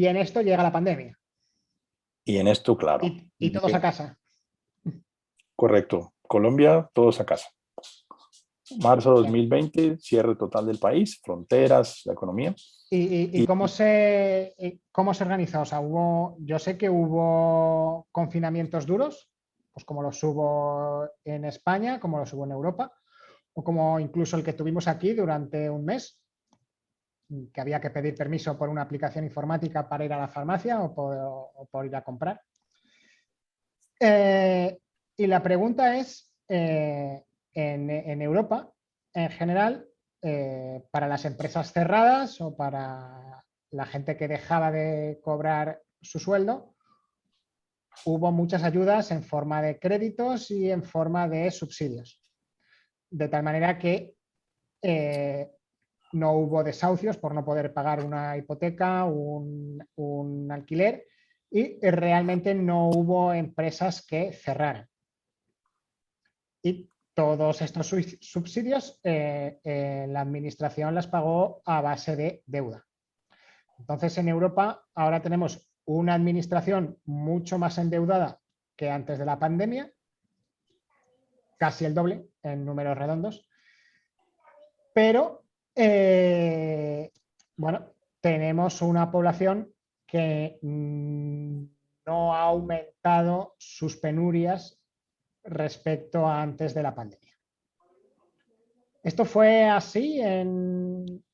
Y 0.00 0.06
en 0.06 0.16
esto 0.16 0.40
llega 0.40 0.62
la 0.62 0.72
pandemia. 0.72 1.14
Y 2.24 2.38
en 2.38 2.48
esto, 2.48 2.74
claro. 2.74 3.04
Y, 3.06 3.30
y 3.38 3.50
todos 3.52 3.74
a 3.74 3.82
casa. 3.82 4.18
Correcto. 5.54 6.14
Colombia, 6.22 6.88
todos 6.94 7.20
a 7.20 7.26
casa. 7.26 7.48
Marzo 8.82 9.10
2020, 9.10 9.98
cierre 9.98 10.36
total 10.36 10.64
del 10.64 10.78
país, 10.78 11.20
fronteras, 11.22 12.00
la 12.06 12.14
economía. 12.14 12.54
¿Y, 12.88 12.96
y- 12.98 13.30
y 13.34 13.42
Y- 13.42 13.46
cómo, 13.46 13.68
se, 13.68 14.54
y 14.56 14.80
cómo 14.90 15.12
se 15.12 15.24
organiza? 15.24 15.60
O 15.60 15.66
sea, 15.66 15.80
hubo, 15.80 16.36
yo 16.38 16.58
sé 16.58 16.78
que 16.78 16.88
hubo 16.88 18.06
confinamientos 18.10 18.86
duros, 18.86 19.28
pues 19.70 19.84
como 19.84 20.02
los 20.02 20.22
hubo 20.24 21.06
en 21.26 21.44
España, 21.44 22.00
como 22.00 22.18
los 22.18 22.32
hubo 22.32 22.46
en 22.46 22.52
Europa, 22.52 22.90
o 23.52 23.62
como 23.62 24.00
incluso 24.00 24.38
el 24.38 24.44
que 24.44 24.54
tuvimos 24.54 24.88
aquí 24.88 25.12
durante 25.12 25.68
un 25.68 25.84
mes, 25.84 26.19
que 27.52 27.60
había 27.60 27.80
que 27.80 27.90
pedir 27.90 28.14
permiso 28.14 28.58
por 28.58 28.68
una 28.68 28.82
aplicación 28.82 29.24
informática 29.24 29.88
para 29.88 30.04
ir 30.04 30.12
a 30.12 30.18
la 30.18 30.28
farmacia 30.28 30.80
o 30.82 31.68
por, 31.70 31.86
ir 31.86 31.94
a 31.94 32.02
comprar. 32.02 32.40
Eh, 34.00 34.78
y 35.16 35.26
la 35.26 35.42
pregunta 35.42 35.96
es, 35.96 36.32
eh, 36.48 37.22
en, 37.54 38.22
Europa, 38.22 38.72
en 39.12 39.30
general, 39.30 39.86
eh, 40.22 40.82
para 40.90 41.06
las 41.06 41.24
empresas 41.24 41.72
cerradas 41.72 42.40
o 42.40 42.56
para 42.56 43.44
la 43.70 43.86
gente 43.86 44.16
que 44.16 44.28
dejaba 44.28 44.72
de 44.72 45.20
cobrar 45.22 45.82
su 46.00 46.18
sueldo, 46.18 46.74
hubo 48.06 48.32
muchas 48.32 48.64
ayudas 48.64 49.10
en 49.10 49.22
forma 49.22 49.62
de 49.62 49.78
créditos 49.78 50.50
y 50.50 50.70
en 50.70 50.82
forma 50.82 51.28
de 51.28 51.50
subsidios. 51.50 52.20
De 53.10 53.28
tal 53.28 53.42
manera 53.42 53.78
que 53.78 54.14
no 56.12 56.32
hubo 56.32 56.64
desahucios 56.64 57.16
por 57.16 57.34
no 57.34 57.44
poder 57.44 57.72
pagar 57.72 58.04
una 58.04 58.36
hipoteca, 58.36 59.04
un, 59.04 60.48
alquiler 60.50 61.06
y 61.50 61.78
eh, 61.84 61.90
realmente 61.90 62.54
no 62.54 62.88
hubo 62.88 63.32
empresas 63.32 64.04
que 64.06 64.32
cerraran. 64.32 64.88
Y 66.62 66.90
todos 67.14 67.62
estos 67.62 67.88
subsidios 68.20 69.00
eh, 69.02 69.60
eh, 69.64 70.06
la 70.08 70.20
administración 70.20 70.94
las 70.94 71.06
pagó 71.06 71.62
a 71.64 71.80
base 71.80 72.16
de 72.16 72.42
deuda. 72.46 72.86
Entonces 73.78 74.16
en 74.18 74.28
Europa 74.28 74.84
ahora 74.94 75.22
tenemos 75.22 75.70
una 75.84 76.14
administración 76.14 76.98
mucho 77.04 77.58
más 77.58 77.78
endeudada 77.78 78.40
que 78.76 78.90
antes 78.90 79.18
de 79.18 79.24
la 79.24 79.38
pandemia, 79.38 79.92
casi 81.58 81.84
el 81.84 81.94
doble 81.94 82.28
en 82.42 82.64
números 82.64 82.96
redondos, 82.96 83.48
pero 84.94 85.44
eh, 85.82 87.10
bueno, 87.56 87.94
tenemos 88.20 88.82
una 88.82 89.10
población 89.10 89.72
que 90.06 90.58
mm, 90.60 91.64
no 92.06 92.34
ha 92.34 92.42
aumentado 92.42 93.54
sus 93.58 93.96
penurias 93.96 94.78
respecto 95.44 96.26
a 96.26 96.42
antes 96.42 96.74
de 96.74 96.82
la 96.82 96.94
pandemia. 96.94 97.34
¿Esto 99.02 99.24
fue 99.24 99.64
así 99.64 100.20
en, 100.20 101.24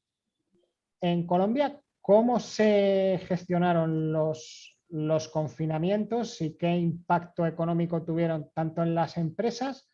en 1.01 1.27
Colombia? 1.27 1.81
¿Cómo 2.01 2.39
se 2.39 3.21
gestionaron 3.27 4.13
los, 4.13 4.79
los 4.91 5.29
confinamientos 5.29 6.41
y 6.41 6.57
qué 6.57 6.77
impacto 6.77 7.47
económico 7.47 8.05
tuvieron 8.05 8.51
tanto 8.55 8.85
en 8.85 8.95
las 8.95 9.17
empresas 9.17 9.91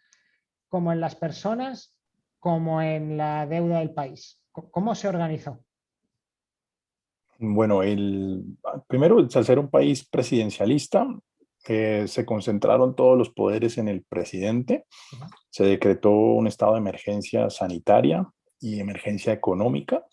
como 0.68 0.92
en 0.92 1.00
las 1.00 1.16
personas 1.16 1.96
como 2.38 2.82
en 2.82 3.16
la 3.16 3.46
deuda 3.46 3.78
del 3.78 3.94
país? 3.94 4.41
¿Cómo 4.52 4.94
se 4.94 5.08
organizó? 5.08 5.58
Bueno, 7.38 7.82
el, 7.82 8.44
primero, 8.86 9.18
al 9.18 9.30
ser 9.44 9.58
un 9.58 9.70
país 9.70 10.06
presidencialista, 10.08 11.06
eh, 11.66 12.04
se 12.06 12.24
concentraron 12.24 12.94
todos 12.94 13.16
los 13.18 13.30
poderes 13.30 13.78
en 13.78 13.88
el 13.88 14.02
presidente. 14.04 14.84
Se 15.50 15.64
decretó 15.64 16.10
un 16.10 16.46
estado 16.46 16.72
de 16.72 16.78
emergencia 16.78 17.50
sanitaria 17.50 18.28
y 18.60 18.78
emergencia 18.78 19.32
económica 19.32 20.04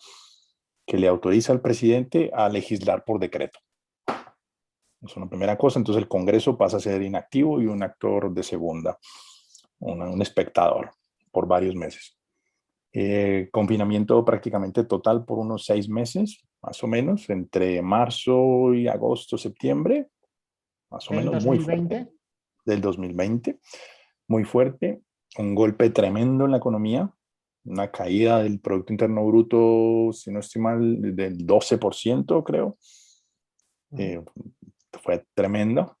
que 0.86 0.98
le 0.98 1.06
autoriza 1.06 1.52
al 1.52 1.60
presidente 1.60 2.30
a 2.34 2.48
legislar 2.48 3.04
por 3.04 3.20
decreto. 3.20 3.60
Es 5.02 5.16
una 5.16 5.28
primera 5.28 5.56
cosa. 5.56 5.78
Entonces 5.78 6.02
el 6.02 6.08
Congreso 6.08 6.58
pasa 6.58 6.78
a 6.78 6.80
ser 6.80 7.02
inactivo 7.02 7.60
y 7.60 7.66
un 7.66 7.82
actor 7.82 8.32
de 8.32 8.42
segunda, 8.42 8.98
una- 9.78 10.10
un 10.10 10.20
espectador 10.22 10.90
por 11.30 11.46
varios 11.46 11.76
meses. 11.76 12.16
Eh, 12.92 13.48
confinamiento 13.52 14.24
prácticamente 14.24 14.82
total 14.82 15.24
por 15.24 15.38
unos 15.38 15.64
seis 15.64 15.88
meses, 15.88 16.42
más 16.60 16.82
o 16.82 16.88
menos, 16.88 17.30
entre 17.30 17.80
marzo 17.82 18.74
y 18.74 18.88
agosto, 18.88 19.38
septiembre, 19.38 20.08
más 20.90 21.08
o 21.08 21.14
En 21.14 21.20
menos, 21.20 21.44
muy 21.44 21.58
fuerte, 21.58 21.82
2020, 21.82 22.12
del 22.64 22.80
2020, 22.80 23.60
muy 24.26 24.42
fuerte, 24.42 25.02
un 25.38 25.54
golpe 25.54 25.90
tremendo 25.90 26.46
en 26.46 26.50
la 26.50 26.56
economía, 26.56 27.14
una 27.64 27.92
caída 27.92 28.42
del 28.42 28.58
Producto 28.58 28.92
Interno 28.92 29.24
Bruto, 29.24 30.12
si 30.12 30.32
no 30.32 30.40
estoy 30.40 30.60
mal, 30.60 31.14
del 31.14 31.46
12%, 31.46 32.42
creo, 32.42 32.76
eh, 33.96 34.20
fue 35.00 35.24
tremendo. 35.34 35.96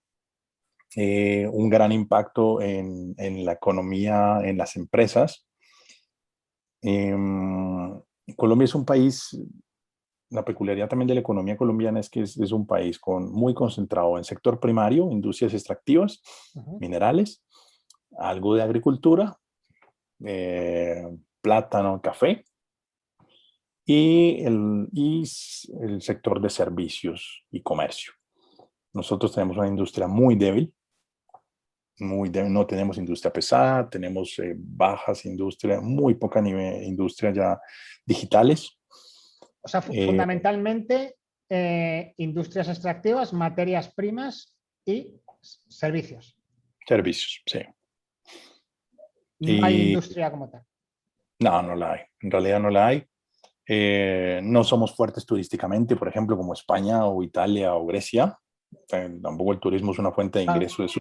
Eh, 0.96 1.46
un 1.52 1.70
gran 1.70 1.92
impacto 1.92 2.60
en, 2.60 3.14
en 3.16 3.44
la 3.44 3.52
economía, 3.52 4.40
en 4.42 4.58
las 4.58 4.74
empresas. 4.74 5.46
Em, 6.82 8.00
Colombia 8.36 8.64
es 8.64 8.74
un 8.74 8.84
país, 8.84 9.38
la 10.30 10.44
peculiaridad 10.44 10.88
también 10.88 11.08
de 11.08 11.14
la 11.14 11.20
economía 11.20 11.56
colombiana 11.56 12.00
es 12.00 12.08
que 12.08 12.22
es, 12.22 12.38
es 12.38 12.52
un 12.52 12.66
país 12.66 12.98
con, 12.98 13.30
muy 13.32 13.54
concentrado 13.54 14.16
en 14.16 14.24
sector 14.24 14.60
primario, 14.60 15.10
industrias 15.10 15.52
extractivas, 15.54 16.22
minerales, 16.78 17.44
algo 18.18 18.54
de 18.54 18.62
agricultura, 18.62 19.36
eh, 20.24 21.06
plátano, 21.40 22.00
café 22.00 22.44
y 23.84 24.44
el, 24.44 24.88
y 24.92 25.24
el 25.82 26.02
sector 26.02 26.40
de 26.40 26.50
servicios 26.50 27.44
y 27.50 27.62
comercio. 27.62 28.12
Nosotros 28.92 29.32
tenemos 29.32 29.56
una 29.56 29.68
industria 29.68 30.06
muy 30.06 30.36
débil, 30.36 30.74
muy 32.00 32.28
débil, 32.28 32.52
no 32.52 32.66
tenemos 32.66 32.98
industria 32.98 33.32
pesada, 33.32 33.88
tenemos 33.88 34.38
eh, 34.38 34.54
bajas 34.56 35.24
industrias, 35.24 35.82
muy 35.82 36.14
poca 36.14 36.40
industria 36.40 37.32
ya 37.32 37.60
digitales. 38.04 38.78
O 39.62 39.68
sea, 39.68 39.82
Eh, 39.90 40.06
fundamentalmente 40.06 41.16
eh, 41.48 42.14
industrias 42.18 42.68
extractivas, 42.68 43.32
materias 43.32 43.92
primas 43.94 44.54
y 44.86 45.20
servicios. 45.68 46.36
Servicios, 46.86 47.42
sí. 47.46 47.60
No 49.40 49.64
hay 49.66 49.74
Y- 49.74 49.88
industria 49.88 50.30
como 50.30 50.48
tal. 50.48 50.62
No, 51.40 51.62
no 51.62 51.74
la 51.74 51.92
hay. 51.92 52.00
En 52.20 52.30
realidad 52.30 52.60
no 52.60 52.70
la 52.70 52.86
hay. 52.88 53.04
Eh, 53.66 54.40
no 54.42 54.62
somos 54.64 54.94
fuertes 54.94 55.24
turísticamente, 55.24 55.96
por 55.96 56.08
ejemplo, 56.08 56.36
como 56.36 56.52
España 56.52 57.06
o 57.06 57.22
Italia 57.22 57.74
o 57.74 57.86
Grecia. 57.86 58.36
Eh, 58.92 59.18
tampoco 59.22 59.52
el 59.52 59.60
turismo 59.60 59.92
es 59.92 59.98
una 59.98 60.12
fuente 60.12 60.38
de 60.40 60.44
ingreso, 60.44 60.84
es, 60.84 60.92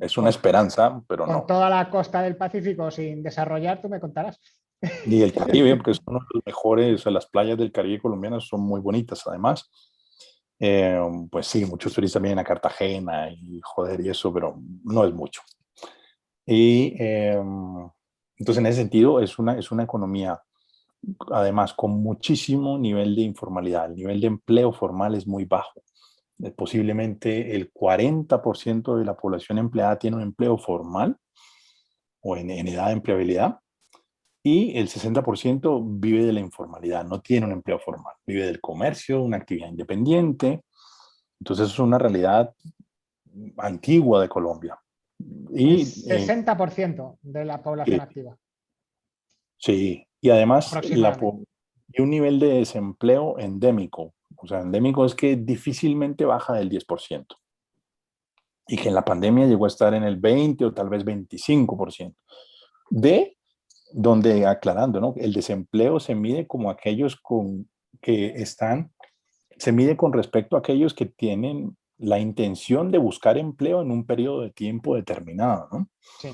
es 0.00 0.16
una 0.16 0.30
esperanza, 0.30 1.02
pero 1.06 1.24
Con 1.24 1.34
no. 1.34 1.44
toda 1.46 1.68
la 1.68 1.90
costa 1.90 2.22
del 2.22 2.36
Pacífico 2.36 2.90
sin 2.90 3.22
desarrollar, 3.22 3.80
tú 3.80 3.88
me 3.88 4.00
contarás. 4.00 4.40
Ni 5.06 5.22
el 5.22 5.32
Caribe, 5.32 5.76
porque 5.76 5.94
son 5.94 6.04
uno 6.06 6.20
de 6.20 6.26
los 6.34 6.46
mejores, 6.46 6.94
o 6.94 7.02
sea, 7.02 7.12
las 7.12 7.26
playas 7.26 7.58
del 7.58 7.72
Caribe 7.72 8.00
colombianas 8.00 8.46
son 8.46 8.60
muy 8.60 8.80
bonitas 8.80 9.26
además. 9.26 9.70
Eh, 10.60 11.00
pues 11.30 11.46
sí, 11.46 11.64
muchos 11.64 11.92
turistas 11.92 12.20
vienen 12.20 12.38
a 12.38 12.44
Cartagena 12.44 13.30
y 13.30 13.60
joder 13.62 14.00
y 14.00 14.08
eso, 14.08 14.32
pero 14.32 14.60
no 14.84 15.04
es 15.04 15.12
mucho. 15.12 15.42
Y 16.46 16.94
eh, 16.98 17.40
entonces 18.36 18.58
en 18.58 18.66
ese 18.66 18.78
sentido 18.78 19.20
es 19.20 19.38
una, 19.38 19.58
es 19.58 19.70
una 19.70 19.82
economía 19.82 20.40
además 21.30 21.74
con 21.74 22.02
muchísimo 22.02 22.78
nivel 22.78 23.14
de 23.14 23.22
informalidad. 23.22 23.86
El 23.86 23.96
nivel 23.96 24.20
de 24.20 24.26
empleo 24.28 24.72
formal 24.72 25.14
es 25.14 25.26
muy 25.26 25.44
bajo. 25.44 25.82
Eh, 26.42 26.50
Posiblemente 26.50 27.54
el 27.54 27.72
40% 27.72 28.96
de 28.96 29.04
la 29.04 29.16
población 29.16 29.58
empleada 29.58 29.98
tiene 29.98 30.16
un 30.16 30.22
empleo 30.22 30.58
formal 30.58 31.16
o 32.20 32.36
en, 32.36 32.50
en 32.50 32.68
edad 32.68 32.86
de 32.86 32.92
empleabilidad 32.92 33.60
y 34.42 34.78
el 34.78 34.88
60% 34.88 36.00
vive 36.00 36.24
de 36.24 36.32
la 36.32 36.40
informalidad, 36.40 37.04
no 37.04 37.20
tiene 37.20 37.46
un 37.46 37.52
empleo 37.52 37.78
formal, 37.78 38.14
vive 38.26 38.46
del 38.46 38.60
comercio, 38.60 39.20
una 39.20 39.36
actividad 39.36 39.68
independiente. 39.68 40.62
Entonces 41.40 41.68
es 41.68 41.78
una 41.78 41.98
realidad 41.98 42.54
antigua 43.58 44.22
de 44.22 44.28
Colombia. 44.28 44.78
Y, 45.50 45.82
El 46.10 46.22
eh, 46.22 46.26
60% 46.26 47.18
de 47.20 47.44
la 47.44 47.62
población 47.62 48.00
activa. 48.00 48.36
Sí, 49.58 50.06
y 50.20 50.30
además 50.30 50.72
la, 50.90 51.18
y 51.88 52.00
un 52.00 52.10
nivel 52.10 52.38
de 52.38 52.54
desempleo 52.54 53.38
endémico. 53.38 54.14
O 54.40 54.46
sea, 54.46 54.60
endémico 54.60 55.04
es 55.04 55.14
que 55.14 55.36
difícilmente 55.36 56.24
baja 56.24 56.54
del 56.54 56.70
10%. 56.70 57.26
Y 58.68 58.76
que 58.76 58.88
en 58.88 58.94
la 58.94 59.04
pandemia 59.04 59.46
llegó 59.46 59.64
a 59.64 59.68
estar 59.68 59.94
en 59.94 60.04
el 60.04 60.16
20 60.16 60.64
o 60.64 60.74
tal 60.74 60.88
vez 60.88 61.04
25%. 61.04 62.14
De 62.90 63.36
donde, 63.92 64.46
aclarando, 64.46 65.00
¿no? 65.00 65.14
El 65.16 65.32
desempleo 65.32 65.98
se 65.98 66.14
mide 66.14 66.46
como 66.46 66.70
aquellos 66.70 67.16
con, 67.16 67.68
que 68.00 68.26
están 68.36 68.92
se 69.58 69.72
mide 69.72 69.96
con 69.96 70.12
respecto 70.12 70.56
a 70.56 70.60
aquellos 70.60 70.94
que 70.94 71.06
tienen 71.06 71.76
la 71.98 72.18
intención 72.18 72.90
de 72.90 72.98
buscar 72.98 73.36
empleo 73.36 73.82
en 73.82 73.90
un 73.90 74.06
periodo 74.06 74.42
de 74.42 74.50
tiempo 74.50 74.94
determinado, 74.94 75.68
¿no? 75.72 75.88
Sí. 76.20 76.28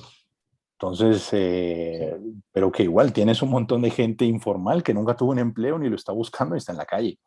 Entonces, 0.72 1.28
eh, 1.32 2.18
pero 2.52 2.70
que 2.70 2.82
igual 2.82 3.12
tienes 3.12 3.40
un 3.40 3.48
montón 3.48 3.80
de 3.80 3.90
gente 3.90 4.26
informal 4.26 4.82
que 4.82 4.92
nunca 4.92 5.16
tuvo 5.16 5.30
un 5.30 5.38
empleo 5.38 5.78
ni 5.78 5.88
lo 5.88 5.96
está 5.96 6.12
buscando 6.12 6.54
y 6.54 6.58
está 6.58 6.72
en 6.72 6.78
la 6.78 6.84
calle. 6.84 7.18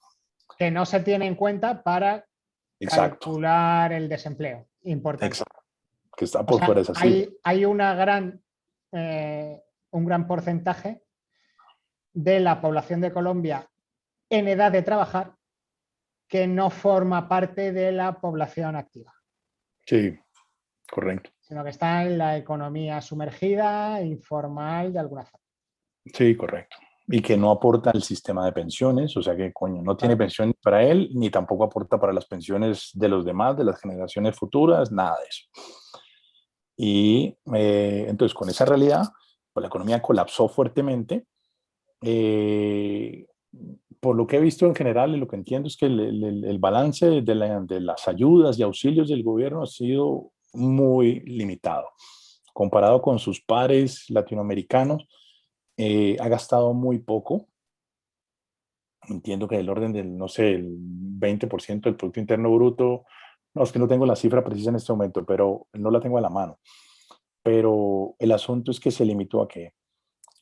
Que 0.58 0.72
no 0.72 0.86
se 0.86 1.00
tiene 1.02 1.28
en 1.28 1.36
cuenta 1.36 1.84
para 1.84 2.26
calcular 2.80 3.92
el 3.94 4.08
desempleo. 4.08 4.68
Importante. 4.84 5.28
Exacto. 5.28 5.64
Que 6.16 6.26
está 6.26 6.46
por 6.46 6.64
fuera 6.64 6.82
esa 6.82 6.94
hay, 6.96 7.30
hay 7.44 7.66
una 7.66 7.94
gran, 7.94 8.42
eh, 8.92 9.64
un 9.92 10.06
gran 10.06 10.28
porcentaje 10.28 11.04
de 12.14 12.40
la 12.40 12.60
población 12.62 13.02
de 13.02 13.12
Colombia 13.12 13.70
en 14.30 14.48
edad 14.48 14.72
de 14.72 14.82
trabajar 14.82 15.36
que 16.28 16.48
no 16.48 16.70
forma 16.70 17.28
parte 17.30 17.72
de 17.72 17.92
la 17.92 18.20
población 18.20 18.76
activa. 18.76 19.14
Sí, 19.86 20.20
correcto. 20.92 21.30
Sino 21.40 21.64
que 21.64 21.70
está 21.70 22.04
en 22.04 22.18
la 22.18 22.36
economía 22.36 23.00
sumergida, 23.02 24.02
informal, 24.02 24.92
de 24.92 25.00
alguna 25.00 25.24
forma. 25.24 25.46
Sí, 26.06 26.36
correcto. 26.36 26.78
Y 27.08 27.22
que 27.22 27.38
no 27.38 27.52
aporta 27.52 27.92
al 27.92 28.04
sistema 28.04 28.46
de 28.46 28.52
pensiones, 28.52 29.16
o 29.16 29.24
sea 29.24 29.36
que, 29.36 29.54
coño, 29.54 29.82
no 29.82 29.96
tiene 29.96 30.18
pensión 30.18 30.54
para 30.62 30.84
él, 30.84 31.10
ni 31.14 31.30
tampoco 31.30 31.64
aporta 31.64 32.00
para 32.00 32.12
las 32.12 32.26
pensiones 32.26 32.92
de 32.94 33.08
los 33.08 33.24
demás, 33.24 33.58
de 33.58 33.64
las 33.64 33.80
generaciones 33.80 34.36
futuras, 34.36 34.92
nada 34.92 35.16
de 35.18 35.26
eso. 35.30 35.46
Y 36.76 37.38
eh, 37.54 38.06
entonces, 38.10 38.36
con 38.36 38.50
esa 38.50 38.66
realidad, 38.66 39.04
pues 39.54 39.62
la 39.62 39.68
economía 39.68 40.02
colapsó 40.02 40.48
fuertemente. 40.48 41.26
Eh, 42.02 43.26
por 44.00 44.16
lo 44.16 44.28
que 44.28 44.38
he 44.38 44.42
visto 44.42 44.66
en 44.66 44.76
general 44.76 45.16
y 45.16 45.20
lo 45.20 45.28
que 45.28 45.36
entiendo 45.36 45.68
es 45.68 45.78
que 45.78 45.88
el, 45.88 46.58
balance 46.60 47.22
de, 47.22 47.36
las 47.82 48.08
ayudas 48.08 48.60
y 48.60 48.64
auxilios 48.64 49.10
del 49.10 49.24
gobierno 49.24 49.64
ha 49.64 49.68
sido 49.68 50.32
muy 50.54 51.22
limitado. 51.22 51.88
Comparado 52.54 53.02
con 53.02 53.20
sus 53.20 53.42
pares 53.42 54.06
latinoamericanos, 54.10 55.08
eh, 55.78 56.18
ha 56.20 56.28
gastado 56.28 56.74
muy 56.74 57.00
poco. 57.00 57.48
Entiendo 59.08 59.48
que 59.48 59.58
del 59.58 59.70
orden 59.70 59.94
del, 59.94 60.18
no 60.18 60.28
sé, 60.28 60.56
el 60.56 60.76
20% 60.78 61.82
del 61.82 61.96
Producto 61.96 62.20
Interno 62.20 62.54
Bruto. 62.54 63.06
No, 63.54 63.64
es 63.64 63.72
que 63.72 63.80
no 63.80 63.88
tengo 63.88 64.06
la 64.06 64.16
cifra 64.16 64.44
precisa 64.44 64.70
en 64.70 64.76
este 64.76 64.92
momento, 64.92 65.26
pero 65.26 65.68
no 65.74 65.90
la 65.92 66.00
tengo 66.00 66.18
a 66.18 66.22
la 66.22 66.30
mano. 66.30 66.60
Pero 67.44 68.16
el 68.20 68.32
asunto 68.32 68.72
es 68.72 68.80
que 68.80 68.92
se 68.92 69.06
limitó 69.06 69.42
a 69.42 69.48
que 69.48 69.74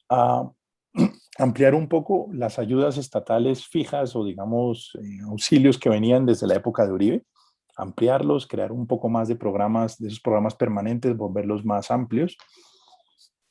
a 0.10 0.50
ampliar 1.38 1.76
un 1.76 1.88
poco 1.88 2.30
las 2.32 2.58
ayudas 2.58 2.98
estatales 2.98 3.68
fijas 3.68 4.16
o 4.16 4.24
digamos 4.24 4.98
eh, 5.02 5.20
auxilios 5.30 5.78
que 5.78 5.90
venían 5.90 6.26
desde 6.26 6.48
la 6.48 6.56
época 6.56 6.86
de 6.86 6.94
Uribe, 6.94 7.24
ampliarlos, 7.78 8.48
crear 8.48 8.72
un 8.72 8.88
poco 8.88 9.10
más 9.10 9.28
de 9.28 9.36
programas, 9.36 9.98
de 10.00 10.08
esos 10.08 10.22
programas 10.22 10.56
permanentes, 10.56 11.16
volverlos 11.16 11.66
más 11.66 11.92
amplios. 11.92 12.38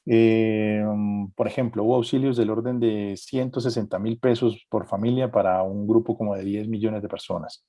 Eh, 0.07 0.85
por 1.35 1.47
ejemplo, 1.47 1.83
hubo 1.85 1.97
auxilios 1.97 2.37
del 2.37 2.51
orden 2.51 2.79
de 2.79 3.15
160 3.17 3.99
mil 3.99 4.19
pesos 4.19 4.67
por 4.69 4.87
familia 4.87 5.31
para 5.31 5.63
un 5.63 5.87
grupo 5.87 6.17
como 6.17 6.35
de 6.35 6.45
10 6.45 6.69
millones 6.69 7.03
de 7.03 7.09
personas. 7.09 7.65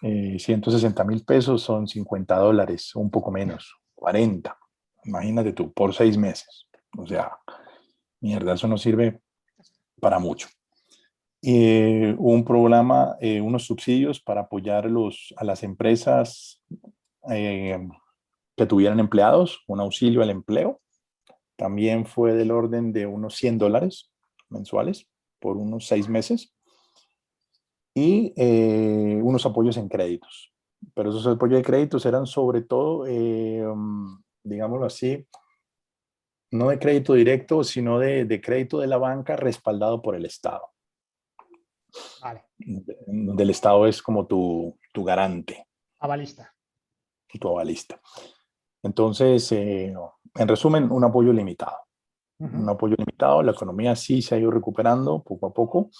160 0.00 1.02
eh, 1.02 1.06
mil 1.06 1.24
pesos 1.24 1.62
son 1.62 1.86
50 1.86 2.36
dólares, 2.36 2.94
un 2.94 3.10
poco 3.10 3.30
menos, 3.30 3.76
40. 3.94 4.56
Imagínate 5.04 5.52
tú, 5.52 5.72
por 5.72 5.94
seis 5.94 6.16
meses. 6.16 6.66
O 6.96 7.06
sea, 7.06 7.32
Mierda, 8.20 8.54
eso 8.54 8.68
no 8.68 8.76
sirve 8.76 9.20
para 10.00 10.18
mucho. 10.18 10.48
Eh, 11.42 12.14
un 12.18 12.44
programa, 12.44 13.16
eh, 13.20 13.40
unos 13.40 13.64
subsidios 13.64 14.20
para 14.20 14.42
apoyar 14.42 14.86
a 15.36 15.44
las 15.44 15.62
empresas 15.62 16.62
eh, 17.30 17.78
que 18.56 18.66
tuvieran 18.66 19.00
empleados, 19.00 19.62
un 19.66 19.80
auxilio 19.80 20.22
al 20.22 20.30
empleo. 20.30 20.80
También 21.60 22.06
fue 22.06 22.32
del 22.32 22.52
orden 22.52 22.90
de 22.90 23.04
unos 23.04 23.34
100 23.36 23.58
dólares 23.58 24.10
mensuales 24.48 25.10
por 25.38 25.58
unos 25.58 25.86
seis 25.86 26.08
meses. 26.08 26.54
Y 27.94 28.32
unos 29.20 29.44
apoyos 29.44 29.76
en 29.76 29.90
créditos. 29.90 30.54
Pero 30.94 31.10
esos 31.10 31.26
apoyos 31.26 31.58
de 31.58 31.62
créditos 31.62 32.06
eran 32.06 32.24
sobre 32.24 32.62
todo, 32.62 33.04
digámoslo 34.42 34.86
así, 34.86 35.28
no 36.50 36.70
de 36.70 36.78
crédito 36.78 37.12
directo, 37.12 37.62
sino 37.62 37.98
de, 37.98 38.40
crédito 38.42 38.78
de 38.78 38.86
la 38.86 38.96
banca 38.96 39.36
respaldado 39.36 40.00
por 40.00 40.14
el 40.16 40.24
Estado. 40.24 40.66
Vale. 42.22 42.46
Del 42.56 43.50
Estado 43.50 43.86
es 43.86 44.00
como 44.00 44.26
tu, 44.26 44.78
garante. 44.94 45.66
Avalista. 45.98 46.54
Tu 47.38 47.46
avalista. 47.46 48.00
Entonces, 48.82 49.52
eh, 49.52 49.92
en 50.34 50.48
resumen, 50.48 50.90
un 50.90 51.04
apoyo 51.04 51.32
limitado. 51.32 51.76
Un 52.38 52.68
apoyo 52.68 52.96
limitado. 52.96 53.42
La 53.42 53.52
economía 53.52 53.94
sí 53.94 54.22
se 54.22 54.34
ha 54.34 54.38
ido 54.38 54.50
recuperando 54.50 55.22
poco 55.22 55.46
a 55.46 55.52
poco, 55.52 55.90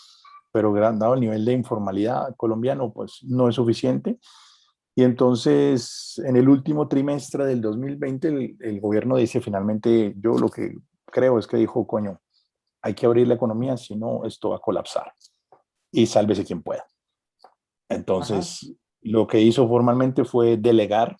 pero 0.53 0.73
dado 0.73 1.15
el 1.15 1.21
nivel 1.21 1.45
de 1.45 1.53
informalidad 1.53 2.35
colombiano, 2.37 2.93
pues 2.93 3.21
no 3.25 3.49
es 3.49 3.55
suficiente. 3.55 4.19
Y 4.95 5.05
entonces, 5.05 6.21
en 6.25 6.37
el 6.37 6.49
último 6.49 6.89
trimestre 6.89 7.45
del 7.45 7.61
2020, 7.61 8.57
el, 8.61 8.81
gobierno 8.81 9.17
dice 9.17 9.41
finalmente, 9.41 10.15
yo 10.19 10.37
lo 10.39 10.49
que 10.49 10.75
creo 11.07 11.39
es 11.39 11.47
que 11.47 11.57
dijo, 11.57 11.87
coño, 11.87 12.21
hay 12.83 12.95
que 12.95 13.07
abrir 13.07 13.29
la 13.29 13.35
economía, 13.35 13.77
si 13.77 13.95
no, 13.97 14.25
esto 14.25 14.51
va 14.51 14.57
a 14.57 14.61
colapsar. 14.61 15.13
Y 15.93 16.07
sálvese 16.07 16.45
quien 16.45 16.63
pueda. 16.63 16.85
Entonces, 17.89 18.75
lo 19.03 19.27
que 19.27 19.41
hizo 19.41 19.69
formalmente 19.69 20.25
fue 20.25 20.57
delegar 20.57 21.17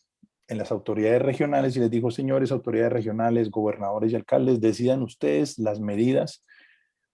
en 0.51 0.59
las 0.59 0.73
autoridades 0.73 1.23
regionales 1.23 1.77
y 1.77 1.81
les 1.81 1.91
dijo, 1.91 2.11
señores, 2.11 2.51
autoridades 2.51 2.93
regionales, 2.93 3.51
gobernadores 3.51 4.13
y 4.13 4.17
alcaldes, 4.17 4.61
decidan 4.61 5.03
ustedes 5.03 5.59
las 5.59 5.81
medidas 5.81 6.45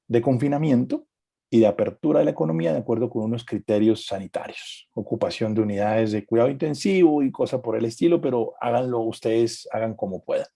de 0.09 0.23
confinamiento 0.23 1.07
y 1.51 1.61
de 1.61 1.67
apertura 1.67 2.21
de 2.21 2.25
la 2.25 2.31
economía 2.31 2.73
de 2.73 2.79
acuerdo 2.79 3.11
con 3.11 3.25
unos 3.25 3.45
criterios 3.45 4.07
sanitarios, 4.07 4.89
ocupación 4.95 5.55
de 5.55 5.61
unidades 5.61 6.13
de 6.13 6.25
cuidado 6.25 6.49
intensivo 6.49 7.23
y 7.23 7.31
cosas 7.31 7.61
por 7.61 7.77
el 7.77 7.85
estilo, 7.85 8.21
pero 8.21 8.55
háganlo 8.59 9.01
ustedes, 9.01 9.69
hagan 9.71 9.95
como 9.95 10.25
puedan. 10.25 10.47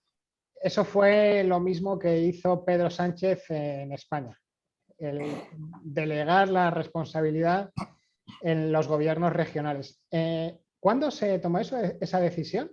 Eso 0.62 0.84
fue 0.84 1.44
lo 1.44 1.60
mismo 1.60 1.98
que 1.98 2.18
hizo 2.18 2.64
Pedro 2.64 2.90
Sánchez 2.90 3.50
en 3.50 3.92
España, 3.92 4.38
el 4.98 5.20
delegar 5.82 6.48
la 6.48 6.70
responsabilidad 6.70 7.70
en 8.40 8.72
los 8.72 8.88
gobiernos 8.88 9.34
regionales. 9.34 10.02
Eh, 10.10 10.58
¿Cuándo 10.80 11.10
se 11.10 11.38
tomó 11.38 11.58
eso, 11.58 11.76
esa 12.00 12.18
decisión? 12.20 12.72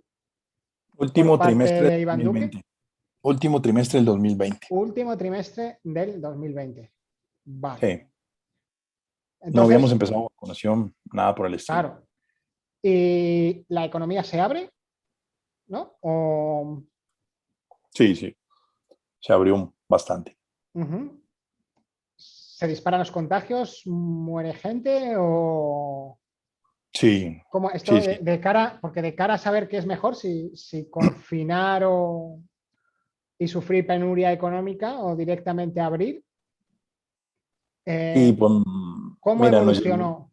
Último 0.96 1.38
trimestre 1.38 1.82
de 1.82 2.06
2020. 2.06 2.62
Último 3.22 3.62
trimestre 3.62 4.00
del 4.00 4.06
2020. 4.06 4.68
Último 4.70 5.18
trimestre 5.18 5.80
del 5.84 6.22
2020. 6.22 6.94
Vale. 7.44 8.12
no 9.52 9.62
habíamos 9.62 9.92
empezado 9.92 10.24
vacunación, 10.24 10.96
nada 11.12 11.36
por 11.36 11.48
el 11.48 11.56
estilo. 11.56 11.80
Claro. 11.80 12.08
¿Y 12.82 13.66
la 13.68 13.86
economía 13.86 14.24
se 14.24 14.40
abre? 14.40 14.72
¿No? 15.68 15.98
Sí, 17.94 18.16
sí. 18.16 18.36
Se 19.20 19.34
abrió 19.34 19.74
bastante. 19.90 20.38
¿Se 22.16 22.68
disparan 22.68 23.02
los 23.02 23.12
contagios? 23.12 23.82
¿Muere 23.86 24.54
gente? 24.54 25.16
¿O.? 25.18 26.18
Sí. 26.94 27.42
Como 27.50 27.70
esto 27.72 27.96
de, 27.96 28.40
cara, 28.40 28.80
porque 28.82 29.02
de 29.02 29.14
cara 29.14 29.36
a 29.36 29.38
saber 29.38 29.68
qué 29.68 29.78
es 29.78 29.86
mejor, 29.86 30.16
si, 30.16 30.56
si 30.56 30.90
confinar 30.90 31.84
o, 31.86 32.40
y 33.38 33.48
sufrir 33.48 33.86
penuria 33.86 34.32
económica 34.32 35.00
o 35.00 35.16
directamente 35.16 35.80
abrir, 35.80 36.24
y 37.88 37.90
eh, 37.90 38.36
pues, 38.38 38.52
¿Cómo 39.22 39.46
evolucionó? 39.46 40.32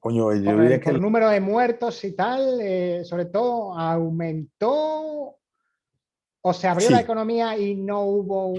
coño, 0.00 0.34
yo 0.34 0.60
diría 0.60 0.80
que... 0.80 0.90
El 0.90 1.00
número 1.00 1.28
de 1.28 1.40
muertos 1.40 2.02
y 2.02 2.16
tal, 2.16 2.60
eh, 2.60 3.04
sobre 3.04 3.26
todo, 3.26 3.78
aumentó 3.78 5.36
o 6.40 6.52
se 6.52 6.66
abrió 6.66 6.90
la 6.90 7.00
economía 7.00 7.56
y 7.56 7.76
no 7.76 8.02
hubo 8.02 8.54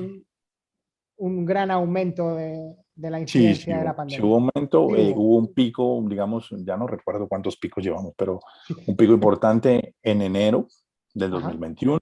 un, 1.17 1.45
gran 1.45 1.69
aumento 1.69 2.35
de, 2.35 2.75
la 2.97 3.19
incidencia 3.19 3.77
de 3.77 3.83
la 3.83 3.95
pandemia. 3.95 4.17
Sí, 4.17 4.25
hubo 4.25 4.37
un 4.37 4.49
aumento, 4.53 4.95
eh, 4.95 5.13
hubo 5.15 5.37
un 5.37 5.53
pico, 5.53 6.03
digamos, 6.07 6.49
ya 6.51 6.77
no 6.77 6.87
recuerdo 6.87 7.27
cuántos 7.27 7.57
picos 7.57 7.83
llevamos, 7.83 8.13
pero 8.17 8.39
un 8.85 8.95
pico 8.95 9.13
importante 9.13 9.95
en 10.01 10.21
enero 10.21 10.67
del 11.13 11.31
2021. 11.31 11.99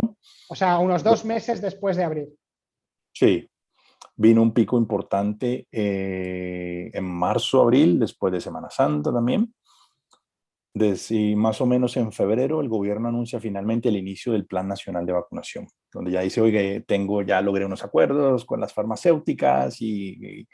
O 0.50 0.56
sea, 0.56 0.80
unos 0.80 1.04
dos 1.04 1.26
meses 1.26 1.62
después 1.62 1.98
de 1.98 2.04
abril. 2.04 2.30
Sí, 3.14 3.50
Vino 4.18 4.42
un 4.42 4.54
pico 4.54 4.78
importante 4.78 5.68
eh, 5.70 6.90
en 6.94 7.04
marzo, 7.04 7.62
abril, 7.62 8.00
después 8.00 8.32
de 8.32 8.40
Semana 8.40 8.70
Santa 8.70 9.12
también. 9.12 9.54
Desde, 10.74 11.36
más 11.36 11.60
o 11.62 11.66
menos 11.66 11.96
en 11.98 12.12
febrero 12.12 12.62
el 12.62 12.70
gobierno 12.70 13.10
anuncia 13.10 13.40
finalmente 13.40 13.90
el 13.90 13.98
inicio 13.98 14.34
del 14.34 14.46
Plan 14.46 14.68
Nacional 14.68 15.06
de 15.06 15.14
Vacunación, 15.14 15.68
donde 15.92 16.12
ya 16.12 16.22
dice, 16.22 16.42
oiga, 16.42 16.62
tengo, 16.86 17.22
ya 17.22 17.42
logré 17.42 17.66
unos 17.66 17.84
acuerdos 17.84 18.46
con 18.46 18.60
las 18.60 18.74
farmacéuticas 18.74 19.82
y, 19.82 20.42
y 20.42 20.48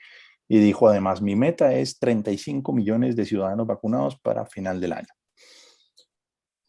dijo 0.59 0.87
además, 0.87 1.21
mi 1.21 1.35
meta 1.35 1.73
es 1.73 1.97
35 1.99 2.73
millones 2.73 3.15
de 3.15 3.25
ciudadanos 3.25 3.67
vacunados 3.67 4.17
para 4.19 4.45
final 4.45 4.81
del 4.81 4.93
año. 4.93 5.07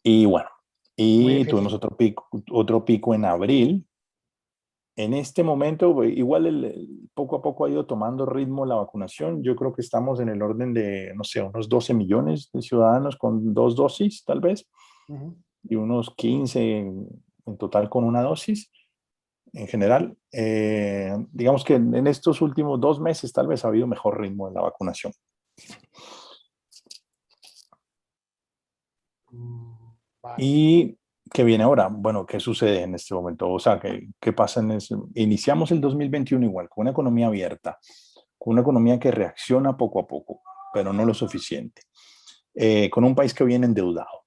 Y 0.03 0.25
bueno, 0.25 0.49
y 0.95 1.45
tuvimos 1.45 1.73
otro 1.73 1.95
pico, 1.95 2.27
otro 2.51 2.85
pico 2.85 3.13
en 3.13 3.25
abril. 3.25 3.85
En 4.95 5.13
este 5.13 5.43
momento, 5.43 6.03
igual 6.03 6.45
el, 6.45 7.09
poco 7.13 7.37
a 7.37 7.41
poco 7.41 7.65
ha 7.65 7.69
ido 7.69 7.85
tomando 7.85 8.25
ritmo 8.25 8.65
la 8.65 8.75
vacunación. 8.75 9.41
Yo 9.43 9.55
creo 9.55 9.73
que 9.73 9.81
estamos 9.81 10.19
en 10.19 10.29
el 10.29 10.41
orden 10.41 10.73
de, 10.73 11.11
no 11.15 11.23
sé, 11.23 11.41
unos 11.41 11.67
12 11.67 11.93
millones 11.93 12.51
de 12.53 12.61
ciudadanos 12.61 13.17
con 13.17 13.53
dos 13.53 13.75
dosis, 13.75 14.23
tal 14.23 14.39
vez, 14.39 14.69
y 15.63 15.75
unos 15.75 16.13
15 16.15 16.77
en 16.77 17.57
total 17.57 17.89
con 17.89 18.03
una 18.03 18.21
dosis 18.21 18.71
en 19.53 19.67
general. 19.67 20.17
Eh, 20.31 21.15
digamos 21.31 21.63
que 21.63 21.75
en 21.75 22.07
estos 22.07 22.41
últimos 22.41 22.79
dos 22.79 22.99
meses 22.99 23.31
tal 23.31 23.47
vez 23.47 23.63
ha 23.63 23.69
habido 23.69 23.87
mejor 23.87 24.19
ritmo 24.19 24.47
en 24.47 24.55
la 24.55 24.61
vacunación. 24.61 25.13
¿Y 30.37 30.97
qué 31.31 31.43
viene 31.43 31.63
ahora? 31.63 31.87
Bueno, 31.89 32.25
¿qué 32.25 32.39
sucede 32.39 32.81
en 32.81 32.95
este 32.95 33.13
momento? 33.13 33.49
O 33.49 33.59
sea, 33.59 33.79
¿qué, 33.79 34.09
qué 34.19 34.33
pasa 34.33 34.61
en 34.61 34.71
ese? 34.71 34.95
Iniciamos 35.15 35.71
el 35.71 35.81
2021 35.81 36.45
igual, 36.45 36.69
con 36.69 36.83
una 36.83 36.91
economía 36.91 37.27
abierta, 37.27 37.79
con 38.37 38.53
una 38.53 38.61
economía 38.61 38.99
que 38.99 39.11
reacciona 39.11 39.77
poco 39.77 39.99
a 39.99 40.07
poco, 40.07 40.41
pero 40.73 40.93
no 40.93 41.05
lo 41.05 41.13
suficiente. 41.13 41.83
Eh, 42.55 42.89
con 42.89 43.03
un 43.03 43.15
país 43.15 43.33
que 43.33 43.43
viene 43.43 43.65
endeudado, 43.65 44.25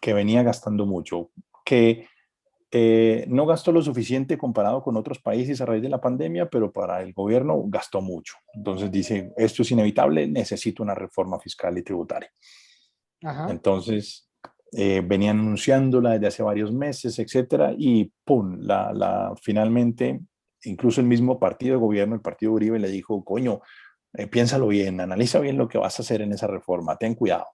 que 0.00 0.12
venía 0.12 0.42
gastando 0.42 0.84
mucho, 0.84 1.30
que 1.64 2.06
eh, 2.72 3.24
no 3.28 3.46
gastó 3.46 3.72
lo 3.72 3.82
suficiente 3.82 4.38
comparado 4.38 4.82
con 4.82 4.96
otros 4.96 5.18
países 5.18 5.60
a 5.60 5.66
raíz 5.66 5.82
de 5.82 5.88
la 5.88 6.00
pandemia, 6.00 6.48
pero 6.48 6.72
para 6.72 7.02
el 7.02 7.12
gobierno 7.12 7.62
gastó 7.66 8.00
mucho. 8.00 8.34
Entonces 8.54 8.90
dice, 8.92 9.32
esto 9.36 9.62
es 9.62 9.70
inevitable, 9.72 10.28
necesito 10.28 10.82
una 10.82 10.94
reforma 10.94 11.40
fiscal 11.40 11.76
y 11.78 11.82
tributaria. 11.82 12.30
Entonces, 13.48 14.30
eh, 14.72 15.02
venían 15.04 15.40
anunciándola 15.40 16.12
desde 16.12 16.28
hace 16.28 16.42
varios 16.42 16.72
meses, 16.72 17.18
etcétera, 17.18 17.74
y 17.76 18.12
pum, 18.24 18.58
la, 18.60 18.92
la, 18.92 19.34
finalmente, 19.42 20.20
incluso 20.62 21.00
el 21.00 21.08
mismo 21.08 21.40
partido 21.40 21.74
de 21.74 21.80
gobierno, 21.80 22.14
el 22.14 22.20
partido 22.20 22.52
Uribe, 22.52 22.78
le 22.78 22.88
dijo, 22.88 23.24
coño, 23.24 23.60
eh, 24.14 24.28
piénsalo 24.28 24.68
bien, 24.68 25.00
analiza 25.00 25.40
bien 25.40 25.58
lo 25.58 25.68
que 25.68 25.78
vas 25.78 25.98
a 25.98 26.02
hacer 26.02 26.22
en 26.22 26.32
esa 26.32 26.46
reforma, 26.46 26.96
ten 26.96 27.14
cuidado, 27.14 27.46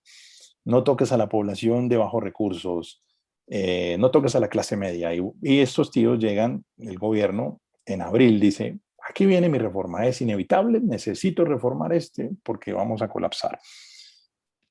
no 0.64 0.84
toques 0.84 1.10
a 1.10 1.16
la 1.16 1.28
población 1.28 1.88
de 1.88 1.96
bajos 1.96 2.22
recursos, 2.22 3.02
eh, 3.48 3.96
no 3.98 4.10
toques 4.10 4.34
a 4.34 4.40
la 4.40 4.48
clase 4.48 4.76
media. 4.76 5.14
Y, 5.14 5.60
estos 5.60 5.90
tíos 5.90 6.18
llegan, 6.18 6.64
el 6.78 6.98
gobierno, 6.98 7.60
en 7.84 8.02
abril 8.02 8.40
dice, 8.40 8.78
aquí 9.08 9.26
viene 9.26 9.48
mi 9.48 9.58
reforma, 9.58 10.06
es 10.06 10.20
inevitable, 10.20 10.80
necesito 10.80 11.44
reformar 11.44 11.92
este 11.92 12.30
porque 12.42 12.72
vamos 12.72 13.02
a 13.02 13.08
colapsar. 13.08 13.58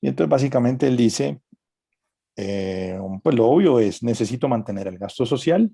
Y 0.01 0.10
entonces 0.10 0.29
básicamente 0.29 0.88
él 0.88 0.98
dice, 0.98 1.39
eh, 2.36 3.00
pues 3.24 3.36
lo 3.36 3.48
obvio 3.48 3.79
es, 3.79 4.03
necesito 4.03 4.48
mantener 4.48 4.88
el 4.88 4.98
gasto 4.98 5.25
social, 5.25 5.72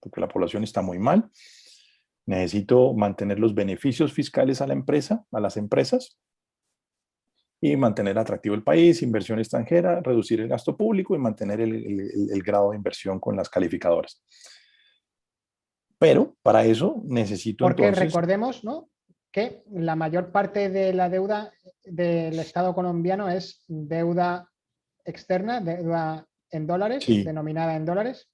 porque 0.00 0.20
la 0.20 0.28
población 0.28 0.64
está 0.64 0.80
muy 0.80 0.98
mal, 0.98 1.30
necesito 2.24 2.94
mantener 2.94 3.38
los 3.38 3.54
beneficios 3.54 4.12
fiscales 4.12 4.62
a 4.62 4.66
la 4.66 4.72
empresa, 4.72 5.24
a 5.32 5.40
las 5.40 5.56
empresas, 5.58 6.18
y 7.60 7.76
mantener 7.76 8.18
atractivo 8.18 8.54
el 8.54 8.62
país, 8.62 9.02
inversión 9.02 9.38
extranjera, 9.38 10.00
reducir 10.00 10.40
el 10.40 10.48
gasto 10.48 10.76
público 10.76 11.14
y 11.14 11.18
mantener 11.18 11.60
el, 11.60 12.42
grado 12.42 12.70
de 12.70 12.76
inversión 12.76 13.18
con 13.18 13.36
las 13.36 13.48
calificadoras. 13.48 14.22
Pero 15.98 16.36
para 16.42 16.64
eso 16.64 17.02
necesito 17.04 17.64
Porque 17.64 17.90
recordemos 17.90 18.62
¿no? 18.62 18.88
que 19.32 19.64
la 19.72 19.96
mayor 19.96 20.30
parte 20.30 20.70
de 20.70 20.92
la 20.92 21.08
deuda 21.08 21.52
del 21.84 22.38
Estado 22.38 22.74
colombiano 22.74 23.28
es 23.28 23.64
deuda 23.66 24.48
externa, 25.04 25.60
deuda 25.60 26.26
en 26.50 26.66
dólares, 26.66 27.04
denominada 27.06 27.74
en 27.74 27.84
dólares. 27.84 28.30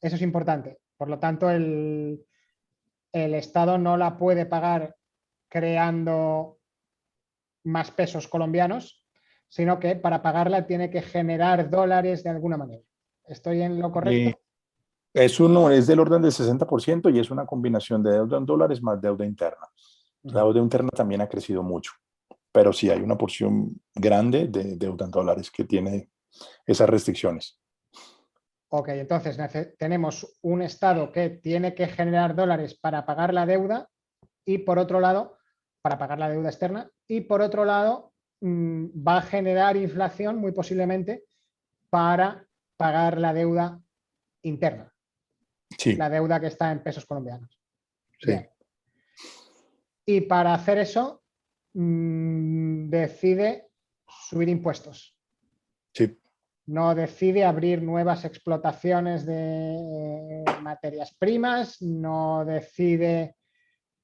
Eso 0.00 0.16
es 0.16 0.22
importante. 0.22 0.78
Por 0.96 1.10
lo 1.10 1.18
tanto, 1.18 1.50
el, 1.50 2.24
el 3.12 3.34
Estado 3.34 3.76
no 3.76 3.98
la 3.98 4.16
puede 4.16 4.46
pagar 4.46 4.96
creando 5.48 6.57
más 7.64 7.90
pesos 7.90 8.28
colombianos, 8.28 9.04
sino 9.48 9.78
que 9.78 9.96
para 9.96 10.22
pagarla 10.22 10.66
tiene 10.66 10.90
que 10.90 11.02
generar 11.02 11.70
dólares 11.70 12.22
de 12.22 12.30
alguna 12.30 12.56
manera. 12.56 12.82
¿Estoy 13.26 13.62
en 13.62 13.78
lo 13.78 13.90
correcto? 13.90 14.38
es, 15.14 15.40
uno, 15.40 15.70
es 15.70 15.86
del 15.86 16.00
orden 16.00 16.22
del 16.22 16.32
60% 16.32 17.14
y 17.14 17.18
es 17.18 17.30
una 17.30 17.46
combinación 17.46 18.02
de 18.02 18.12
deuda 18.12 18.38
en 18.38 18.46
dólares 18.46 18.82
más 18.82 19.00
deuda 19.00 19.24
interna. 19.24 19.66
La 20.22 20.42
deuda 20.42 20.60
interna 20.60 20.90
también 20.90 21.20
ha 21.20 21.28
crecido 21.28 21.62
mucho, 21.62 21.92
pero 22.52 22.72
sí 22.72 22.90
hay 22.90 23.00
una 23.00 23.16
porción 23.16 23.80
grande 23.94 24.48
de 24.48 24.76
deuda 24.76 25.06
en 25.06 25.10
dólares 25.10 25.50
que 25.50 25.64
tiene 25.64 26.10
esas 26.66 26.88
restricciones. 26.88 27.58
Ok, 28.70 28.88
entonces 28.88 29.38
tenemos 29.78 30.38
un 30.42 30.60
Estado 30.60 31.10
que 31.10 31.30
tiene 31.30 31.74
que 31.74 31.86
generar 31.86 32.34
dólares 32.34 32.78
para 32.78 33.06
pagar 33.06 33.32
la 33.32 33.46
deuda 33.46 33.88
y 34.44 34.58
por 34.58 34.78
otro 34.78 35.00
lado 35.00 35.38
para 35.80 35.96
pagar 35.96 36.18
la 36.18 36.28
deuda 36.28 36.50
externa 36.50 36.90
y 37.08 37.22
por 37.22 37.40
otro 37.40 37.64
lado 37.64 38.12
mm, 38.40 38.86
va 39.06 39.18
a 39.18 39.22
generar 39.22 39.76
inflación 39.76 40.36
muy 40.36 40.52
posiblemente 40.52 41.24
para 41.90 42.46
pagar 42.76 43.18
la 43.18 43.32
deuda 43.32 43.80
interna. 44.42 44.92
La 45.96 46.08
deuda 46.08 46.40
que 46.40 46.46
está 46.46 46.70
en 46.70 46.82
pesos 46.82 47.04
colombianos. 47.06 47.58
Y 50.04 50.22
para 50.22 50.54
hacer 50.54 50.78
eso 50.78 51.22
mm, 51.74 52.88
decide 52.88 53.68
subir 54.06 54.48
impuestos. 54.48 55.14
No 56.66 56.94
decide 56.94 57.44
abrir 57.44 57.82
nuevas 57.82 58.26
explotaciones 58.26 59.24
de 59.24 60.44
materias 60.62 61.14
primas, 61.18 61.80
no 61.80 62.44
decide 62.44 63.37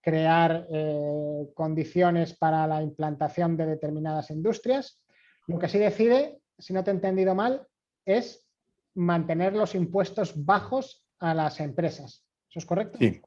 crear 0.05 0.67
eh, 0.71 1.49
condiciones 1.55 2.37
para 2.37 2.67
la 2.67 2.83
implantación 2.83 3.57
de 3.57 3.65
determinadas 3.65 4.31
industrias. 4.31 5.03
Lo 5.47 5.59
que 5.59 5.69
sí 5.69 5.79
decide, 5.79 6.41
si 6.59 6.75
no 6.75 6.85
te 6.85 6.91
he 6.91 6.95
entendido 6.95 7.35
mal, 7.35 7.67
es 8.05 8.47
mantener 8.95 9.55
los 9.55 9.75
impuestos 9.75 10.45
bajos 10.45 11.07
a 11.21 11.33
las 11.33 11.59
empresas. 11.61 12.23
¿Eso 12.51 12.59
es 12.59 12.67
correcto? 12.67 12.99
Sí, 12.99 13.23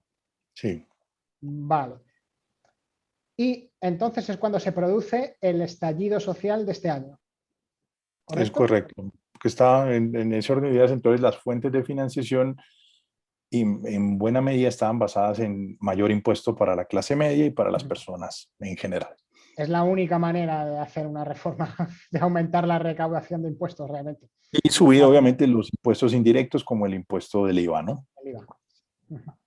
sí. 0.53 0.85
Vale. 1.41 1.95
Y 3.35 3.71
entonces 3.81 4.29
es 4.29 4.37
cuando 4.37 4.59
se 4.59 4.71
produce 4.71 5.37
el 5.41 5.61
estallido 5.61 6.19
social 6.19 6.63
de 6.63 6.71
este 6.73 6.91
año. 6.91 7.19
Es 8.35 8.51
correcto. 8.51 9.11
Que 9.39 9.47
está 9.47 9.93
en, 9.95 10.15
en 10.15 10.31
ese 10.33 10.53
orden 10.53 10.69
de 10.69 10.77
ideas, 10.77 10.91
entonces 10.91 11.21
las 11.21 11.37
fuentes 11.37 11.71
de 11.71 11.83
financiación 11.83 12.55
y 13.49 13.61
en 13.61 14.17
buena 14.17 14.41
medida 14.41 14.67
estaban 14.67 14.99
basadas 14.99 15.39
en 15.39 15.77
mayor 15.79 16.11
impuesto 16.11 16.55
para 16.55 16.75
la 16.75 16.85
clase 16.85 17.15
media 17.15 17.45
y 17.45 17.49
para 17.49 17.71
las 17.71 17.83
personas 17.83 18.51
en 18.59 18.75
general. 18.75 19.15
Es 19.57 19.69
la 19.69 19.83
única 19.83 20.19
manera 20.19 20.65
de 20.65 20.77
hacer 20.77 21.07
una 21.07 21.23
reforma, 21.23 21.75
de 22.11 22.19
aumentar 22.19 22.67
la 22.67 22.77
recaudación 22.77 23.41
de 23.41 23.49
impuestos 23.49 23.89
realmente. 23.89 24.29
Y 24.51 24.69
subir 24.69 25.03
obviamente 25.03 25.47
los 25.47 25.69
impuestos 25.73 26.13
indirectos 26.13 26.63
como 26.63 26.85
el 26.85 26.93
impuesto 26.93 27.45
del 27.45 27.59
IVA, 27.59 27.81
¿no? 27.81 28.05
El 28.23 28.31
IVA. 28.31 28.45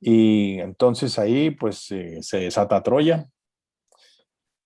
Y 0.00 0.59
entonces 0.59 1.19
ahí 1.19 1.50
pues 1.50 1.90
eh, 1.92 2.19
se 2.23 2.38
desata 2.38 2.83
Troya. 2.83 3.28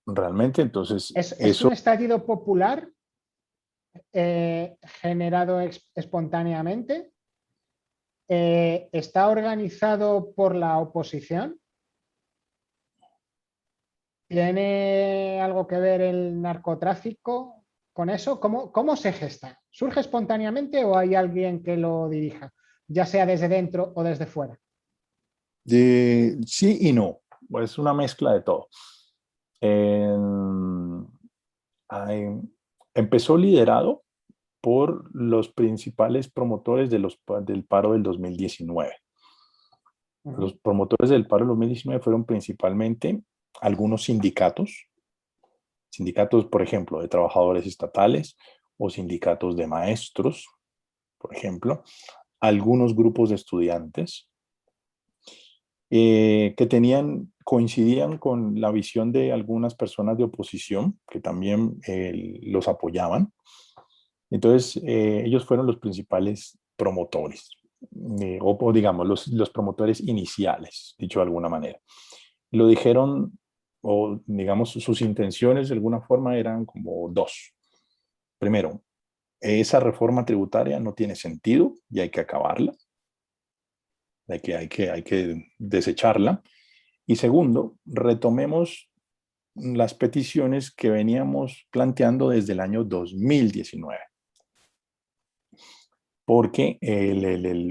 Realmente, 0.06 0.62
entonces... 0.62 1.12
¿Es, 1.14 1.62
un 1.62 1.72
estallido 1.72 2.24
popular 2.24 2.88
eh, 4.12 4.76
generado 5.02 5.60
espontáneamente? 5.94 7.13
Eh, 8.28 8.88
¿está 8.92 9.28
organizado 9.28 10.32
por 10.34 10.54
la 10.54 10.78
oposición? 10.78 11.60
¿Tiene 14.28 15.40
algo 15.42 15.66
que 15.66 15.76
ver 15.76 16.00
el 16.00 16.40
narcotráfico 16.40 17.64
con 17.92 18.08
eso? 18.08 18.40
¿Cómo, 18.40 18.72
cómo 18.72 18.96
se 18.96 19.12
gesta? 19.12 19.60
¿Surge 19.70 20.00
espontáneamente 20.00 20.84
o 20.84 20.96
hay 20.96 21.14
alguien 21.14 21.62
que 21.62 21.76
lo 21.76 22.08
dirija, 22.08 22.52
ya 22.88 23.04
sea 23.04 23.26
desde 23.26 23.48
dentro 23.48 23.92
o 23.94 24.02
desde 24.02 24.26
fuera? 24.26 24.58
sí 26.46 26.78
y 26.80 26.92
no, 26.92 27.20
es 27.62 27.78
una 27.78 27.94
mezcla 27.94 28.32
de 28.32 28.42
todo. 28.42 28.68
empezó 32.94 33.36
liderado 33.36 34.03
por 34.64 35.14
los 35.14 35.52
principales 35.52 36.30
promotores 36.30 36.88
de 36.88 36.98
los, 36.98 37.20
del 37.42 37.66
paro 37.66 37.92
del 37.92 38.02
2019. 38.02 38.94
Los 40.24 40.54
promotores 40.54 41.10
del 41.10 41.26
paro 41.26 41.40
del 41.40 41.48
2019 41.48 42.02
fueron 42.02 42.24
principalmente 42.24 43.22
algunos 43.60 44.04
sindicatos, 44.04 44.86
sindicatos, 45.90 46.46
por 46.46 46.62
ejemplo, 46.62 47.02
de 47.02 47.08
trabajadores 47.08 47.66
estatales 47.66 48.38
o 48.78 48.88
sindicatos 48.88 49.54
de 49.54 49.66
maestros, 49.66 50.48
por 51.18 51.36
ejemplo, 51.36 51.84
algunos 52.40 52.96
grupos 52.96 53.28
de 53.28 53.34
estudiantes 53.34 54.30
eh, 55.90 56.54
que 56.56 56.64
tenían, 56.64 57.34
coincidían 57.44 58.16
con 58.16 58.58
la 58.62 58.70
visión 58.70 59.12
de 59.12 59.30
algunas 59.30 59.74
personas 59.74 60.16
de 60.16 60.24
oposición 60.24 60.98
que 61.10 61.20
también 61.20 61.78
eh, 61.86 62.40
los 62.44 62.66
apoyaban. 62.66 63.30
Entonces, 64.30 64.82
eh, 64.84 65.22
ellos 65.24 65.44
fueron 65.44 65.66
los 65.66 65.78
principales 65.78 66.58
promotores, 66.76 67.50
o, 68.40 68.72
digamos, 68.72 69.06
los, 69.06 69.28
los 69.28 69.50
promotores 69.50 70.00
iniciales, 70.00 70.94
dicho 70.98 71.20
de 71.20 71.24
alguna 71.24 71.48
manera. 71.48 71.78
Lo 72.50 72.66
dijeron, 72.66 73.38
o 73.82 74.20
digamos, 74.26 74.70
sus 74.70 75.00
intenciones 75.02 75.68
de 75.68 75.74
alguna 75.74 76.00
forma 76.00 76.36
eran 76.36 76.64
como 76.64 77.08
dos. 77.10 77.52
Primero, 78.38 78.82
esa 79.40 79.78
reforma 79.78 80.24
tributaria 80.24 80.80
no 80.80 80.94
tiene 80.94 81.14
sentido 81.14 81.74
y 81.90 82.00
hay 82.00 82.10
que 82.10 82.20
acabarla 82.20 82.72
de 84.26 84.40
que 84.40 84.56
hay 84.56 84.68
que, 84.68 84.90
hay 84.90 85.02
que 85.02 85.52
desecharla. 85.58 86.42
Y 87.06 87.16
segundo, 87.16 87.76
retomemos 87.84 88.90
las 89.54 89.94
peticiones 89.94 90.74
que 90.74 90.90
veníamos 90.90 91.66
planteando 91.70 92.30
desde 92.30 92.54
el 92.54 92.60
año 92.60 92.84
2019. 92.84 94.00
Porque 96.26 96.78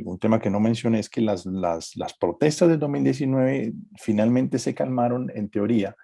un 0.05 0.19
tema 0.19 0.39
que 0.39 0.49
no 0.49 0.59
mencioné 0.59 0.99
es 0.99 1.09
que 1.09 1.21
las, 1.21 1.45
las, 1.45 1.95
las 1.95 2.13
protestas 2.13 2.69
del 2.69 2.79
2019 2.79 3.73
finalmente 3.99 4.59
se 4.59 4.75
calmaron 4.75 5.31
en 5.33 5.49
teoría, 5.49 5.95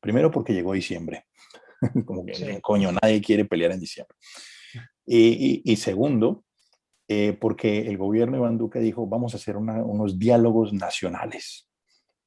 primero 0.00 0.30
porque 0.30 0.54
llegó 0.54 0.72
diciembre. 0.72 1.26
Como 2.06 2.24
que, 2.24 2.60
coño, 2.62 2.90
nadie 2.92 3.20
quiere 3.20 3.44
pelear 3.44 3.72
en 3.72 3.80
diciembre. 3.80 4.16
Y, 5.04 5.62
y, 5.64 5.72
y 5.72 5.76
segundo, 5.76 6.44
eh, 7.10 7.32
porque 7.32 7.88
el 7.88 7.96
gobierno 7.96 8.34
de 8.34 8.38
Iván 8.40 8.58
Duque 8.58 8.80
dijo, 8.80 9.06
vamos 9.06 9.32
a 9.32 9.38
hacer 9.38 9.56
unos 9.56 10.18
diálogos 10.18 10.74
nacionales 10.74 11.66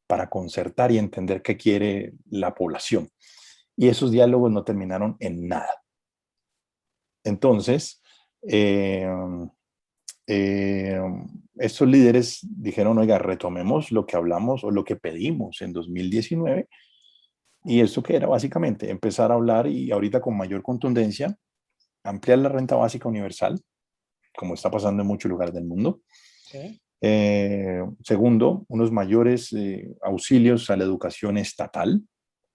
para 0.08 0.28
concertar 0.28 0.92
y 0.92 0.98
entender 0.98 1.44
qué 1.44 1.56
quiere 1.56 2.14
la 2.30 2.56
población. 2.56 3.10
Y 3.78 3.90
esos 3.90 4.12
diálogos 4.12 4.52
no 4.52 4.64
terminaron 4.64 5.18
en 5.20 5.48
nada. 5.48 5.84
Entonces, 7.24 8.02
eh, 8.42 9.08
eh, 10.28 11.00
estos 11.56 11.88
líderes 11.88 12.40
dijeron, 12.42 12.98
oiga, 12.98 13.18
retomemos 13.18 13.92
lo 13.92 14.06
que 14.06 14.16
hablamos 14.16 14.64
o 14.64 14.72
lo 14.72 14.84
que 14.84 14.96
pedimos 14.96 15.62
en 15.62 15.74
2019. 15.74 16.68
Y 17.64 17.82
esto 17.82 18.02
que 18.02 18.16
era 18.16 18.28
básicamente 18.28 18.90
empezar 18.90 19.32
a 19.32 19.36
hablar 19.36 19.68
y 19.68 19.92
ahorita 19.92 20.20
con 20.22 20.36
mayor 20.36 20.64
contundencia, 20.64 21.36
ampliar 22.04 22.40
la 22.40 22.50
renta 22.50 22.76
básica 22.76 23.08
universal, 23.08 23.62
como 24.36 24.56
está 24.56 24.72
pasando 24.72 25.04
en 25.04 25.08
muchos 25.08 25.30
lugares 25.30 25.54
del 25.54 25.66
mundo. 25.66 26.02
Eh, 27.02 27.84
segundo, 28.04 28.66
unos 28.68 28.92
mayores 28.92 29.54
eh, 29.54 29.96
auxilios 30.02 30.70
a 30.70 30.78
la 30.78 30.84
educación 30.84 31.38
estatal, 31.38 32.02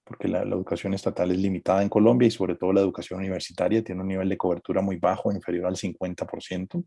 porque 0.05 0.29
la, 0.29 0.43
educación 0.43 0.95
estatal 0.95 1.31
es 1.31 1.39
limitada 1.39 1.83
en 1.83 1.89
Colombia 1.89 2.27
y 2.27 2.31
sobre 2.31 2.57
todo 2.57 2.73
la 2.73 2.81
educación 2.81 3.21
universitaria 3.21 3.83
tiene 3.85 4.01
un 4.01 4.09
nivel 4.09 4.29
de 4.29 4.37
cobertura 4.37 4.81
muy 4.81 4.97
bajo, 4.97 5.33
inferior 5.33 5.67
al 5.67 5.77
50% 5.77 6.85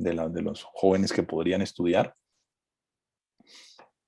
de, 0.00 0.14
la, 0.14 0.28
de 0.28 0.42
los 0.42 0.64
jóvenes 0.64 1.12
que 1.12 1.22
podrían 1.22 1.62
estudiar. 1.62 2.14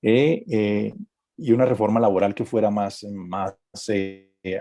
Eh, 0.01 0.93
y 1.37 1.51
una 1.51 1.65
reforma 1.65 1.99
laboral 1.99 2.35
que 2.35 2.45
fuera 2.45 2.69
más, 2.69 3.03
más 3.03 3.55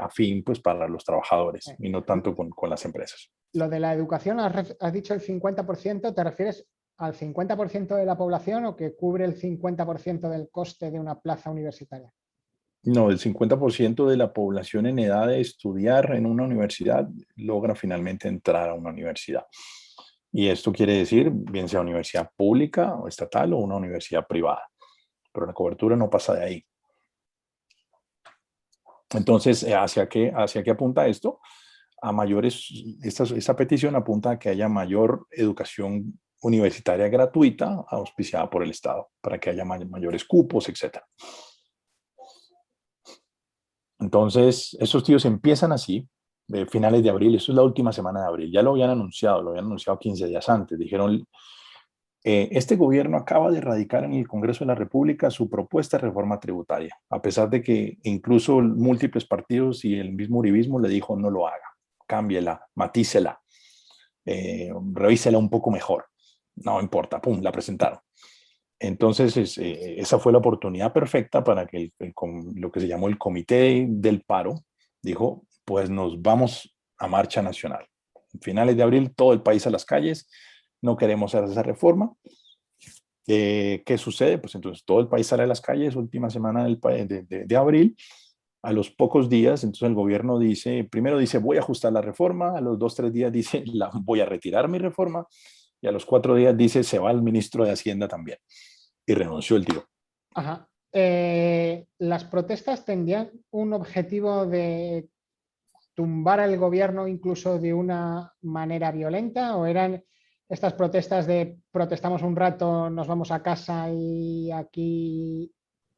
afín 0.00 0.44
pues, 0.44 0.60
para 0.60 0.88
los 0.88 1.04
trabajadores 1.04 1.74
y 1.78 1.88
no 1.90 2.04
tanto 2.04 2.34
con, 2.34 2.50
con 2.50 2.70
las 2.70 2.84
empresas 2.84 3.30
lo 3.52 3.68
de 3.68 3.80
la 3.80 3.92
educación, 3.92 4.40
has, 4.40 4.92
dicho 4.92 5.14
el 5.14 5.20
50%, 5.20 6.14
¿te 6.14 6.24
refieres 6.24 6.66
al 6.98 7.14
50% 7.14 7.96
de 7.96 8.06
la 8.06 8.16
población 8.16 8.64
o 8.64 8.76
que 8.76 8.94
cubre 8.94 9.24
el 9.24 9.38
50% 9.38 10.28
del 10.28 10.48
coste 10.50 10.90
de 10.90 10.98
una 10.98 11.20
plaza 11.20 11.50
universitaria? 11.50 12.12
No, 12.84 13.10
el 13.10 13.18
50% 13.18 14.06
de 14.08 14.16
la 14.16 14.32
población 14.32 14.86
en 14.86 14.98
edad 14.98 15.28
de 15.28 15.40
estudiar 15.40 16.14
en 16.14 16.26
una 16.26 16.44
universidad 16.44 17.08
logra 17.36 17.74
finalmente 17.74 18.26
entrar 18.26 18.70
a 18.70 18.74
una 18.74 18.90
universidad. 18.90 19.46
Y 20.32 20.48
esto 20.48 20.72
quiere 20.72 20.94
decir, 20.94 21.30
bien 21.30 21.68
sea 21.68 21.80
universidad 21.80 22.30
pública 22.36 22.94
o 22.94 23.06
estatal 23.06 23.52
o 23.52 23.58
una 23.58 23.76
universidad 23.76 24.26
privada. 24.26 24.66
Pero 25.32 25.46
la 25.46 25.52
cobertura 25.52 25.94
no 25.96 26.08
pasa 26.08 26.34
de 26.34 26.44
ahí. 26.44 26.66
Entonces, 29.10 29.62
¿hacia 29.64 30.08
qué, 30.08 30.32
hacia 30.34 30.62
qué 30.62 30.70
apunta 30.70 31.06
esto? 31.06 31.40
a 32.02 32.10
mayores, 32.10 32.68
esta, 33.00 33.22
esta 33.22 33.54
petición 33.54 33.94
apunta 33.94 34.32
a 34.32 34.38
que 34.38 34.48
haya 34.48 34.68
mayor 34.68 35.28
educación 35.30 36.20
universitaria 36.42 37.08
gratuita 37.08 37.84
auspiciada 37.88 38.50
por 38.50 38.64
el 38.64 38.70
Estado, 38.70 39.10
para 39.20 39.38
que 39.38 39.50
haya 39.50 39.64
mayores 39.64 40.24
cupos, 40.24 40.68
etc. 40.68 40.98
Entonces, 44.00 44.76
esos 44.80 45.04
tíos 45.04 45.24
empiezan 45.24 45.70
así, 45.70 46.08
de 46.46 46.66
finales 46.66 47.02
de 47.02 47.10
abril, 47.10 47.34
esto 47.34 47.52
es 47.52 47.56
la 47.56 47.62
última 47.62 47.92
semana 47.92 48.20
de 48.20 48.26
abril, 48.26 48.52
ya 48.52 48.62
lo 48.62 48.72
habían 48.72 48.90
anunciado, 48.90 49.42
lo 49.42 49.50
habían 49.50 49.66
anunciado 49.66 49.98
15 49.98 50.26
días 50.26 50.48
antes, 50.48 50.78
dijeron, 50.78 51.26
eh, 52.24 52.48
este 52.52 52.76
gobierno 52.76 53.16
acaba 53.16 53.50
de 53.50 53.58
erradicar 53.58 54.04
en 54.04 54.14
el 54.14 54.28
Congreso 54.28 54.60
de 54.60 54.68
la 54.68 54.74
República 54.74 55.30
su 55.30 55.48
propuesta 55.48 55.96
de 55.96 56.02
reforma 56.04 56.38
tributaria, 56.38 56.96
a 57.10 57.20
pesar 57.20 57.50
de 57.50 57.62
que 57.62 57.98
incluso 58.04 58.60
múltiples 58.60 59.24
partidos 59.24 59.84
y 59.84 59.94
el 59.94 60.12
mismo 60.12 60.38
uribismo 60.38 60.78
le 60.78 60.88
dijo 60.88 61.16
no 61.16 61.30
lo 61.30 61.48
haga 61.48 61.72
cámbiela, 62.12 62.68
matícela, 62.74 63.40
eh, 64.26 64.70
revísela 64.92 65.38
un 65.38 65.48
poco 65.48 65.70
mejor. 65.70 66.04
No 66.56 66.78
importa, 66.78 67.22
pum, 67.22 67.40
la 67.40 67.50
presentaron. 67.50 68.00
Entonces, 68.78 69.56
eh, 69.56 69.94
esa 69.98 70.18
fue 70.18 70.32
la 70.32 70.38
oportunidad 70.38 70.92
perfecta 70.92 71.42
para 71.42 71.66
que 71.66 71.92
lo 72.54 72.70
que 72.70 72.80
se 72.80 72.88
llamó 72.88 73.08
el 73.08 73.16
Comité 73.16 73.86
del 73.88 74.20
Paro 74.22 74.56
dijo, 75.00 75.46
pues 75.64 75.90
nos 75.90 76.20
vamos 76.20 76.74
a 76.98 77.06
marcha 77.08 77.42
nacional. 77.42 77.86
finales 78.40 78.76
de 78.76 78.82
abril, 78.82 79.14
todo 79.14 79.32
el 79.32 79.42
país 79.42 79.66
a 79.66 79.70
las 79.70 79.84
calles, 79.84 80.28
no 80.80 80.96
queremos 80.96 81.34
hacer 81.34 81.50
esa 81.50 81.62
reforma. 81.62 82.12
Eh, 83.26 83.82
¿Qué 83.84 83.98
sucede? 83.98 84.38
Pues 84.38 84.54
entonces 84.54 84.84
todo 84.84 85.00
el 85.00 85.08
país 85.08 85.26
sale 85.26 85.44
a 85.44 85.46
las 85.46 85.60
calles, 85.60 85.94
última 85.94 86.30
semana 86.30 86.64
del, 86.64 86.80
de, 86.80 87.44
de 87.46 87.56
abril, 87.56 87.96
a 88.62 88.72
los 88.72 88.90
pocos 88.90 89.28
días, 89.28 89.64
entonces 89.64 89.88
el 89.88 89.94
gobierno 89.94 90.38
dice, 90.38 90.84
primero 90.84 91.18
dice, 91.18 91.38
voy 91.38 91.56
a 91.56 91.60
ajustar 91.60 91.92
la 91.92 92.00
reforma, 92.00 92.56
a 92.56 92.60
los 92.60 92.78
dos, 92.78 92.94
tres 92.94 93.12
días 93.12 93.32
dice, 93.32 93.64
la, 93.74 93.90
voy 93.92 94.20
a 94.20 94.26
retirar 94.26 94.68
mi 94.68 94.78
reforma, 94.78 95.26
y 95.80 95.88
a 95.88 95.92
los 95.92 96.06
cuatro 96.06 96.36
días 96.36 96.56
dice, 96.56 96.84
se 96.84 96.98
va 96.98 97.10
el 97.10 97.22
ministro 97.22 97.64
de 97.64 97.72
Hacienda 97.72 98.06
también. 98.06 98.38
Y 99.04 99.14
renunció 99.14 99.56
el 99.56 99.66
tío. 99.66 99.84
Ajá. 100.32 100.68
Eh, 100.92 101.86
¿Las 101.98 102.24
protestas 102.24 102.84
tendrían 102.84 103.32
un 103.50 103.72
objetivo 103.72 104.46
de 104.46 105.08
tumbar 105.94 106.40
al 106.40 106.56
gobierno 106.56 107.06
incluso 107.06 107.58
de 107.58 107.74
una 107.74 108.32
manera 108.42 108.90
violenta 108.90 109.56
o 109.56 109.66
eran 109.66 110.02
estas 110.48 110.74
protestas 110.74 111.26
de 111.26 111.58
protestamos 111.70 112.22
un 112.22 112.36
rato, 112.36 112.90
nos 112.90 113.06
vamos 113.06 113.30
a 113.30 113.42
casa 113.42 113.88
y 113.90 114.50
aquí 114.52 115.50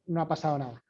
no 0.07 0.21
ha 0.21 0.27
pasado 0.27 0.57
nada? 0.57 0.83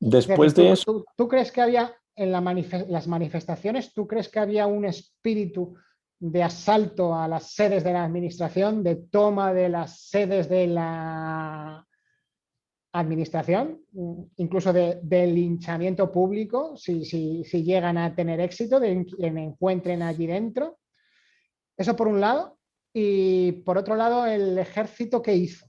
Después 0.00 0.54
de 0.54 0.72
eso... 0.72 1.04
¿tú, 1.16 1.28
crees 1.28 1.52
que 1.52 1.60
había 1.60 1.94
en 2.16 2.32
las 2.32 3.06
manifestaciones, 3.06 3.92
tú 3.92 4.06
crees 4.06 4.28
que 4.28 4.40
había 4.40 4.66
un 4.66 4.84
espíritu 4.84 5.74
de 6.18 6.42
asalto 6.42 7.14
a 7.14 7.26
las 7.28 7.52
sedes 7.52 7.84
de 7.84 7.92
la 7.92 8.04
administración, 8.04 8.82
de 8.82 8.96
toma 8.96 9.52
de 9.52 9.68
las 9.68 10.08
sedes 10.08 10.48
de 10.48 10.66
la 10.68 11.86
administración, 12.92 13.80
incluso 14.36 14.72
de, 14.72 15.26
linchamiento 15.26 16.12
público, 16.12 16.76
si, 16.76 17.04
si, 17.04 17.62
llegan 17.62 17.96
a 17.96 18.14
tener 18.14 18.40
éxito, 18.40 18.78
de 18.78 19.06
que 19.18 19.30
me 19.30 19.44
encuentren 19.44 20.02
allí 20.02 20.26
dentro. 20.26 20.78
Eso 21.76 21.96
por 21.96 22.08
un 22.08 22.20
lado. 22.20 22.58
Y 22.92 23.52
por 23.52 23.78
otro 23.78 23.96
lado, 23.96 24.26
el 24.26 24.58
ejército 24.58 25.22
que 25.22 25.34
hizo. 25.34 25.66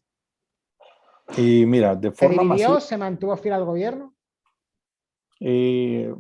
Y 1.38 1.66
mira, 1.66 1.96
de 1.96 2.12
forma 2.12 2.58
¿Se 2.58 2.82
¿Se 2.82 2.98
mantuvo 2.98 3.38
fiel 3.38 3.54
al 3.54 3.64
gobierno? 3.64 4.14
Eh, 5.40 6.14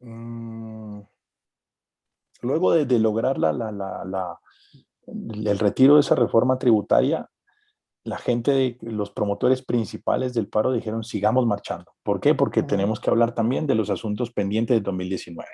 mm, 0.00 1.00
luego 2.42 2.72
de, 2.72 2.98
lograr 2.98 3.38
la, 3.38 4.40
el 5.06 5.58
retiro 5.58 5.94
de 5.94 6.00
esa 6.00 6.16
reforma 6.16 6.58
tributaria, 6.58 7.28
la 8.04 8.18
gente, 8.18 8.78
los 8.80 9.10
promotores 9.10 9.62
principales 9.62 10.34
del 10.34 10.48
paro 10.48 10.72
dijeron 10.72 11.04
sigamos 11.04 11.46
marchando. 11.46 11.92
¿Por 12.02 12.20
qué? 12.20 12.34
Porque 12.34 12.62
tenemos 12.62 12.98
que 12.98 13.10
hablar 13.10 13.34
también 13.34 13.66
de 13.66 13.74
los 13.74 13.90
asuntos 13.90 14.32
pendientes 14.32 14.76
de 14.76 14.80
2019. 14.80 15.48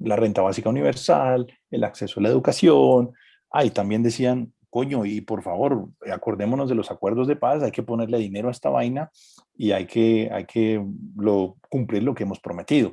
La 0.00 0.16
renta 0.16 0.42
básica 0.42 0.68
universal, 0.68 1.46
el 1.70 1.84
acceso 1.84 2.18
a 2.18 2.22
la 2.24 2.28
educación. 2.28 3.12
Ah, 3.50 3.64
también 3.70 4.02
decían, 4.02 4.52
coño, 4.70 5.04
y 5.04 5.20
por 5.20 5.42
favor, 5.42 5.88
acordémonos 6.12 6.68
de 6.68 6.74
los 6.74 6.90
acuerdos 6.90 7.28
de 7.28 7.36
paz, 7.36 7.62
hay 7.62 7.70
que 7.70 7.82
ponerle 7.82 8.18
dinero 8.18 8.48
a 8.48 8.52
esta 8.52 8.70
vaina 8.70 9.10
y 9.56 9.70
hay 9.70 9.86
que, 9.86 10.28
hay 10.32 10.44
que 10.44 10.84
lo, 11.16 11.56
cumplir 11.68 12.02
lo 12.02 12.14
que 12.14 12.24
hemos 12.24 12.40
prometido, 12.40 12.92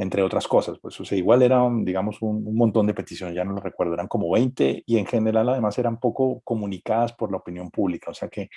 entre 0.00 0.22
otras 0.22 0.48
cosas. 0.48 0.78
Pues, 0.80 0.98
o 0.98 1.04
sea, 1.04 1.18
igual 1.18 1.42
eran, 1.42 1.84
digamos, 1.84 2.22
un, 2.22 2.56
montón 2.56 2.86
de 2.86 2.94
peticiones, 2.94 3.36
ya 3.36 3.44
no 3.44 3.52
lo 3.52 3.60
recuerdo, 3.60 3.92
eran 3.92 4.08
como 4.08 4.30
20 4.30 4.82
y 4.86 4.96
en 4.96 5.04
general 5.04 5.50
además 5.50 5.78
eran 5.78 6.00
poco 6.00 6.40
comunicadas 6.42 7.12
por 7.12 7.30
la 7.30 7.36
opinión 7.36 7.70
pública, 7.70 8.10
o 8.10 8.14
sea 8.14 8.28
que 8.28 8.48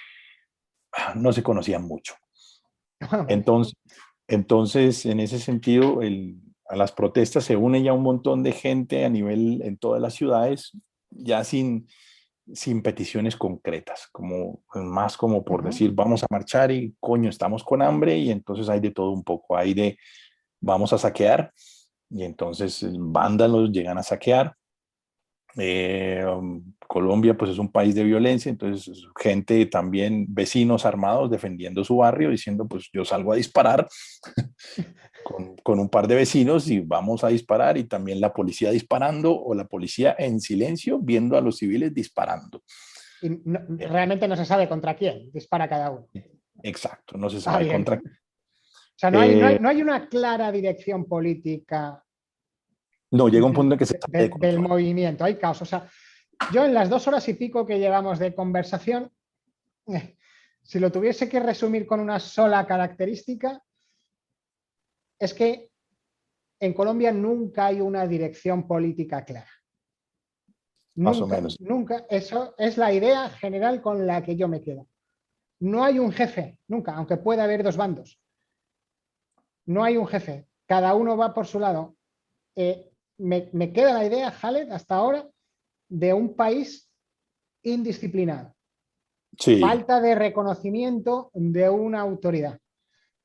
no 1.15 1.33
se 1.33 1.43
conocían 1.43 1.83
mucho. 1.83 2.15
Entonces, 3.27 3.75
entonces 4.25 5.05
en 5.05 5.19
ese 5.19 5.37
sentido, 5.37 5.99
a 6.69 6.75
las 6.77 6.93
protestas 6.93 7.43
se 7.43 7.57
une 7.57 7.83
ya 7.83 7.91
un 7.91 8.03
montón 8.03 8.41
de 8.41 8.53
gente 8.53 9.03
a 9.03 9.09
nivel 9.09 9.61
en 9.63 9.75
todas 9.77 10.01
las 10.01 10.13
ciudades, 10.13 10.71
ya 11.09 11.43
sin, 11.43 11.89
sin 12.53 12.81
peticiones 12.81 13.35
concretas, 13.35 14.07
como 14.13 14.63
más 14.75 15.17
como 15.17 15.43
por 15.43 15.61
decir, 15.61 15.91
vamos 15.91 16.23
a 16.23 16.27
marchar 16.29 16.71
y 16.71 16.95
coño, 17.01 17.29
estamos 17.29 17.65
con 17.65 17.81
hambre 17.81 18.17
y 18.17 18.31
entonces 18.31 18.69
hay 18.69 18.79
de 18.79 18.91
todo 18.91 19.11
un 19.11 19.25
poco, 19.25 19.57
hay 19.57 19.73
de 19.73 19.97
vamos 20.63 20.93
a 20.93 20.97
saquear 20.97 21.51
y 22.09 22.23
entonces 22.23 22.85
vándalos 22.97 23.71
llegan 23.71 23.97
a 23.97 24.03
saquear 24.03 24.55
eh, 25.57 26.25
um, 26.25 26.73
Colombia 26.87 27.37
pues 27.37 27.51
es 27.51 27.59
un 27.59 27.71
país 27.71 27.93
de 27.93 28.03
violencia, 28.03 28.49
entonces 28.49 29.05
gente 29.19 29.65
también, 29.67 30.25
vecinos 30.29 30.85
armados 30.85 31.29
defendiendo 31.29 31.83
su 31.83 31.97
barrio, 31.97 32.29
diciendo 32.29 32.67
pues 32.67 32.89
yo 32.91 33.05
salgo 33.05 33.33
a 33.33 33.35
disparar 33.35 33.87
con, 35.23 35.55
con, 35.57 35.79
un 35.79 35.89
par 35.89 36.07
de 36.07 36.15
vecinos 36.15 36.69
y 36.69 36.79
vamos 36.79 37.23
a 37.23 37.27
disparar 37.27 37.77
y 37.77 37.83
también 37.83 38.19
la 38.19 38.33
policía 38.33 38.71
disparando 38.71 39.35
o 39.35 39.53
la 39.53 39.65
policía 39.65 40.15
en 40.17 40.39
silencio 40.39 40.99
viendo 40.99 41.37
a 41.37 41.41
los 41.41 41.57
civiles 41.57 41.93
disparando. 41.93 42.63
Y 43.21 43.29
realmente 43.85 44.27
no 44.27 44.35
se 44.35 44.45
sabe 44.45 44.67
contra 44.67 44.95
quién 44.95 45.31
dispara 45.31 45.69
cada 45.69 45.91
uno. 45.91 46.07
Exacto, 46.61 47.17
no 47.17 47.29
se 47.29 47.39
sabe 47.39 47.71
contra 47.71 47.99
quién. 47.99 48.11
O 48.95 48.99
sea, 48.99 49.11
no 49.11 49.19
hay, 49.19 49.35
no, 49.35 49.47
hay, 49.47 49.55
eh, 49.55 49.59
no 49.59 49.69
hay 49.69 49.81
una 49.81 50.07
clara 50.07 50.51
dirección 50.51 51.05
política 51.05 52.03
no, 53.13 53.29
llega 53.29 53.45
un 53.45 53.53
punto 53.53 53.75
en 53.75 53.79
que 53.79 53.85
se... 53.85 53.99
del 54.39 54.59
movimiento, 54.59 55.23
hay 55.23 55.35
caos. 55.37 55.61
O 55.61 55.65
sea, 55.65 55.87
yo 56.51 56.65
en 56.65 56.73
las 56.73 56.89
dos 56.89 57.07
horas 57.07 57.27
y 57.29 57.35
pico 57.35 57.63
que 57.63 57.77
llevamos 57.77 58.17
de 58.17 58.33
conversación, 58.33 59.11
eh, 59.85 60.17
si 60.63 60.79
lo 60.79 60.91
tuviese 60.91 61.29
que 61.29 61.39
resumir 61.39 61.85
con 61.85 61.99
una 61.99 62.19
sola 62.19 62.65
característica, 62.65 63.61
es 65.19 65.35
que 65.35 65.69
en 66.59 66.73
Colombia 66.73 67.11
nunca 67.11 67.67
hay 67.67 67.81
una 67.81 68.07
dirección 68.07 68.67
política 68.67 69.23
clara. 69.23 69.51
Más 70.95 71.21
o 71.21 71.27
menos. 71.27 71.61
Nunca, 71.61 72.07
eso 72.09 72.55
es 72.57 72.77
la 72.79 72.91
idea 72.91 73.29
general 73.29 73.79
con 73.79 74.07
la 74.07 74.23
que 74.23 74.35
yo 74.35 74.47
me 74.47 74.63
quedo. 74.63 74.87
No 75.59 75.83
hay 75.83 75.99
un 75.99 76.11
jefe, 76.11 76.57
nunca, 76.67 76.95
aunque 76.95 77.17
pueda 77.17 77.43
haber 77.43 77.61
dos 77.61 77.77
bandos. 77.77 78.19
No 79.65 79.83
hay 79.83 79.97
un 79.97 80.07
jefe, 80.07 80.47
cada 80.65 80.93
uno 80.95 81.15
va 81.17 81.33
por 81.33 81.47
su 81.47 81.59
lado. 81.59 81.95
Eh, 82.55 82.89
me, 83.17 83.73
queda 83.73 83.93
la 83.93 84.05
idea, 84.05 84.31
Jalet, 84.31 84.71
hasta 84.71 84.95
ahora, 84.95 85.27
de 85.89 86.13
un 86.13 86.35
país 86.35 86.89
indisciplinado. 87.63 88.55
Falta 89.61 89.99
de 89.99 90.15
reconocimiento 90.15 91.31
de 91.33 91.69
una 91.69 92.01
autoridad. 92.01 92.59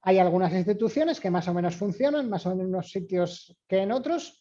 Hay 0.03 0.19
algunas 0.19 0.53
instituciones 0.53 1.21
que 1.21 1.31
más 1.31 1.49
o 1.49 1.55
menos 1.55 1.77
funcionan, 1.77 2.31
más 2.31 2.47
o 2.47 2.51
menos 2.51 2.65
en 2.65 2.69
unos 2.69 2.91
sitios 2.91 3.57
que 3.69 3.79
en 3.79 3.93
otros, 3.93 4.41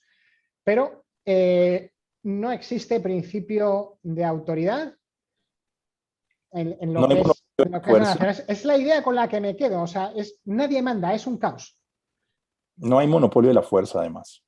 pero 0.63 1.05
eh, 1.25 1.91
no 2.23 2.51
existe 2.51 2.99
principio 2.99 3.99
de 4.03 4.23
autoridad 4.23 4.93
en, 6.51 6.93
lo 6.93 7.07
que, 7.07 7.21
es, 8.29 8.45
es, 8.47 8.65
la 8.65 8.77
idea 8.77 9.03
con 9.03 9.15
la 9.15 9.27
que 9.27 9.41
me 9.41 9.55
quedo. 9.55 9.81
O 9.81 9.87
sea, 9.87 10.11
es, 10.15 10.39
nadie 10.45 10.81
manda, 10.81 11.13
es 11.13 11.27
un 11.27 11.37
caos. 11.37 11.76
No 12.77 12.99
hay 12.99 13.07
monopolio 13.07 13.49
de 13.49 13.55
la 13.55 13.61
fuerza, 13.61 13.99
además. 13.99 14.43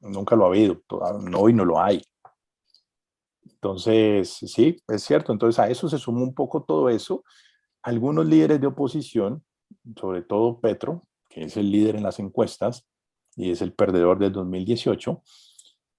Nunca 0.00 0.36
lo 0.36 0.44
ha 0.44 0.48
habido, 0.48 0.82
hoy 1.36 1.52
no 1.52 1.64
lo 1.64 1.80
hay. 1.80 2.02
Entonces, 3.44 4.30
sí, 4.30 4.76
es 4.88 5.02
cierto. 5.02 5.32
Entonces 5.32 5.58
a 5.58 5.68
eso 5.68 5.88
se 5.88 5.98
sumó 5.98 6.22
un 6.22 6.34
poco 6.34 6.62
todo 6.62 6.88
eso. 6.88 7.24
Algunos 7.82 8.26
líderes 8.26 8.60
de 8.60 8.66
oposición, 8.66 9.44
sobre 9.98 10.22
todo 10.22 10.60
Petro, 10.60 11.06
que 11.28 11.44
es 11.44 11.56
el 11.56 11.70
líder 11.70 11.96
en 11.96 12.02
las 12.02 12.18
encuestas 12.18 12.86
y 13.36 13.50
es 13.50 13.62
el 13.62 13.72
perdedor 13.72 14.18
del 14.18 14.32
2018, 14.32 15.22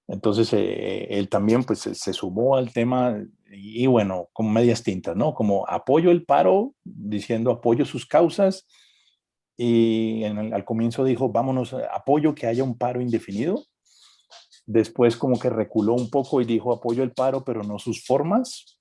entonces 0.07 0.51
eh, 0.51 1.07
él 1.09 1.29
también 1.29 1.63
pues 1.63 1.79
se 1.79 2.13
sumó 2.13 2.57
al 2.57 2.73
tema 2.73 3.17
y 3.49 3.85
bueno, 3.87 4.27
con 4.33 4.51
medias 4.51 4.83
tintas, 4.83 5.15
¿no? 5.15 5.33
Como 5.33 5.65
apoyo 5.69 6.11
el 6.11 6.25
paro, 6.25 6.73
diciendo 6.83 7.51
apoyo 7.51 7.85
sus 7.85 8.05
causas 8.05 8.67
y 9.63 10.23
al 10.23 10.65
comienzo 10.65 11.03
dijo, 11.03 11.31
vámonos, 11.31 11.73
apoyo 11.93 12.33
que 12.33 12.47
haya 12.47 12.63
un 12.63 12.77
paro 12.77 13.01
indefinido 13.01 13.63
Después 14.65 15.17
como 15.17 15.39
que 15.39 15.49
reculó 15.49 15.93
un 15.93 16.09
poco 16.09 16.39
y 16.39 16.45
dijo 16.45 16.71
apoyo 16.71 17.03
el 17.03 17.11
paro, 17.11 17.43
pero 17.43 17.63
no 17.63 17.79
sus 17.79 18.05
formas. 18.05 18.79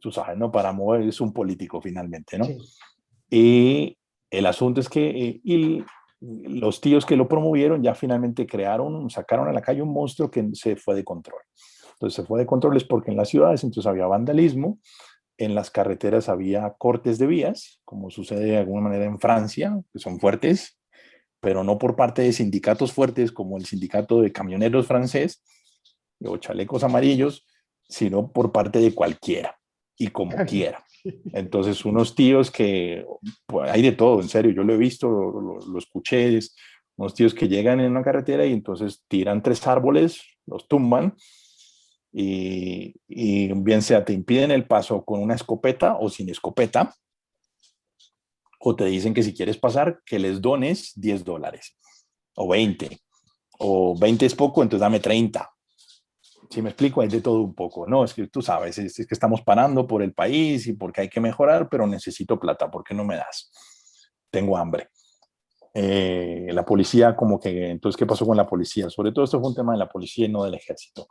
Tú 0.00 0.12
sabes, 0.12 0.36
¿no? 0.36 0.52
Para 0.52 0.72
mover 0.72 1.02
es 1.02 1.20
un 1.20 1.32
político 1.32 1.80
finalmente, 1.80 2.38
¿no? 2.38 2.46
Y 3.30 3.96
el 4.30 4.46
asunto 4.46 4.80
es 4.80 4.88
que 4.88 5.08
eh, 5.08 5.40
y 5.42 5.84
los 6.20 6.80
tíos 6.80 7.04
que 7.04 7.16
lo 7.16 7.28
promovieron 7.28 7.82
ya 7.82 7.94
finalmente 7.94 8.46
crearon, 8.46 9.10
sacaron 9.10 9.48
a 9.48 9.52
la 9.52 9.62
calle 9.62 9.82
un 9.82 9.92
monstruo 9.92 10.30
que 10.30 10.48
se 10.52 10.76
fue 10.76 10.94
de 10.94 11.04
control. 11.04 11.40
Entonces 11.94 12.22
se 12.22 12.26
fue 12.26 12.38
de 12.38 12.46
control 12.46 12.76
es 12.76 12.84
porque 12.84 13.10
en 13.10 13.16
las 13.16 13.28
ciudades 13.28 13.64
entonces 13.64 13.88
había 13.88 14.06
vandalismo, 14.06 14.78
en 15.38 15.54
las 15.54 15.70
carreteras 15.70 16.28
había 16.28 16.74
cortes 16.78 17.18
de 17.18 17.26
vías, 17.26 17.80
como 17.84 18.10
sucede 18.10 18.44
de 18.44 18.58
alguna 18.58 18.82
manera 18.82 19.04
en 19.04 19.18
Francia, 19.18 19.80
que 19.92 19.98
son 19.98 20.20
fuertes, 20.20 20.78
pero 21.40 21.64
no 21.64 21.78
por 21.78 21.96
parte 21.96 22.22
de 22.22 22.32
sindicatos 22.32 22.92
fuertes 22.92 23.32
como 23.32 23.58
el 23.58 23.66
sindicato 23.66 24.20
de 24.20 24.32
camioneros 24.32 24.86
francés 24.86 25.42
o 26.24 26.36
chalecos 26.38 26.84
amarillos, 26.84 27.46
sino 27.88 28.32
por 28.32 28.52
parte 28.52 28.78
de 28.78 28.94
cualquiera 28.94 29.58
y 29.96 30.08
como 30.08 30.36
quiera. 30.46 30.84
Entonces, 31.32 31.84
unos 31.84 32.14
tíos 32.14 32.50
que, 32.50 33.04
pues, 33.46 33.70
hay 33.70 33.82
de 33.82 33.92
todo, 33.92 34.22
en 34.22 34.28
serio, 34.28 34.52
yo 34.52 34.62
lo 34.62 34.72
he 34.72 34.78
visto, 34.78 35.08
lo, 35.08 35.78
escuché, 35.78 36.38
unos 36.96 37.14
tíos 37.14 37.34
que 37.34 37.48
llegan 37.48 37.80
en 37.80 37.90
una 37.90 38.02
carretera 38.02 38.46
y 38.46 38.52
entonces 38.52 39.04
tiran 39.08 39.42
tres 39.42 39.66
árboles, 39.66 40.22
los 40.46 40.68
tumban 40.68 41.14
y, 42.16 42.94
y 43.08 43.52
bien 43.54 43.82
sea 43.82 44.04
te 44.04 44.12
impiden 44.12 44.52
el 44.52 44.68
paso 44.68 45.04
con 45.04 45.20
una 45.20 45.34
escopeta 45.34 45.96
o 45.98 46.08
sin 46.08 46.30
escopeta, 46.30 46.94
o 48.60 48.76
te 48.76 48.84
dicen 48.84 49.12
que 49.12 49.24
si 49.24 49.34
quieres 49.34 49.58
pasar, 49.58 50.00
que 50.06 50.20
les 50.20 50.40
dones 50.40 50.92
10 50.94 51.24
dólares 51.24 51.76
o 52.36 52.48
20, 52.48 53.00
o 53.58 53.98
20 53.98 54.26
es 54.26 54.34
poco, 54.34 54.62
entonces 54.62 54.80
dame 54.80 55.00
30. 55.00 55.50
Si 56.50 56.62
me 56.62 56.70
explico, 56.70 57.00
hay 57.00 57.08
de 57.08 57.20
todo 57.20 57.40
un 57.40 57.54
poco. 57.54 57.84
No, 57.86 58.04
es 58.04 58.14
que 58.14 58.28
tú 58.28 58.42
sabes, 58.42 58.78
es, 58.78 58.94
que 58.94 59.14
estamos 59.14 59.42
parando 59.42 59.86
por 59.86 60.02
el 60.02 60.14
país 60.14 60.68
y 60.68 60.74
porque 60.74 61.00
hay 61.00 61.08
que 61.08 61.20
mejorar, 61.20 61.68
pero 61.68 61.86
necesito 61.86 62.38
plata, 62.38 62.70
¿por 62.70 62.84
qué 62.84 62.94
no 62.94 63.04
me 63.04 63.16
das? 63.16 63.50
Tengo 64.30 64.56
hambre. 64.56 64.88
Eh, 65.74 66.46
la 66.52 66.64
policía, 66.64 67.16
como 67.16 67.40
que, 67.40 67.70
entonces, 67.70 67.98
¿qué 67.98 68.06
pasó 68.06 68.24
con 68.24 68.36
la 68.36 68.46
policía? 68.46 68.88
Sobre 68.88 69.10
todo 69.10 69.24
esto 69.24 69.40
fue 69.40 69.48
un 69.48 69.56
tema 69.56 69.72
de 69.72 69.78
la 69.78 69.88
policía 69.88 70.26
y 70.26 70.28
no 70.28 70.44
del 70.44 70.54
ejército. 70.54 71.08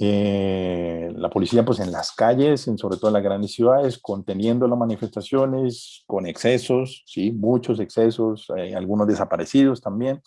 Eh, 0.00 1.12
la 1.16 1.28
policía 1.28 1.64
pues 1.64 1.80
en 1.80 1.92
las 1.92 2.12
calles, 2.12 2.66
en, 2.66 2.78
sobre 2.78 2.96
todo 2.96 3.08
en 3.08 3.14
las 3.14 3.22
grandes 3.22 3.52
ciudades, 3.52 3.98
conteniendo 3.98 4.66
las 4.66 4.78
manifestaciones 4.78 6.02
con 6.06 6.26
excesos, 6.26 7.02
¿sí? 7.06 7.30
muchos 7.32 7.78
excesos, 7.78 8.48
hay 8.56 8.72
algunos 8.72 9.06
desaparecidos 9.06 9.80
también. 9.80 10.22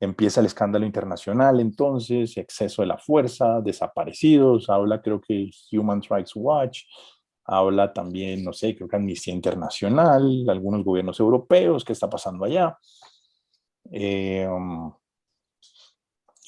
Empieza 0.00 0.40
el 0.40 0.46
escándalo 0.46 0.86
internacional 0.86 1.58
entonces, 1.58 2.36
exceso 2.36 2.82
de 2.82 2.88
la 2.88 2.98
fuerza, 2.98 3.60
desaparecidos, 3.60 4.70
habla 4.70 5.02
creo 5.02 5.20
que 5.20 5.50
Human 5.72 6.00
Rights 6.08 6.32
Watch, 6.36 6.82
habla 7.44 7.92
también, 7.92 8.44
no 8.44 8.52
sé, 8.52 8.76
creo 8.76 8.86
que 8.86 8.96
Amnistía 8.96 9.34
Internacional, 9.34 10.44
algunos 10.48 10.84
gobiernos 10.84 11.18
europeos, 11.18 11.84
¿qué 11.84 11.94
está 11.94 12.08
pasando 12.08 12.44
allá? 12.44 12.78
Eh, 13.90 14.46
um, 14.48 14.92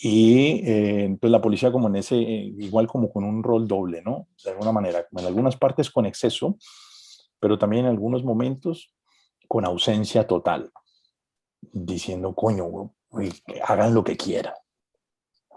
y 0.02 0.62
eh, 0.66 1.04
entonces 1.04 1.30
la 1.30 1.42
policía 1.42 1.70
como 1.70 1.88
en 1.88 1.96
ese, 1.96 2.16
eh, 2.16 2.54
igual 2.58 2.86
como 2.86 3.12
con 3.12 3.22
un 3.22 3.42
rol 3.42 3.68
doble, 3.68 4.00
¿no? 4.02 4.28
De 4.42 4.50
alguna 4.50 4.72
manera, 4.72 5.06
en 5.12 5.26
algunas 5.26 5.58
partes 5.58 5.90
con 5.90 6.06
exceso, 6.06 6.56
pero 7.38 7.58
también 7.58 7.84
en 7.84 7.90
algunos 7.90 8.24
momentos 8.24 8.94
con 9.46 9.66
ausencia 9.66 10.26
total, 10.26 10.72
diciendo, 11.60 12.34
coño, 12.34 12.94
hagan 13.66 13.92
lo 13.92 14.02
que 14.02 14.16
quieran. 14.16 14.54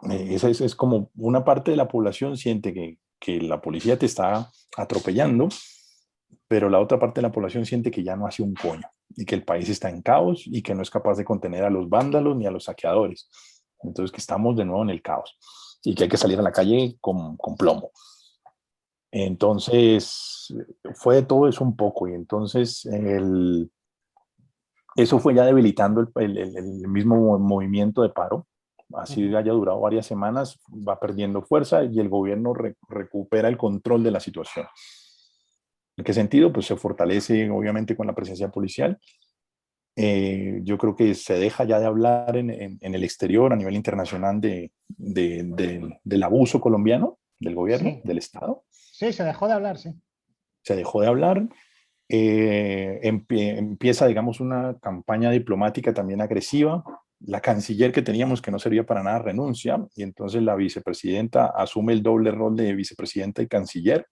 Eh, 0.10 0.28
esa 0.32 0.50
es, 0.50 0.60
es, 0.60 0.76
como 0.76 1.10
una 1.16 1.46
parte 1.46 1.72
de 1.72 1.78
la 1.78 1.88
población 1.88 2.36
siente 2.36 2.74
que, 2.74 2.98
que 3.20 3.40
la 3.40 3.62
policía 3.62 3.98
te 3.98 4.08
está 4.08 4.52
atropellando, 4.76 5.48
pero 6.50 6.70
la 6.70 6.82
otra 6.82 7.00
parte 7.00 7.22
de 7.22 7.28
la 7.28 7.32
población 7.32 7.66
siente 7.66 7.92
que 7.92 8.04
ya 8.04 8.18
no 8.18 8.28
hace 8.28 8.44
un 8.44 8.56
coño 8.56 8.90
y 9.16 9.24
que 9.24 9.36
el 9.36 9.46
país 9.46 9.70
está 9.70 9.90
en 9.90 10.02
caos 10.02 10.44
y 10.46 10.62
que 10.62 10.76
no 10.76 10.82
es 10.82 10.90
capaz 10.90 11.16
de 11.16 11.24
contener 11.24 11.64
a 11.64 11.70
los 11.70 11.88
vándalos 11.88 12.36
ni 12.36 12.46
a 12.46 12.52
los 12.52 12.66
saqueadores. 12.66 13.30
Entonces 13.84 14.12
que 14.12 14.22
estamos 14.22 14.56
de 14.56 14.66
nuevo 14.66 14.84
en 14.84 14.90
el 14.90 15.02
caos 15.02 15.38
y 15.84 15.96
que 15.96 16.04
hay 16.04 16.10
que 16.10 16.18
salir 16.18 16.40
a 16.40 16.44
la 16.44 16.52
calle 16.52 16.98
con, 17.00 17.38
con 17.38 17.56
plomo. 17.56 17.92
Entonces 19.12 20.54
fue 20.96 21.16
de 21.16 21.24
todo 21.24 21.48
eso 21.48 21.64
un 21.64 21.76
poco 21.76 22.08
y 22.08 22.14
entonces 22.14 22.86
el, 22.86 23.70
eso 24.96 25.20
fue 25.20 25.34
ya 25.36 25.46
debilitando 25.46 26.08
el, 26.16 26.38
el, 26.38 26.88
mismo 26.88 27.38
movimiento 27.40 28.02
de 28.02 28.10
paro. 28.10 28.48
Así 28.96 29.36
haya 29.36 29.52
durado 29.52 29.80
varias 29.80 30.06
semanas, 30.06 30.60
va 30.70 31.00
perdiendo 31.00 31.42
fuerza 31.42 31.84
y 31.84 32.00
el 32.00 32.10
gobierno 32.10 32.54
recupera 32.90 33.48
el 33.48 33.58
control 33.58 34.04
de 34.04 34.12
la 34.12 34.20
situación. 34.20 34.68
¿En 35.98 36.04
qué 36.04 36.14
sentido? 36.14 36.54
Pues 36.54 36.68
se 36.68 36.76
fortalece 36.76 37.50
obviamente 37.50 37.96
con 37.96 38.06
la 38.06 38.14
presencia 38.14 38.50
policial. 38.50 39.00
Eh, 39.96 40.62
yo 40.64 40.78
creo 40.78 40.96
que 40.96 41.14
se 41.14 41.36
deja 41.36 41.66
ya 41.66 41.80
de 41.80 41.86
hablar 41.86 42.36
en, 42.36 42.50
en, 42.50 42.96
el 42.96 43.04
exterior, 43.04 43.54
a 43.54 43.56
nivel 43.56 43.76
internacional, 43.76 44.42
de, 44.42 44.72
de, 44.88 46.00
del 46.04 46.24
abuso 46.24 46.60
colombiano, 46.60 47.20
del 47.40 47.56
gobierno, 47.56 48.02
del 48.04 48.18
Estado. 48.18 48.64
Sí, 48.70 49.14
se 49.14 49.24
dejó 49.24 49.48
de 49.48 49.54
hablar, 49.54 49.78
sí. 49.78 49.94
Se 50.64 50.76
dejó 50.76 51.02
de 51.02 51.08
hablar. 51.08 51.48
Eh, 52.10 53.00
empieza, 53.04 54.08
digamos, 54.08 54.40
una 54.40 54.78
campaña 54.80 55.30
diplomática 55.32 55.94
también 55.94 56.22
agresiva. 56.22 56.84
La 57.20 57.42
canciller 57.42 57.92
que 57.92 58.02
teníamos, 58.02 58.42
que 58.42 58.52
no 58.52 58.60
servía 58.60 58.86
para 58.86 59.04
nada, 59.04 59.20
renuncia 59.20 59.86
y 59.96 60.04
entonces 60.04 60.42
la 60.44 60.56
vicepresidenta 60.56 61.48
asume 61.48 61.94
el 61.94 62.04
doble 62.04 62.32
rol 62.32 62.56
de 62.56 62.76
vicepresidenta 62.76 63.42
y 63.42 63.48
canciller 63.48 64.08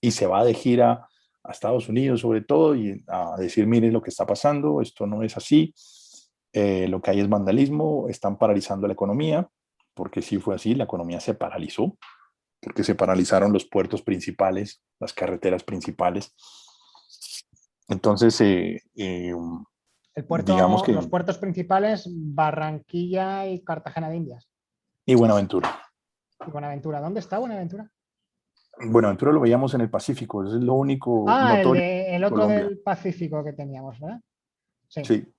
y 0.00 0.10
se 0.10 0.26
va 0.26 0.44
de 0.44 0.52
gira 0.52 1.08
a 1.44 1.52
Estados 1.52 1.88
Unidos 1.88 2.20
sobre 2.22 2.40
todo 2.40 2.74
y 2.74 3.04
a 3.06 3.36
decir, 3.36 3.66
miren 3.66 3.92
lo 3.92 4.02
que 4.02 4.10
está 4.10 4.26
pasando, 4.26 4.80
esto 4.80 5.06
no 5.06 5.22
es 5.22 5.36
así, 5.36 5.74
eh, 6.52 6.88
lo 6.88 7.02
que 7.02 7.10
hay 7.10 7.20
es 7.20 7.28
vandalismo, 7.28 8.08
están 8.08 8.38
paralizando 8.38 8.86
la 8.86 8.94
economía, 8.94 9.48
porque 9.92 10.22
sí 10.22 10.38
fue 10.38 10.54
así, 10.54 10.74
la 10.74 10.84
economía 10.84 11.20
se 11.20 11.34
paralizó, 11.34 11.96
porque 12.60 12.82
se 12.82 12.94
paralizaron 12.94 13.52
los 13.52 13.66
puertos 13.66 14.02
principales, 14.02 14.82
las 14.98 15.12
carreteras 15.12 15.62
principales. 15.62 16.34
Entonces, 17.88 18.40
eh, 18.40 18.80
eh, 18.96 19.34
el 20.14 20.24
puerto, 20.24 20.52
digamos 20.52 20.82
que, 20.82 20.92
los 20.92 21.08
puertos 21.08 21.38
principales, 21.38 22.08
Barranquilla 22.08 23.46
y 23.46 23.62
Cartagena 23.62 24.08
de 24.08 24.16
Indias. 24.16 24.48
Y 25.04 25.14
Buenaventura. 25.16 25.82
Y 26.46 26.50
Buenaventura, 26.50 27.00
¿dónde 27.00 27.20
está 27.20 27.38
Buenaventura? 27.38 27.90
Buenaventura 28.78 29.32
lo 29.32 29.40
veíamos 29.40 29.74
en 29.74 29.82
el 29.82 29.90
Pacífico, 29.90 30.44
es 30.44 30.52
lo 30.52 30.74
único. 30.74 31.24
Ah, 31.28 31.60
el, 31.60 32.24
otro 32.24 32.46
del 32.46 32.78
Pacífico 32.78 33.44
que 33.44 33.52
teníamos, 33.52 33.98
¿verdad? 34.00 34.20
Sí. 34.88 35.04
sí. 35.04 35.34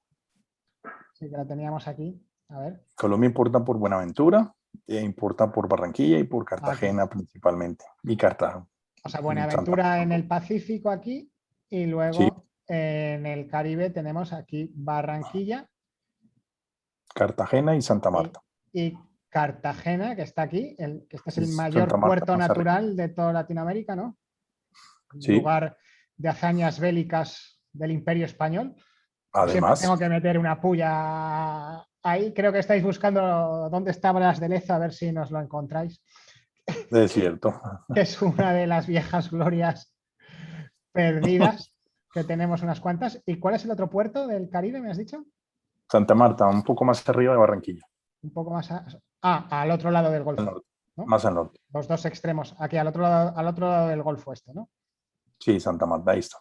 Sí, 1.13 1.30
que 1.30 1.38
lo 1.38 1.45
teníamos 1.45 1.88
aquí. 1.88 2.21
A 2.50 2.60
ver. 2.60 2.86
Colombia 2.95 3.28
importa 3.28 3.63
por 3.63 3.78
Buenaventura, 3.78 4.54
e 4.88 5.02
importa 5.02 5.52
por 5.52 5.67
Barranquilla 5.67 6.19
y 6.19 6.24
por 6.24 6.43
ah, 6.43 6.45
Cartagena 6.50 7.08
principalmente. 7.08 7.86
Y 8.04 8.17
Cartagena. 8.17 8.67
O 9.04 9.10
sea, 9.10 9.21
Buenaventura 9.21 10.02
en 10.02 10.12
el 10.12 10.28
Pacífico 10.28 10.89
aquí 10.89 11.32
y 11.69 11.86
luego 11.86 12.45
en 12.67 13.26
el 13.26 13.48
Caribe 13.48 13.89
tenemos 13.89 14.34
aquí 14.34 14.71
Barranquilla. 14.74 15.69
Cartagena 17.13 17.76
y 17.76 17.82
Santa 17.82 18.12
Marta. 18.12 18.41
Y, 18.74 18.98
Cartagena, 19.36 20.15
que 20.15 20.21
está 20.21 20.43
aquí, 20.43 20.78
el, 20.80 21.06
que 21.10 21.17
este 21.17 21.30
es 21.30 21.38
el 21.39 21.50
mayor 21.50 22.00
puerto 22.00 22.38
natural 22.38 22.95
de 22.95 23.10
toda 23.10 23.34
Latinoamérica, 23.34 23.93
¿no? 23.93 24.15
Lugar 25.28 25.76
de 26.15 26.30
hazañas 26.30 26.80
bélicas 26.80 27.62
del 27.74 27.91
Imperio 27.91 28.24
Español. 28.24 28.78
Además. 29.34 29.82
tengo 29.82 29.98
que 29.98 30.08
meter 30.08 30.39
una 30.39 30.62
puya 30.62 31.86
ahí. 32.02 32.34
Creo 32.34 32.54
que 32.54 32.60
estáis 32.60 32.82
buscando 32.82 33.67
dónde 33.69 33.91
está 33.91 34.13
Bras 34.13 34.39
de 34.39 34.48
Leza, 34.48 34.78
a 34.78 34.80
ver 34.80 34.93
si 34.93 35.12
nos 35.12 35.32
lo 35.32 35.41
encontráis. 35.41 36.02
Es 36.65 37.12
cierto. 37.12 37.60
es 37.93 38.21
una 38.21 38.54
de 38.54 38.67
las 38.67 38.88
viejas 38.88 39.30
glorias 39.32 39.93
perdidas, 40.93 41.76
que 42.13 42.24
tenemos 42.24 42.62
unas 42.62 42.80
cuantas. 42.80 43.21
¿Y 43.26 43.38
cuál 43.38 43.56
es 43.56 43.65
el 43.65 43.71
otro 43.71 43.89
puerto 43.89 44.28
del 44.28 44.50
Caribe, 44.50 44.80
me 44.80 44.91
has 44.91 44.98
dicho? 44.98 45.26
Santa 45.91 46.15
Marta, 46.15 46.48
un 46.48 46.63
poco 46.63 46.86
más 46.86 47.08
arriba 47.10 47.34
de 47.34 47.39
Barranquilla. 47.39 47.86
Un 48.24 48.32
poco 48.32 48.52
más... 48.52 48.71
Ah, 49.27 49.47
al 49.49 49.71
otro 49.71 49.89
lado 49.89 50.11
del 50.11 50.23
Golfo. 50.23 50.61
Más 50.97 51.25
al 51.25 51.33
norte. 51.33 51.59
Los 51.73 51.88
dos 51.88 52.05
extremos, 52.05 52.55
aquí 52.59 52.77
al 52.77 52.85
otro, 52.85 53.01
lado, 53.01 53.33
al 53.35 53.47
otro 53.47 53.67
lado 53.67 53.88
del 53.88 54.03
Golfo 54.03 54.31
este, 54.31 54.53
¿no? 54.53 54.69
Sí, 55.39 55.59
Santa 55.59 55.88
Marta, 55.88 56.11
ahí 56.11 56.19
está. 56.19 56.38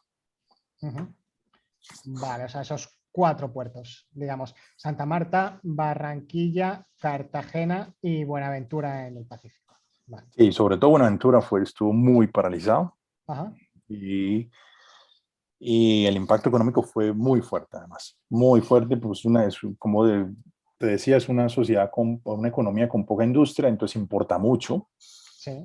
Vale, 2.05 2.45
o 2.45 2.49
sea, 2.49 2.61
esos 2.61 3.01
cuatro 3.11 3.51
puertos, 3.51 4.07
digamos, 4.11 4.55
Santa 4.77 5.07
Marta, 5.07 5.59
Barranquilla, 5.63 6.87
Cartagena 7.01 7.91
y 8.03 8.25
Buenaventura 8.25 9.09
en 9.09 9.17
el 9.17 9.27
Pacífico. 9.27 9.77
Sí, 10.33 10.53
sobre 10.53 10.77
todo 10.77 10.91
Buenaventura 10.91 11.41
fue, 11.41 11.63
estuvo 11.63 11.95
muy 11.95 12.27
paralizado 12.27 12.99
Y, 13.89 14.51
y 15.59 16.05
el 16.05 16.17
impacto 16.17 16.51
económico 16.51 16.83
fue 16.83 17.15
muy 17.15 17.41
fuerte 17.41 17.79
además, 17.79 18.19
muy 18.29 18.61
fuerte, 18.61 18.99
pues 18.99 19.25
una, 19.25 19.47
es 19.47 19.59
como 19.79 20.05
de, 20.05 20.27
te 20.85 20.91
decía, 20.91 21.17
es 21.17 21.31
una 21.31 21.49
sociedad 21.49 21.91
con 21.91 22.21
una 22.25 22.49
economía 22.49 22.89
con 22.89 23.07
poca 23.07 23.25
industria, 23.25 23.71
entonces 23.71 23.97
importa 23.97 24.39
mucho. 24.39 24.89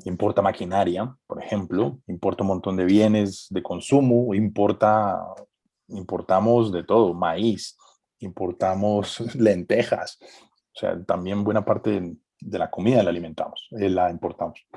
Importa 0.04 0.42
maquinaria, 0.42 1.16
por 1.26 1.42
ejemplo, 1.42 2.00
importa 2.08 2.44
un 2.44 2.50
montón 2.50 2.76
de 2.76 2.84
bienes 2.84 3.48
de 3.50 3.64
consumo, 3.64 4.34
importa, 4.36 5.18
importamos 5.88 6.74
de 6.74 6.84
todo, 6.84 7.14
maíz, 7.14 7.78
importamos 8.20 9.20
lentejas, 9.36 10.20
o 10.22 10.80
sea, 10.80 11.02
también 11.06 11.46
buena 11.46 11.64
parte 11.64 12.18
de, 12.42 12.60
la 12.60 12.70
comida 12.70 13.02
la 13.04 13.10
alimentamos, 13.10 13.70
eh, 13.72 13.90
la 13.90 14.12
importamos. 14.12 14.68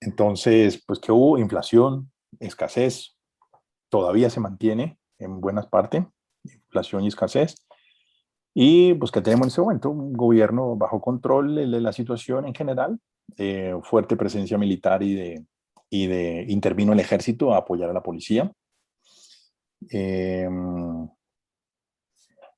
Entonces, 0.00 0.80
pues 0.86 1.00
que 1.00 1.10
hubo 1.10 1.36
inflación, 1.38 2.12
escasez, 2.38 3.16
todavía 3.88 4.30
se 4.30 4.38
mantiene 4.38 5.00
en 5.18 5.40
buenas 5.40 5.66
partes, 5.66 6.04
inflación 6.44 7.02
y 7.02 7.08
escasez, 7.08 7.56
y 8.54 8.94
pues 8.94 9.10
que 9.10 9.20
tenemos 9.20 9.46
en 9.46 9.48
ese 9.48 9.60
momento 9.60 9.90
un 9.90 10.12
gobierno 10.12 10.76
bajo 10.76 11.00
control 11.00 11.54
de 11.54 11.80
la 11.80 11.92
situación 11.92 12.46
en 12.46 12.54
general, 12.54 12.98
eh, 13.36 13.74
fuerte 13.82 14.16
presencia 14.16 14.58
militar 14.58 15.02
y 15.02 15.14
de, 15.14 15.44
y 15.88 16.06
de 16.06 16.44
intervino 16.48 16.92
el 16.92 17.00
ejército 17.00 17.54
a 17.54 17.58
apoyar 17.58 17.90
a 17.90 17.92
la 17.92 18.02
policía. 18.02 18.50
Em, 19.88 21.08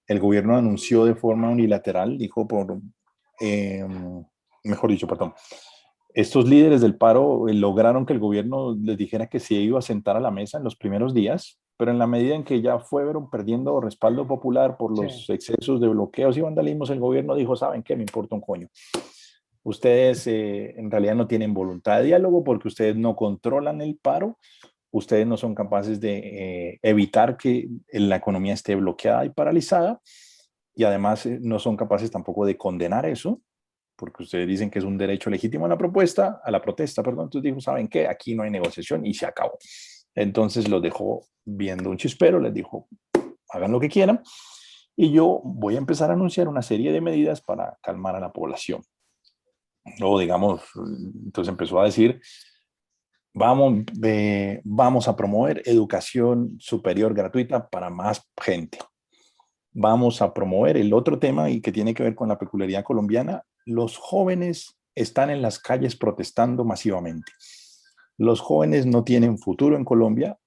el 0.07 0.21
gobierno 0.21 0.57
anunció 0.57 1.05
de 1.05 1.15
forma 1.15 1.49
unilateral, 1.51 2.19
dijo 2.19 2.49
por, 2.49 2.81
em, 3.41 4.25
mejor 4.65 4.91
dicho, 4.91 5.07
perdón, 5.07 5.35
estos 6.15 6.49
líderes 6.49 6.81
del 6.81 6.97
paro 6.97 7.49
eh, 7.49 7.55
lograron 7.55 8.05
que 8.07 8.13
el 8.13 8.19
gobierno 8.19 8.75
les 8.75 8.99
dijera 8.99 9.29
que 9.29 9.41
se 9.41 9.55
iba 9.55 9.79
a 9.79 9.83
sentar 9.83 10.17
a 10.17 10.21
la 10.21 10.31
mesa 10.31 10.59
en 10.59 10.65
los 10.65 10.77
primeros 10.77 11.15
días 11.15 11.62
pero 11.83 11.91
en 11.91 11.99
la 11.99 12.07
medida 12.07 12.37
en 12.37 12.45
que 12.45 12.63
ya 12.63 12.79
fueron 12.79 13.29
perdiendo 13.29 13.81
respaldo 13.81 14.25
popular 14.25 14.77
por 14.77 14.97
los 14.97 15.29
excesos 15.29 15.81
de 15.81 15.89
bloqueos 15.89 16.37
y 16.37 16.41
vandalismos, 16.41 16.91
el 16.91 17.01
gobierno 17.01 17.35
dijo, 17.35 17.57
¿saben 17.57 17.83
qué? 17.83 17.97
Me 17.97 18.03
importa 18.03 18.37
un 18.37 18.41
coño. 18.41 18.69
Ustedes 19.65 20.29
eh, 20.29 20.79
en 20.79 20.93
realidad 20.93 21.17
no 21.17 21.27
tienen 21.27 21.53
voluntad 21.53 21.99
de 21.99 22.05
diálogo 22.05 22.45
porque 22.45 22.69
ustedes 22.69 22.95
no 22.95 23.17
controlan 23.17 23.81
el 23.81 23.97
paro, 23.97 24.39
ustedes 24.93 25.27
no 25.27 25.37
son 25.37 25.57
capaces 25.57 25.99
de 25.99 26.19
eh, 26.19 26.79
evitar 26.83 27.37
que 27.37 27.67
la 27.91 28.15
economía 28.15 28.55
esté 28.55 28.77
bloqueada 28.77 29.25
y 29.25 29.31
paralizada, 29.31 30.01
y 30.77 30.85
además 30.85 31.27
eh, 31.27 31.41
no 31.43 31.59
son 31.59 31.77
capaces 31.77 32.13
tampoco 32.13 32.47
de 32.47 32.57
condenar 32.57 33.07
eso, 33.07 33.41
porque 33.97 34.23
ustedes 34.23 34.47
dicen 34.47 34.71
que 34.71 34.79
es 34.79 34.85
un 34.85 34.97
derecho 34.97 35.31
legítimo 35.31 35.67
a 35.67 35.71
la 35.71 35.79
propuesta, 35.79 36.41
a 36.45 36.51
la 36.53 36.63
protesta, 36.63 37.03
perdón, 37.03 37.25
entonces 37.25 37.43
dijo, 37.43 37.61
¿saben 37.61 37.89
qué? 37.89 38.07
Aquí 38.07 38.37
no 38.37 38.45
hay 38.45 38.53
negociación 38.53 39.05
y 39.05 39.15
se 39.15 39.27
acabó. 39.27 39.59
Entonces 40.15 40.69
los 40.69 40.83
dejó 40.83 41.27
viendo 41.45 41.91
un 41.91 41.97
chispero, 41.97 42.39
les 42.39 42.55
dijo, 42.55 42.89
hagan 43.51 43.73
lo 43.73 43.81
que 43.81 43.89
quieran, 43.89 44.23
y 44.97 45.11
yo 45.11 45.41
voy 45.45 45.75
a 45.75 45.79
empezar 45.79 46.11
a 46.11 46.15
anunciar 46.15 46.49
una 46.49 46.63
serie 46.63 46.93
de 46.93 47.01
medidas 47.01 47.41
para 47.41 47.79
calmar 47.83 48.15
a 48.17 48.21
la 48.21 48.33
población. 48.33 48.83
O 50.03 50.19
digamos, 50.19 50.63
entonces 51.25 51.51
empezó 51.51 51.81
a 51.81 51.87
decir, 51.87 52.21
vamos, 53.35 53.85
vamos 54.65 55.09
a 55.09 55.17
promover 55.17 55.63
educación 55.65 56.57
superior 56.59 57.15
gratuita 57.15 57.69
para 57.69 57.91
más 57.91 58.29
gente. 58.41 58.79
Vamos 59.73 60.21
a 60.21 60.35
promover 60.35 60.77
el 60.77 60.93
otro 60.93 61.19
tema 61.19 61.49
y 61.49 61.63
que 61.63 61.73
tiene 61.73 61.95
que 61.95 62.03
ver 62.03 62.15
con 62.15 62.29
la 62.29 62.39
peculiaridad 62.39 62.85
colombiana. 62.85 63.43
Los 63.65 63.97
jóvenes 63.97 64.79
están 64.95 65.31
en 65.31 65.41
las 65.41 65.59
calles 65.59 65.97
protestando 65.97 66.65
masivamente 66.65 67.33
los 68.19 68.41
jóvenes 68.41 68.87
no 68.87 69.05
tienen 69.05 69.39
futuro 69.39 69.77
en 69.77 69.85
Colombia. 69.85 70.39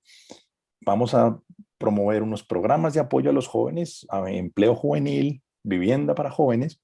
Vamos 0.81 1.13
a 1.13 1.39
promover 1.77 2.23
unos 2.23 2.43
programas 2.43 2.93
de 2.93 2.99
apoyo 2.99 3.29
a 3.29 3.33
los 3.33 3.47
jóvenes, 3.47 4.05
a 4.09 4.29
empleo 4.31 4.75
juvenil, 4.75 5.41
vivienda 5.63 6.15
para 6.15 6.31
jóvenes, 6.31 6.81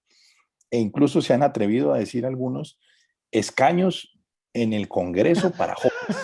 e 0.69 0.79
incluso 0.79 1.21
se 1.21 1.33
han 1.33 1.43
atrevido 1.43 1.93
a 1.93 1.99
decir 1.99 2.25
algunos 2.25 2.79
escaños 3.31 4.17
en 4.53 4.73
el 4.73 4.87
Congreso 4.87 5.51
para 5.51 5.75
jóvenes. 5.75 6.17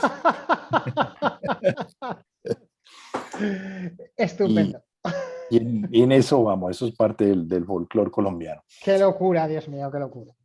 Estupendo. 4.17 4.83
Y, 5.49 6.01
en, 6.03 6.11
eso 6.11 6.43
vamos, 6.43 6.71
eso 6.71 6.87
es 6.87 6.95
parte 6.95 7.25
del, 7.25 7.47
del 7.47 7.65
folclore 7.65 8.11
colombiano. 8.11 8.61
Qué 8.83 8.97
locura, 8.97 9.47
Dios 9.47 9.69
mío, 9.69 9.89
qué 9.91 9.99
locura. 9.99 10.36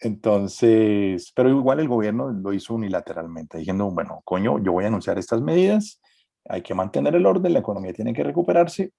Entonces, 0.00 1.30
pero 1.34 1.50
igual 1.50 1.80
el 1.80 1.88
gobierno 1.88 2.30
lo 2.30 2.52
hizo 2.52 2.74
unilateralmente, 2.74 3.58
diciendo, 3.58 3.90
bueno, 3.90 4.22
coño, 4.24 4.58
yo 4.58 4.72
voy 4.72 4.84
a 4.84 4.88
anunciar 4.88 5.18
estas 5.18 5.42
medidas, 5.42 6.00
hay 6.48 6.62
que 6.62 6.74
mantener 6.74 7.14
el 7.14 7.26
orden, 7.26 7.52
la 7.52 7.58
economía 7.58 7.92
tiene 7.92 8.14
que 8.14 8.24
recuperarse 8.24 8.92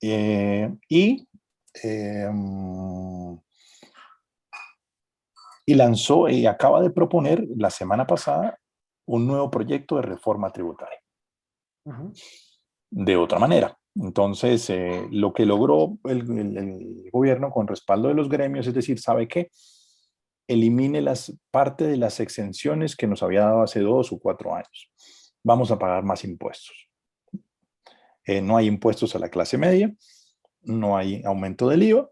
eh, 0.00 0.74
y, 0.88 1.28
em, 1.82 3.38
y 5.66 5.74
lanzó 5.74 6.28
y 6.28 6.46
acaba 6.46 6.80
de 6.80 6.90
proponer 6.90 7.44
la 7.56 7.70
semana 7.70 8.06
pasada 8.06 8.58
un 9.06 9.26
nuevo 9.26 9.50
proyecto 9.50 9.96
de 9.96 10.02
reforma 10.02 10.50
tributaria. 10.50 10.98
De 12.90 13.16
otra 13.16 13.38
manera. 13.38 13.76
Entonces, 13.94 14.68
eh, 14.70 15.06
lo 15.10 15.32
que 15.32 15.46
logró 15.46 15.98
el, 16.04 17.08
gobierno 17.12 17.50
con 17.50 17.66
respaldo 17.66 18.08
de 18.08 18.14
los 18.14 18.28
gremios, 18.28 18.66
es 18.66 18.74
decir, 18.74 18.98
¿sabe 18.98 19.28
qué? 19.28 19.50
Elimine 20.48 21.00
las, 21.00 21.36
parte 21.50 21.86
de 21.86 21.96
las 21.96 22.20
exenciones 22.20 22.96
que 22.96 23.06
nos 23.06 23.22
había 23.22 23.42
dado 23.42 23.62
hace 23.62 23.80
dos 23.80 24.12
o 24.12 24.18
cuatro 24.18 24.54
años. 24.54 24.92
Vamos 25.42 25.70
a 25.70 25.78
pagar 25.78 26.04
más 26.04 26.24
impuestos. 26.24 26.88
Eh, 28.24 28.40
no 28.40 28.56
hay 28.56 28.66
impuestos 28.66 29.14
a 29.14 29.18
la 29.18 29.28
clase 29.28 29.58
media, 29.58 29.94
no 30.62 30.96
hay 30.96 31.22
aumento 31.24 31.68
del 31.68 31.82
IVA, 31.82 32.10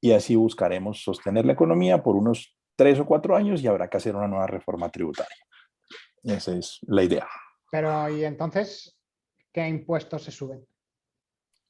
y 0.00 0.12
así 0.12 0.36
buscaremos 0.36 1.02
sostener 1.02 1.44
la 1.44 1.52
economía 1.52 2.02
por 2.02 2.16
unos 2.16 2.56
tres 2.76 2.98
o 2.98 3.06
cuatro 3.06 3.36
años 3.36 3.62
y 3.62 3.66
habrá 3.66 3.88
que 3.88 3.96
hacer 3.96 4.16
una 4.16 4.28
nueva 4.28 4.46
reforma 4.46 4.90
tributaria. 4.90 5.36
Esa 6.22 6.56
es 6.56 6.78
la 6.82 7.02
idea. 7.02 7.28
Pero, 7.70 8.08
¿y 8.08 8.24
entonces 8.24 8.98
qué 9.52 9.66
impuestos 9.68 10.22
se 10.22 10.30
suben? 10.30 10.66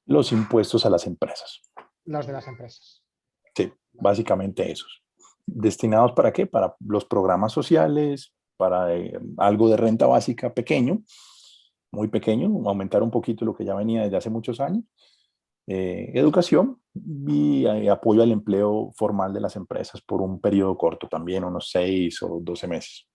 los 0.07 0.33
impuestos 0.33 0.85
a 0.85 0.91
las 0.91 1.07
empresas. 1.07 1.63
Los 2.05 2.27
de 2.27 2.33
las 2.33 2.47
empresas. 2.47 3.03
Sí, 3.55 3.73
básicamente 3.93 4.71
esos. 4.71 5.04
¿Destinados 5.47 6.13
para 6.13 6.33
qué? 6.33 6.47
Para 6.47 6.75
los 6.81 7.05
programas 7.05 7.53
sociales, 7.53 8.35
para 8.57 8.95
eh, 8.95 9.19
algo 9.37 9.69
de 9.69 9.77
renta 9.77 10.07
básica 10.07 10.53
pequeño, 10.53 11.03
muy 11.91 12.09
pequeño, 12.09 12.47
aumentar 12.69 13.03
un 13.03 13.11
poquito 13.11 13.45
lo 13.45 13.55
que 13.55 13.65
ya 13.65 13.75
venía 13.75 14.03
desde 14.03 14.17
hace 14.17 14.31
muchos 14.31 14.61
años, 14.61 14.85
eh, 15.67 16.11
educación 16.15 16.81
y 16.95 17.67
eh, 17.67 17.91
apoyo 17.91 18.23
al 18.23 18.33
empleo 18.33 18.91
formal 18.95 19.33
de 19.33 19.41
las 19.41 19.57
empresas 19.57 20.01
por 20.03 20.21
un 20.21 20.41
periodo 20.41 20.77
corto 20.77 21.09
también, 21.09 21.45
unos 21.45 21.71
seis 21.71 22.23
o 22.23 22.41
doce 22.43 22.67
meses. 22.67 23.07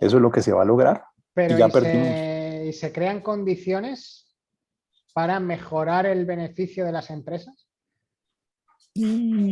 Eso 0.00 0.16
es 0.16 0.22
lo 0.22 0.30
que 0.30 0.42
se 0.42 0.52
va 0.52 0.62
a 0.62 0.66
lograr. 0.66 1.04
Pero 1.32 1.58
y, 1.58 2.68
y 2.68 2.72
se 2.72 2.92
crean 2.92 3.20
condiciones 3.20 4.24
para 5.14 5.40
mejorar 5.40 6.06
el 6.06 6.26
beneficio 6.26 6.84
de 6.84 6.92
las 6.92 7.08
empresas? 7.08 7.68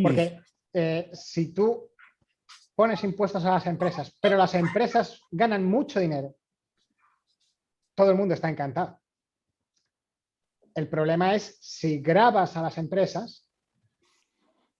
Porque 0.03 0.39
eh, 0.73 1.11
si 1.13 1.53
tú 1.53 1.91
pones 2.75 3.05
impuestos 3.05 3.45
a 3.45 3.51
las 3.51 3.67
empresas, 3.67 4.17
pero 4.21 4.37
las 4.37 4.55
empresas 4.55 5.21
ganan 5.31 5.65
mucho 5.65 6.01
dinero, 6.01 6.35
todo 7.95 8.11
el 8.11 8.17
mundo 8.17 8.35
está 8.35 8.49
encantado. 8.49 8.99
El 10.75 10.89
problema 10.89 11.35
es 11.35 11.59
si 11.61 12.01
grabas 12.01 12.57
a 12.57 12.63
las 12.63 12.79
empresas, 12.79 13.51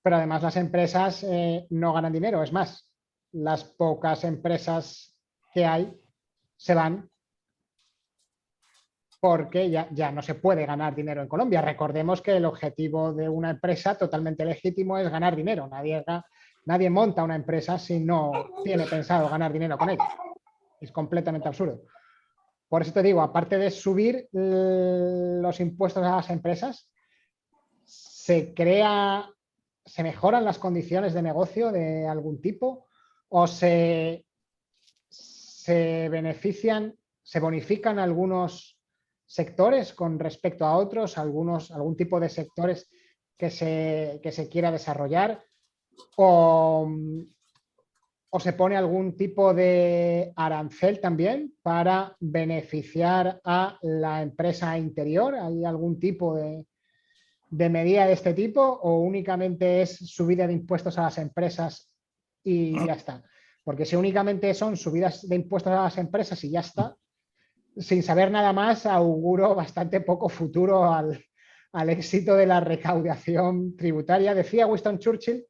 pero 0.03 0.17
además 0.17 0.43
las 0.43 0.57
empresas 0.57 1.23
eh, 1.23 1.67
no 1.71 1.93
ganan 1.93 2.13
dinero. 2.13 2.43
Es 2.43 2.53
más, 2.53 2.91
las 3.33 3.65
pocas 3.65 4.25
empresas 4.25 5.17
que 5.53 5.65
hay 5.65 5.95
se 6.57 6.75
van 6.75 7.12
porque 9.23 9.71
ya, 9.71 9.87
ya, 9.93 10.11
no 10.11 10.21
se 10.21 10.35
puede 10.35 10.67
ganar 10.67 10.97
dinero 10.97 11.23
en 11.23 11.29
Colombia. 11.29 11.63
Recordemos 11.63 12.21
que 12.21 12.37
el 12.37 12.45
objetivo 12.45 13.13
de 13.13 13.29
una 13.29 13.51
empresa 13.51 13.95
totalmente 13.97 14.45
legítimo 14.45 14.99
es 14.99 15.09
ganar 15.09 15.37
dinero. 15.37 15.71
Nadie, 16.65 16.91
monta 16.91 17.23
una 17.23 17.37
empresa 17.37 17.79
si 17.79 18.01
no 18.01 18.33
tiene 18.65 18.85
pensado 18.85 19.29
ganar 19.29 19.53
dinero 19.53 19.79
con 19.79 19.91
ella. 19.91 20.09
Es 20.81 20.91
completamente 20.91 21.47
absurdo. 21.47 21.85
Por 22.69 22.83
eso 22.83 22.93
te 22.93 23.01
digo, 23.01 23.23
aparte 23.23 23.59
de 23.59 23.71
subir 23.71 24.29
los 24.33 25.61
impuestos 25.61 26.03
a 26.03 26.17
las 26.17 26.29
empresas, 26.31 26.91
se 27.85 28.53
crea, 28.53 29.31
se 29.85 30.03
mejoran 30.03 30.45
las 30.45 30.59
condiciones 30.59 31.15
de 31.15 31.23
negocio 31.23 31.71
de 31.71 32.09
algún 32.09 32.41
tipo 32.41 32.89
o 33.29 33.47
se, 33.47 34.27
se 35.09 36.09
benefician, 36.09 36.97
se 37.23 37.39
bonifican 37.39 38.01
algunos 38.01 38.82
sectores 39.33 39.95
con 39.95 40.19
respecto 40.19 40.67
a 40.67 40.77
otros, 40.77 41.17
algunos, 41.17 41.71
algún 41.71 41.97
tipo 41.97 42.21
de 42.21 42.29
sectores 42.29 42.91
que 43.39 43.49
se, 43.49 44.21
se 44.31 44.49
quiera 44.51 44.71
desarrollar 44.71 45.43
o, 46.19 46.87
o, 48.29 48.41
se 48.41 48.53
pone 48.53 48.77
algún 48.77 49.17
tipo 49.17 49.55
de 49.55 50.35
arancel 50.37 51.01
también 51.01 51.55
para 51.63 52.15
beneficiar 52.21 53.41
a 53.43 53.79
la 53.81 54.21
empresa 54.21 54.77
interior. 54.77 55.35
¿Hay 55.35 55.65
algún 55.65 55.99
tipo 55.99 56.37
de, 56.37 56.67
de 57.49 57.71
medida 57.71 58.07
de 58.07 58.13
este 58.13 58.35
tipo 58.35 58.61
o 58.61 58.99
únicamente 58.99 59.81
es 59.81 59.97
subida 59.97 60.47
de 60.47 60.53
impuestos 60.53 60.99
a 60.99 61.05
las 61.05 61.17
empresas 61.17 61.91
y 62.45 62.75
ya 62.87 62.93
está? 62.93 63.25
Porque 63.65 63.87
si 63.87 63.97
únicamente 63.97 64.53
son 64.53 64.77
subidas 64.77 65.27
de 65.27 65.37
impuestos 65.37 65.73
a 65.73 65.85
las 65.85 65.97
empresas 65.97 66.45
y 66.45 66.51
ya 66.51 66.61
está, 66.61 66.95
sin 67.77 68.03
saber 68.03 68.31
nada 68.31 68.53
más, 68.53 68.87
auguro 68.87 69.55
bastante 69.55 70.01
poco 70.01 70.29
futuro 70.29 70.93
al, 70.93 71.19
éxito 71.89 72.37
de 72.37 72.47
la 72.47 72.61
recaudación 72.61 73.77
tributaria. 73.77 74.35
Decía 74.35 74.67
Winston 74.67 74.99
Churchill 74.99 75.47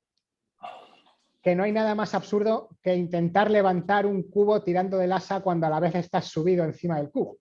que 1.43 1.57
no 1.57 1.65
hay 1.65 1.73
nada 1.73 1.97
más 1.97 2.15
absurdo 2.15 2.69
que 2.81 2.95
intentar 2.95 3.51
levantar 3.51 4.07
un 4.07 4.23
cubo 4.31 4.63
tirando 4.63 4.97
del 4.97 5.13
asa 5.13 5.41
cuando 5.41 5.67
a 5.67 5.71
la 5.71 5.81
vez 5.81 5.97
estás 5.97 6.27
subido 6.27 6.65
encima 6.65 6.99
del 6.99 7.11
cubo. 7.11 7.39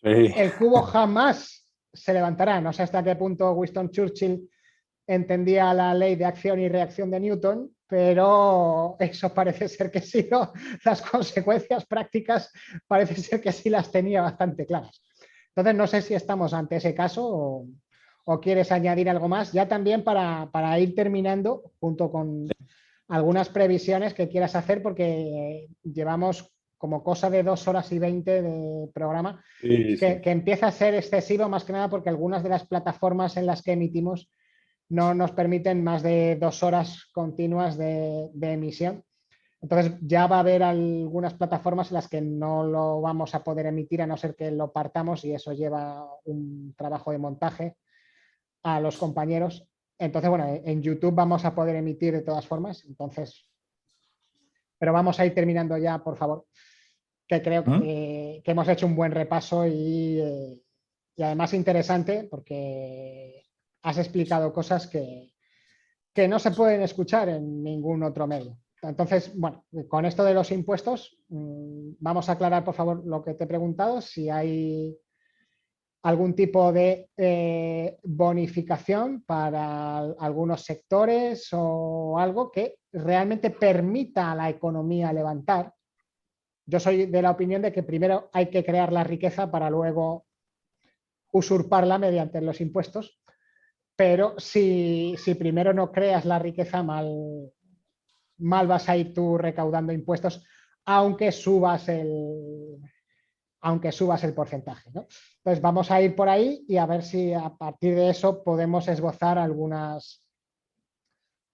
El 0.00 0.54
cubo 0.54 0.80
jamás 0.82 1.68
se 1.92 2.14
levantará. 2.14 2.60
No 2.60 2.72
sé 2.72 2.84
hasta 2.84 3.02
qué 3.02 3.16
punto 3.16 3.52
Winston 3.52 3.90
Churchill 3.90 4.48
entendía 5.06 5.74
la 5.74 5.92
ley 5.92 6.16
de 6.16 6.24
acción 6.24 6.60
y 6.60 6.68
reacción 6.68 7.10
de 7.10 7.20
Newton, 7.20 7.70
pero 7.88 8.96
eso 9.00 9.32
parece 9.32 9.66
ser 9.66 9.90
que 9.90 10.00
sí, 10.00 10.28
¿no? 10.30 10.52
las 10.84 11.00
consecuencias 11.02 11.86
prácticas 11.86 12.52
parece 12.86 13.16
ser 13.16 13.40
que 13.40 13.50
sí 13.50 13.70
las 13.70 13.90
tenía 13.90 14.22
bastante 14.22 14.66
claras. 14.66 15.02
Entonces, 15.48 15.74
no 15.74 15.86
sé 15.86 16.02
si 16.02 16.14
estamos 16.14 16.52
ante 16.52 16.76
ese 16.76 16.94
caso 16.94 17.66
o, 18.24 18.40
quieres 18.40 18.70
añadir 18.70 19.08
algo 19.08 19.26
más, 19.26 19.52
ya 19.52 19.66
también 19.66 20.04
para, 20.04 20.78
ir 20.78 20.94
terminando, 20.94 21.72
junto 21.80 22.12
con 22.12 22.46
algunas 23.08 23.48
previsiones 23.48 24.12
que 24.12 24.28
quieras 24.28 24.54
hacer, 24.54 24.82
porque 24.82 25.66
llevamos 25.82 26.52
como 26.76 27.02
cosa 27.02 27.30
de 27.30 27.42
dos 27.42 27.66
horas 27.66 27.90
y 27.90 27.98
veinte 27.98 28.42
de 28.42 28.88
programa, 28.92 29.42
que, 29.62 30.20
que 30.22 30.30
empieza 30.30 30.66
a 30.66 30.72
ser 30.72 30.94
excesivo 30.94 31.48
más 31.48 31.64
que 31.64 31.72
nada 31.72 31.88
porque 31.88 32.10
algunas 32.10 32.42
de 32.42 32.50
las 32.50 32.66
plataformas 32.66 33.38
en 33.38 33.46
las 33.46 33.62
que 33.62 33.72
emitimos 33.72 34.30
no 34.90 35.14
nos 35.14 35.32
permiten 35.32 35.84
más 35.84 36.02
de 36.02 36.36
dos 36.36 36.62
horas 36.62 37.06
continuas 37.12 37.76
de, 37.76 38.30
emisión. 38.40 39.04
Entonces 39.60 39.92
ya 40.00 40.26
va 40.26 40.36
a 40.36 40.40
haber 40.40 40.62
algunas 40.62 41.34
plataformas 41.34 41.90
en 41.90 41.94
las 41.94 42.08
que 42.08 42.20
no 42.20 42.62
lo 42.64 43.00
vamos 43.00 43.34
a 43.34 43.42
poder 43.42 43.66
emitir 43.66 44.00
a 44.00 44.06
no 44.06 44.16
ser 44.16 44.34
que 44.34 44.50
lo 44.50 44.72
partamos 44.72 45.24
y 45.24 45.32
eso 45.32 45.52
lleva 45.52 46.06
un 46.24 46.74
trabajo 46.76 47.10
de 47.10 47.18
montaje 47.18 47.76
a 48.62 48.80
los 48.80 48.96
compañeros. 48.96 49.68
Entonces, 49.98 50.30
bueno, 50.30 50.46
en 50.46 50.80
YouTube 50.80 51.14
vamos 51.14 51.44
a 51.44 51.54
poder 51.54 51.74
emitir 51.76 52.14
de 52.14 52.22
todas 52.22 52.46
formas. 52.46 52.84
Entonces, 52.84 53.48
pero 54.78 54.92
vamos 54.92 55.18
a 55.18 55.26
ir 55.26 55.34
terminando 55.34 55.76
ya, 55.76 55.98
por 55.98 56.16
favor, 56.16 56.46
que 57.26 57.42
creo 57.42 57.64
que, 57.64 58.42
hemos 58.44 58.68
hecho 58.68 58.86
un 58.86 58.94
buen 58.94 59.10
repaso 59.10 59.66
y, 59.66 60.20
eh, 60.20 60.62
y 61.16 61.22
además 61.22 61.52
interesante 61.52 62.28
porque 62.30 63.37
has 63.82 63.98
explicado 63.98 64.52
cosas 64.52 64.86
que, 64.86 65.32
que 66.14 66.28
no 66.28 66.38
se 66.38 66.50
pueden 66.50 66.82
escuchar 66.82 67.28
en 67.28 67.62
ningún 67.62 68.02
otro 68.02 68.26
medio. 68.26 68.58
Entonces, 68.82 69.32
bueno, 69.36 69.64
con 69.88 70.04
esto 70.04 70.24
de 70.24 70.34
los 70.34 70.50
impuestos, 70.50 71.18
mm, 71.28 71.92
vamos 71.98 72.28
a 72.28 72.32
aclarar, 72.32 72.64
por 72.64 72.74
favor, 72.74 73.04
lo 73.04 73.22
que 73.22 73.34
te 73.34 73.44
he 73.44 73.46
preguntado, 73.46 74.00
si 74.00 74.30
hay 74.30 74.96
algún 76.02 76.34
tipo 76.34 76.72
de 76.72 77.10
eh, 77.16 77.98
bonificación 78.04 79.22
para 79.22 79.98
algunos 79.98 80.62
sectores 80.62 81.48
o 81.52 82.18
algo 82.18 82.52
que 82.52 82.76
realmente 82.92 83.50
permita 83.50 84.32
a 84.32 84.34
la 84.36 84.48
economía 84.48 85.12
levantar. 85.12 85.74
Yo 86.66 86.78
soy 86.78 87.06
de 87.06 87.22
la 87.22 87.30
opinión 87.30 87.62
de 87.62 87.72
que 87.72 87.82
primero 87.82 88.30
hay 88.32 88.46
que 88.46 88.64
crear 88.64 88.92
la 88.92 89.02
riqueza 89.02 89.50
para 89.50 89.70
luego 89.70 90.26
usurparla 91.32 91.98
mediante 91.98 92.40
los 92.40 92.60
impuestos 92.60 93.17
pero 93.98 94.36
si, 94.38 95.16
primero 95.40 95.74
no 95.74 95.90
creas 95.90 96.24
la 96.24 96.38
riqueza, 96.38 96.84
mal, 96.84 97.50
mal 98.36 98.68
vas 98.68 98.88
a 98.88 98.96
ir 98.96 99.12
tú 99.12 99.36
recaudando 99.36 99.92
impuestos, 99.92 100.46
aunque 100.84 101.32
subas 101.32 101.88
el, 101.88 102.78
aunque 103.60 103.90
subas 103.90 104.22
el 104.22 104.34
porcentaje. 104.34 104.88
Entonces 104.88 105.60
vamos 105.60 105.90
a 105.90 106.00
ir 106.00 106.14
por 106.14 106.28
ahí 106.28 106.64
y 106.68 106.76
a 106.76 106.86
ver 106.86 107.02
si 107.02 107.34
a 107.34 107.50
partir 107.56 107.96
de 107.96 108.10
eso 108.10 108.44
podemos 108.44 108.86
esbozar 108.86 109.36
algunas, 109.36 110.24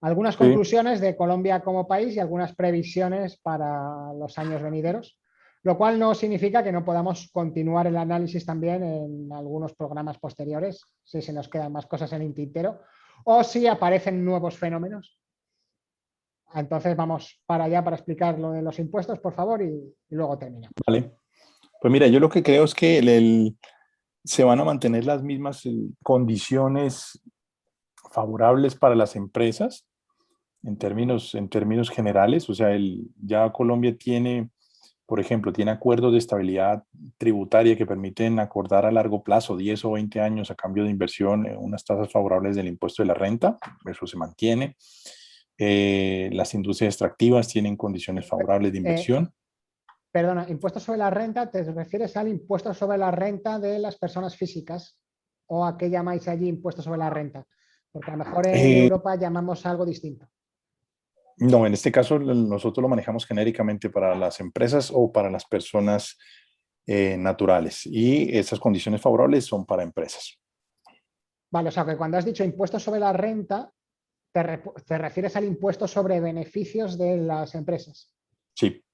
algunas 0.03 0.37
conclusiones 0.37 1.01
de 1.01 1.17
Colombia 1.17 1.63
como 1.63 1.89
país 1.89 2.15
y 2.15 2.21
algunas 2.21 2.55
previsiones 2.55 3.39
para 3.39 4.13
los 4.13 4.37
años 4.37 4.61
venideros 4.61 5.19
lo 5.65 5.77
cual 5.77 5.99
no 5.99 6.15
significa 6.15 6.63
que 6.63 6.73
no 6.73 6.85
podamos 6.85 7.29
continuar 7.33 7.87
el 7.89 7.97
análisis 7.97 8.47
también 8.47 8.83
en 8.83 9.33
algunos 9.33 9.75
programas 9.75 10.19
posteriores, 10.19 10.85
si 11.03 11.21
se 11.21 11.33
nos 11.33 11.49
quedan 11.49 11.73
más 11.73 11.87
cosas 11.87 12.13
en 12.13 12.23
el 12.23 12.33
tintero, 12.33 12.81
o 13.25 13.43
si 13.43 13.67
aparecen 13.67 14.25
nuevos 14.25 14.57
fenómenos 14.57 15.19
entonces 16.55 16.97
vamos 16.97 17.41
para 17.47 17.65
allá 17.65 17.83
para 17.83 17.97
explicar 17.97 18.39
lo 18.39 18.53
de 18.53 18.63
los 18.63 18.79
impuestos, 18.79 19.19
por 19.19 19.35
favor, 19.35 19.63
y, 19.63 19.93
luego 20.11 20.39
terminamos. 20.39 20.73
Vale. 20.87 21.13
Pues 21.81 21.93
mira, 21.93 22.07
yo 22.07 22.21
lo 22.21 22.29
que 22.29 22.43
creo 22.43 22.65
es 22.65 22.75
que 22.75 22.99
el, 22.99 23.57
se 24.23 24.45
van 24.45 24.61
a 24.61 24.65
mantener 24.65 25.05
las 25.05 25.23
mismas 25.23 25.67
eh, 25.67 25.73
condiciones 26.03 27.21
favorables 28.11 28.77
para 28.77 28.95
las 28.95 29.17
empresas 29.17 29.87
en 30.63 30.79
términos, 30.79 31.35
en 31.35 31.49
términos 31.49 31.91
generales. 31.91 32.49
O 32.49 32.55
sea, 32.55 32.73
el, 32.73 33.09
ya 33.21 33.53
Colombia 33.53 33.97
tiene 33.99 34.51
por 35.15 35.21
ejemplo, 35.21 35.53
tiene 35.53 35.71
acuerdos 35.71 36.11
de 36.11 36.19
estabilidad 36.19 36.83
tributaria 37.19 37.77
que 37.77 37.87
permiten 37.87 38.41
acordar 38.41 38.85
a 38.85 38.91
largo 38.91 39.23
plazo, 39.23 39.57
10 39.57 39.85
o 39.85 39.93
20 39.93 40.21
años 40.21 40.51
a 40.51 40.57
cambio 40.57 40.83
de 40.83 40.91
inversión, 40.91 41.47
eh, 41.47 41.57
unas 41.57 41.85
tasas 41.85 42.11
favorables 42.11 42.57
del 42.57 42.67
impuesto 42.67 43.05
de 43.05 43.07
la 43.07 43.15
renta, 43.15 43.57
eso 43.89 44.09
se 44.09 44.17
mantiene. 44.17 44.77
Eh, 45.57 46.31
las 46.33 46.53
industrias 46.55 46.95
extractivas 46.95 47.47
tienen 47.47 47.77
condiciones 47.77 48.27
favorables 48.27 48.73
de 48.73 48.79
eh, 48.79 48.81
inversión. 48.81 49.33
perdona, 50.11 50.47
impuesto 50.49 50.81
sobre 50.81 50.99
la 50.99 51.11
renta, 51.11 51.49
¿te 51.49 51.63
refieres 51.63 52.17
al 52.17 52.27
impuesto 52.27 52.75
sobre 52.75 52.99
la 52.99 53.13
renta 53.13 53.61
de 53.61 53.79
las 53.79 53.95
personas 53.95 54.37
físicas? 54.37 54.99
¿O 55.47 55.65
a 55.65 55.79
qué 55.79 55.91
llamáis 55.91 56.27
allí 56.27 56.49
impuesto 56.49 56.83
sobre 56.83 56.99
la 56.99 57.11
renta? 57.11 57.47
Porque 57.93 58.11
a 58.11 58.17
lo 58.17 58.25
mejor 58.25 58.49
en 58.49 58.83
Europa 58.83 59.15
llamamos 59.15 59.65
algo 59.65 59.87
distinto. 59.87 60.27
No, 61.39 61.67
en 61.67 61.75
este 61.75 61.91
caso 61.91 62.19
nosotros 62.19 62.83
lo 62.83 62.89
manejamos 62.89 63.27
genéricamente 63.27 63.91
para 63.91 64.15
las 64.15 64.41
empresas 64.41 64.91
o 64.95 65.11
para 65.13 65.31
las 65.31 65.45
personas 65.45 66.17
eh, 66.87 67.17
naturales 67.17 67.87
y 67.87 68.37
esas 68.37 68.61
condiciones 68.61 69.01
favorables 69.01 69.45
son 69.45 69.65
para 69.65 69.83
empresas. 69.83 70.39
Vale, 71.51 71.69
o 71.69 71.73
sea 71.73 71.85
que 71.85 71.97
cuando 71.97 72.19
has 72.19 72.25
dicho 72.25 72.45
impuesto 72.45 72.79
sobre 72.79 73.01
la 73.01 73.13
renta, 73.13 73.73
te, 74.33 74.99
refieres 74.99 75.37
al 75.37 75.45
impuesto 75.45 75.87
sobre 75.87 76.21
beneficios 76.21 76.99
de 76.99 77.17
las 77.17 77.55
empresas. 77.55 78.13
Sí. 78.55 78.85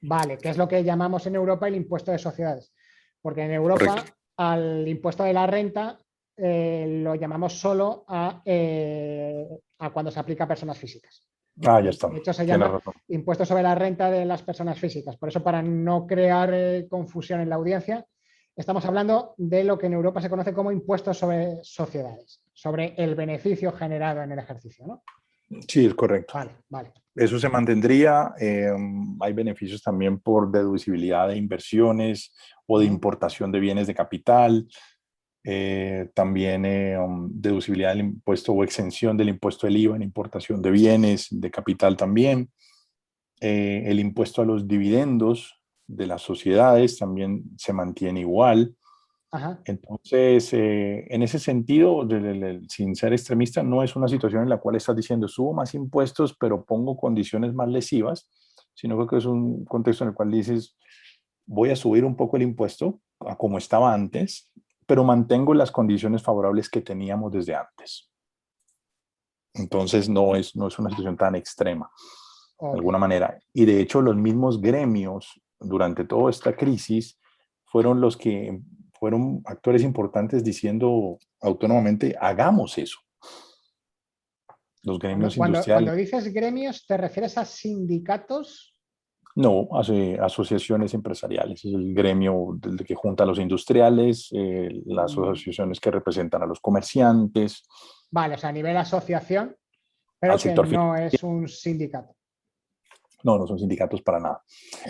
Vale, 0.00 0.38
que 0.38 0.48
es 0.48 0.56
lo 0.56 0.66
que 0.66 0.82
llamamos 0.82 1.26
en 1.26 1.34
Europa 1.34 1.68
el 1.68 1.76
impuesto 1.76 2.10
de 2.10 2.18
sociedades. 2.18 2.72
Porque 3.20 3.42
en 3.42 3.52
Europa 3.52 4.04
al 4.38 4.88
impuesto 4.88 5.22
de 5.24 5.34
la 5.34 5.46
renta 5.46 5.98
eh, 6.36 6.86
lo 7.02 7.14
llamamos 7.14 7.52
solo 7.60 8.04
a, 8.08 8.40
eh, 8.44 9.46
a 9.78 9.90
cuando 9.90 10.10
se 10.10 10.18
aplica 10.18 10.44
a 10.44 10.48
personas 10.48 10.78
físicas. 10.78 11.29
Ah, 11.66 11.80
ya 11.80 11.90
está. 11.90 12.08
De 12.08 12.18
hecho, 12.18 12.32
se 12.32 12.46
llama 12.46 12.80
impuesto 13.08 13.44
sobre 13.44 13.62
la 13.62 13.74
renta 13.74 14.10
de 14.10 14.24
las 14.24 14.42
personas 14.42 14.78
físicas. 14.78 15.16
Por 15.16 15.28
eso, 15.28 15.42
para 15.42 15.62
no 15.62 16.06
crear 16.06 16.50
eh, 16.52 16.86
confusión 16.88 17.40
en 17.40 17.48
la 17.48 17.56
audiencia, 17.56 18.06
estamos 18.56 18.84
hablando 18.84 19.34
de 19.36 19.64
lo 19.64 19.78
que 19.78 19.86
en 19.86 19.94
Europa 19.94 20.20
se 20.20 20.30
conoce 20.30 20.52
como 20.52 20.72
impuestos 20.72 21.18
sobre 21.18 21.58
sociedades, 21.62 22.42
sobre 22.52 22.94
el 22.96 23.14
beneficio 23.14 23.72
generado 23.72 24.22
en 24.22 24.32
el 24.32 24.38
ejercicio. 24.38 24.86
¿no? 24.86 25.02
Sí, 25.66 25.86
es 25.86 25.94
correcto. 25.94 26.34
Vale, 26.34 26.50
vale. 26.68 26.92
Eso 27.14 27.38
se 27.38 27.48
mantendría. 27.48 28.32
Em, 28.38 29.16
hay 29.20 29.32
beneficios 29.32 29.82
también 29.82 30.20
por 30.20 30.50
deducibilidad 30.50 31.28
de 31.28 31.36
inversiones 31.36 32.32
o 32.66 32.78
de 32.78 32.86
importación 32.86 33.50
de 33.50 33.60
bienes 33.60 33.86
de 33.86 33.94
capital. 33.94 34.68
Eh, 35.42 36.10
también 36.14 36.66
eh, 36.66 36.98
um, 36.98 37.30
deducibilidad 37.32 37.90
del 37.90 38.00
impuesto 38.00 38.52
o 38.52 38.62
exención 38.62 39.16
del 39.16 39.30
impuesto 39.30 39.66
del 39.66 39.78
IVA 39.78 39.96
en 39.96 40.02
importación 40.02 40.60
de 40.60 40.70
bienes, 40.70 41.28
de 41.30 41.50
capital 41.50 41.96
también. 41.96 42.50
Eh, 43.40 43.84
el 43.86 44.00
impuesto 44.00 44.42
a 44.42 44.44
los 44.44 44.68
dividendos 44.68 45.58
de 45.86 46.06
las 46.06 46.22
sociedades 46.22 46.98
también 46.98 47.44
se 47.56 47.72
mantiene 47.72 48.20
igual. 48.20 48.76
Entonces, 49.64 50.52
en 50.52 51.22
ese 51.22 51.38
sentido, 51.38 52.06
sin 52.68 52.96
ser 52.96 53.12
extremista, 53.12 53.62
no 53.62 53.84
es 53.84 53.94
una 53.94 54.08
situación 54.08 54.42
en 54.42 54.48
la 54.48 54.56
cual 54.58 54.74
estás 54.74 54.96
diciendo 54.96 55.28
subo 55.28 55.52
más 55.52 55.72
impuestos, 55.72 56.36
pero 56.36 56.64
pongo 56.64 56.96
condiciones 56.96 57.54
más 57.54 57.68
lesivas, 57.68 58.28
sino 58.74 59.06
que 59.06 59.18
es 59.18 59.26
un 59.26 59.64
contexto 59.64 60.02
en 60.02 60.10
el 60.10 60.16
cual 60.16 60.32
dices 60.32 60.76
voy 61.46 61.70
a 61.70 61.76
subir 61.76 62.04
un 62.04 62.16
poco 62.16 62.36
el 62.36 62.42
impuesto 62.44 63.00
a 63.20 63.36
como 63.36 63.58
estaba 63.58 63.92
antes, 63.92 64.50
pero 64.90 65.04
mantengo 65.04 65.54
las 65.54 65.70
condiciones 65.70 66.20
favorables 66.20 66.68
que 66.68 66.80
teníamos 66.80 67.30
desde 67.30 67.54
antes. 67.54 68.10
Entonces 69.54 70.08
no 70.08 70.34
es, 70.34 70.56
no 70.56 70.66
es 70.66 70.76
una 70.80 70.90
situación 70.90 71.16
tan 71.16 71.36
extrema, 71.36 71.88
de 72.58 72.72
alguna 72.72 72.98
manera. 72.98 73.38
Y 73.52 73.66
de 73.66 73.80
hecho 73.80 74.00
los 74.02 74.16
mismos 74.16 74.60
gremios 74.60 75.40
durante 75.60 76.04
toda 76.04 76.28
esta 76.28 76.56
crisis 76.56 77.20
fueron 77.66 78.00
los 78.00 78.16
que 78.16 78.60
fueron 78.98 79.42
actores 79.44 79.84
importantes 79.84 80.42
diciendo 80.42 81.20
autónomamente, 81.40 82.16
hagamos 82.20 82.76
eso. 82.76 82.98
Los 84.82 84.98
gremios 84.98 85.36
industriales. 85.36 85.84
Cuando 85.86 85.94
dices 85.94 86.32
gremios, 86.32 86.84
¿te 86.84 86.96
refieres 86.96 87.38
a 87.38 87.44
sindicatos 87.44 88.69
no, 89.36 89.68
hace 89.72 90.18
asociaciones 90.18 90.92
empresariales, 90.94 91.64
es 91.64 91.72
el 91.72 91.94
gremio 91.94 92.58
que 92.84 92.94
junta 92.94 93.24
a 93.24 93.26
los 93.26 93.38
industriales, 93.38 94.28
eh, 94.32 94.82
las 94.86 95.16
mm. 95.16 95.22
asociaciones 95.22 95.80
que 95.80 95.90
representan 95.90 96.42
a 96.42 96.46
los 96.46 96.60
comerciantes. 96.60 97.62
Vale, 98.10 98.34
o 98.34 98.38
sea, 98.38 98.50
a 98.50 98.52
nivel 98.52 98.76
asociación, 98.76 99.56
pero 100.18 100.36
que 100.36 100.54
no 100.54 100.96
es 100.96 101.22
un 101.22 101.48
sindicato. 101.48 102.14
No, 103.22 103.38
no 103.38 103.46
son 103.46 103.58
sindicatos 103.58 104.02
para 104.02 104.18
nada. 104.18 104.42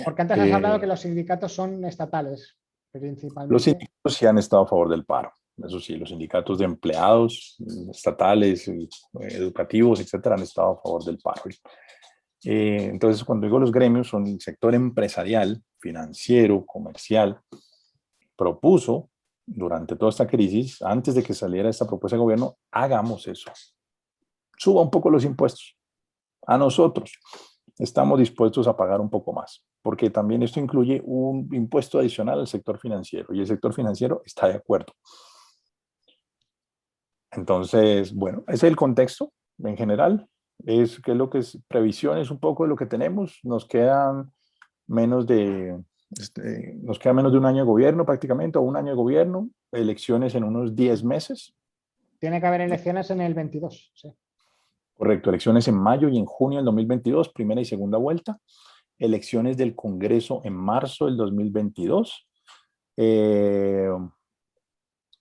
Porque 0.04 0.22
antes 0.22 0.38
has 0.38 0.52
hablado 0.52 0.76
eh, 0.76 0.80
que 0.80 0.86
los 0.86 1.00
sindicatos 1.00 1.52
son 1.52 1.84
estatales, 1.84 2.56
principalmente. 2.92 3.52
Los 3.52 3.64
sindicatos 3.64 4.14
sí 4.14 4.26
han 4.26 4.38
estado 4.38 4.62
a 4.62 4.66
favor 4.66 4.88
del 4.88 5.04
paro. 5.04 5.32
Eso 5.56 5.78
sí, 5.78 5.96
los 5.96 6.08
sindicatos 6.08 6.58
de 6.58 6.64
empleados 6.64 7.58
estatales, 7.90 8.66
eh, 8.68 8.88
educativos, 9.32 10.00
etcétera, 10.00 10.36
han 10.36 10.42
estado 10.42 10.70
a 10.70 10.82
favor 10.82 11.04
del 11.04 11.18
paro. 11.18 11.42
Eh, 12.44 12.88
entonces, 12.90 13.24
cuando 13.24 13.46
digo 13.46 13.58
los 13.58 13.72
gremios, 13.72 14.08
son 14.08 14.26
el 14.26 14.40
sector 14.40 14.74
empresarial, 14.74 15.62
financiero, 15.78 16.64
comercial, 16.64 17.40
propuso 18.36 19.10
durante 19.46 19.96
toda 19.96 20.10
esta 20.10 20.26
crisis, 20.26 20.80
antes 20.82 21.14
de 21.14 21.22
que 21.22 21.34
saliera 21.34 21.68
esta 21.68 21.86
propuesta 21.86 22.16
de 22.16 22.22
gobierno, 22.22 22.56
hagamos 22.70 23.26
eso. 23.26 23.50
Suba 24.56 24.82
un 24.82 24.90
poco 24.90 25.10
los 25.10 25.24
impuestos. 25.24 25.76
A 26.46 26.56
nosotros 26.56 27.12
estamos 27.78 28.18
dispuestos 28.18 28.66
a 28.68 28.76
pagar 28.76 29.00
un 29.00 29.10
poco 29.10 29.32
más, 29.32 29.64
porque 29.82 30.10
también 30.10 30.42
esto 30.42 30.60
incluye 30.60 31.02
un 31.04 31.48
impuesto 31.52 31.98
adicional 31.98 32.38
al 32.38 32.46
sector 32.46 32.78
financiero, 32.78 33.34
y 33.34 33.40
el 33.40 33.46
sector 33.46 33.74
financiero 33.74 34.22
está 34.24 34.48
de 34.48 34.54
acuerdo. 34.54 34.92
Entonces, 37.32 38.14
bueno, 38.14 38.42
ese 38.46 38.66
es 38.66 38.70
el 38.70 38.76
contexto 38.76 39.32
en 39.58 39.76
general 39.76 40.29
es 40.66 41.00
que 41.00 41.12
es 41.12 41.16
lo 41.16 41.30
que 41.30 41.38
es 41.38 41.58
previsiones 41.68 42.30
un 42.30 42.38
poco 42.38 42.64
de 42.64 42.68
lo 42.68 42.76
que 42.76 42.86
tenemos. 42.86 43.40
Nos 43.42 43.66
quedan 43.66 44.32
menos 44.86 45.26
de, 45.26 45.78
este, 46.18 46.74
nos 46.82 46.98
queda 46.98 47.12
menos 47.12 47.32
de 47.32 47.38
un 47.38 47.46
año 47.46 47.58
de 47.58 47.66
gobierno 47.66 48.04
prácticamente, 48.04 48.58
o 48.58 48.62
un 48.62 48.76
año 48.76 48.88
de 48.88 48.96
gobierno, 48.96 49.48
elecciones 49.70 50.34
en 50.34 50.44
unos 50.44 50.74
10 50.74 51.04
meses. 51.04 51.54
Tiene 52.18 52.40
que 52.40 52.46
haber 52.46 52.62
elecciones 52.62 53.10
en 53.10 53.20
el 53.20 53.34
22, 53.34 53.92
sí. 53.94 54.12
Correcto, 54.94 55.30
elecciones 55.30 55.66
en 55.66 55.76
mayo 55.76 56.08
y 56.08 56.18
en 56.18 56.26
junio 56.26 56.58
del 56.58 56.66
2022, 56.66 57.30
primera 57.30 57.60
y 57.60 57.64
segunda 57.64 57.96
vuelta. 57.96 58.38
Elecciones 58.98 59.56
del 59.56 59.74
Congreso 59.74 60.42
en 60.44 60.52
marzo 60.52 61.06
del 61.06 61.16
2022. 61.16 62.28
Eh, 62.98 63.88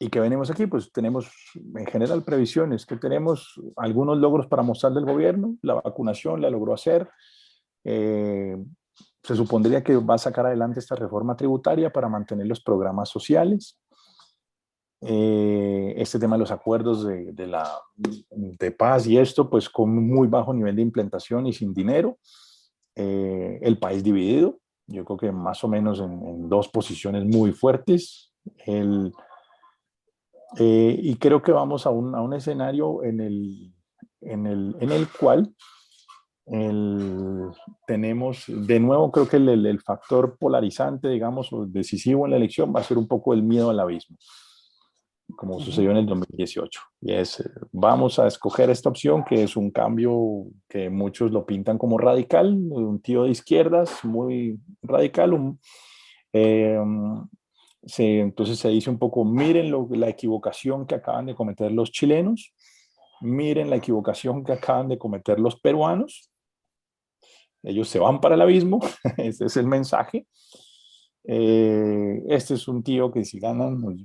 ¿Y 0.01 0.09
que 0.09 0.21
venimos 0.21 0.49
aquí? 0.49 0.65
Pues 0.65 0.93
tenemos 0.93 1.29
en 1.75 1.85
general 1.85 2.23
previsiones, 2.23 2.85
que 2.85 2.95
tenemos 2.95 3.59
algunos 3.75 4.17
logros 4.17 4.47
para 4.47 4.63
mostrar 4.63 4.93
del 4.93 5.03
gobierno, 5.03 5.57
la 5.61 5.73
vacunación 5.73 6.41
la 6.41 6.49
logró 6.49 6.73
hacer, 6.73 7.09
eh, 7.83 8.57
se 9.21 9.35
supondría 9.35 9.83
que 9.83 9.97
va 9.97 10.15
a 10.15 10.17
sacar 10.17 10.45
adelante 10.45 10.79
esta 10.79 10.95
reforma 10.95 11.35
tributaria 11.35 11.91
para 11.91 12.07
mantener 12.07 12.47
los 12.47 12.61
programas 12.61 13.09
sociales, 13.09 13.77
eh, 15.01 15.93
este 15.97 16.17
tema 16.17 16.37
de 16.37 16.39
los 16.39 16.51
acuerdos 16.51 17.05
de, 17.05 17.33
de, 17.33 17.47
la, 17.47 17.69
de 17.95 18.71
paz 18.71 19.05
y 19.05 19.17
esto, 19.17 19.49
pues 19.49 19.69
con 19.69 19.93
muy 20.07 20.29
bajo 20.29 20.53
nivel 20.53 20.77
de 20.77 20.81
implementación 20.81 21.45
y 21.45 21.51
sin 21.51 21.73
dinero, 21.73 22.19
eh, 22.95 23.59
el 23.61 23.77
país 23.77 24.01
dividido, 24.01 24.59
yo 24.87 25.03
creo 25.03 25.17
que 25.17 25.31
más 25.33 25.61
o 25.65 25.67
menos 25.67 25.99
en, 25.99 26.25
en 26.25 26.47
dos 26.47 26.69
posiciones 26.69 27.25
muy 27.25 27.51
fuertes, 27.51 28.33
el 28.65 29.11
eh, 30.57 30.99
y 31.01 31.15
creo 31.15 31.41
que 31.41 31.51
vamos 31.51 31.85
a 31.85 31.91
un, 31.91 32.15
a 32.15 32.21
un 32.21 32.33
escenario 32.33 33.03
en 33.03 33.21
el, 33.21 33.73
en 34.21 34.47
el, 34.47 34.75
en 34.79 34.91
el 34.91 35.07
cual 35.07 35.53
el, 36.47 37.49
tenemos, 37.85 38.45
de 38.47 38.79
nuevo, 38.79 39.11
creo 39.11 39.27
que 39.27 39.37
el, 39.37 39.65
el, 39.65 39.79
factor 39.81 40.37
polarizante, 40.39 41.07
digamos, 41.07 41.53
o 41.53 41.65
decisivo 41.65 42.25
en 42.25 42.31
la 42.31 42.37
elección 42.37 42.73
va 42.75 42.79
a 42.79 42.83
ser 42.83 42.97
un 42.97 43.07
poco 43.07 43.33
el 43.33 43.43
miedo 43.43 43.69
al 43.69 43.79
abismo, 43.79 44.17
como 45.37 45.59
sucedió 45.59 45.91
en 45.91 45.97
el 45.97 46.07
2018. 46.07 46.81
Y 47.01 47.13
es, 47.13 47.47
vamos 47.71 48.17
a 48.17 48.25
escoger 48.25 48.71
esta 48.71 48.89
opción, 48.89 49.23
que 49.23 49.43
es 49.43 49.55
un 49.55 49.69
cambio 49.69 50.45
que 50.67 50.89
muchos 50.89 51.31
lo 51.31 51.45
pintan 51.45 51.77
como 51.77 51.99
radical, 51.99 52.57
un 52.71 52.99
tío 52.99 53.23
de 53.23 53.29
izquierdas, 53.29 54.03
muy 54.03 54.59
radical, 54.81 55.33
un, 55.33 55.59
eh, 56.33 56.79
entonces 57.81 58.59
se 58.59 58.69
dice 58.69 58.89
un 58.89 58.99
poco, 58.99 59.23
miren 59.25 59.71
la 59.99 60.09
equivocación 60.09 60.85
que 60.85 60.95
acaban 60.95 61.25
de 61.25 61.35
cometer 61.35 61.71
los 61.71 61.91
chilenos, 61.91 62.53
miren 63.21 63.69
la 63.69 63.77
equivocación 63.77 64.43
que 64.43 64.53
acaban 64.53 64.87
de 64.89 64.97
cometer 64.97 65.39
los 65.39 65.59
peruanos, 65.59 66.29
ellos 67.63 67.89
se 67.89 67.99
van 67.99 68.21
para 68.21 68.35
el 68.35 68.41
abismo, 68.41 68.79
ese 69.17 69.45
es 69.45 69.57
el 69.57 69.67
mensaje. 69.67 70.27
Eh, 71.23 72.23
este 72.29 72.53
es 72.53 72.67
un 72.67 72.81
tío 72.81 73.11
que 73.11 73.25
si 73.25 73.39
ganan 73.39 73.81
pues, 73.81 73.97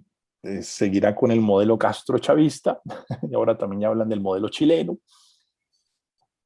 eh, 0.43 0.63
seguirá 0.63 1.15
con 1.15 1.31
el 1.31 1.41
modelo 1.41 1.79
Castro 1.79 2.19
chavista 2.19 2.81
y 3.31 3.35
ahora 3.35 3.57
también 3.57 3.83
ya 3.83 3.89
hablan 3.89 4.09
del 4.09 4.21
modelo 4.21 4.49
chileno. 4.49 4.99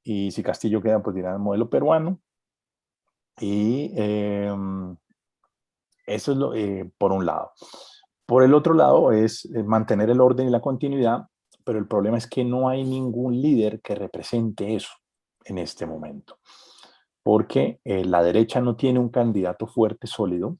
Y 0.04 0.30
si 0.30 0.42
Castillo 0.42 0.80
queda, 0.80 1.02
pues 1.02 1.16
dirán 1.16 1.34
el 1.34 1.40
modelo 1.40 1.68
peruano. 1.68 2.20
Y 3.40 3.92
em, 3.94 4.96
eso 6.08 6.32
es 6.32 6.38
lo, 6.38 6.54
eh, 6.54 6.90
por 6.98 7.12
un 7.12 7.26
lado. 7.26 7.52
Por 8.26 8.42
el 8.42 8.54
otro 8.54 8.74
lado 8.74 9.12
es 9.12 9.48
mantener 9.64 10.10
el 10.10 10.20
orden 10.20 10.48
y 10.48 10.50
la 10.50 10.60
continuidad, 10.60 11.26
pero 11.64 11.78
el 11.78 11.86
problema 11.86 12.18
es 12.18 12.26
que 12.26 12.44
no 12.44 12.68
hay 12.68 12.84
ningún 12.84 13.40
líder 13.40 13.80
que 13.80 13.94
represente 13.94 14.74
eso 14.74 14.90
en 15.44 15.58
este 15.58 15.86
momento 15.86 16.38
porque 17.28 17.78
eh, 17.84 18.06
la 18.06 18.22
derecha 18.22 18.62
no 18.62 18.74
tiene 18.74 18.98
un 18.98 19.10
candidato 19.10 19.66
fuerte, 19.66 20.06
sólido, 20.06 20.56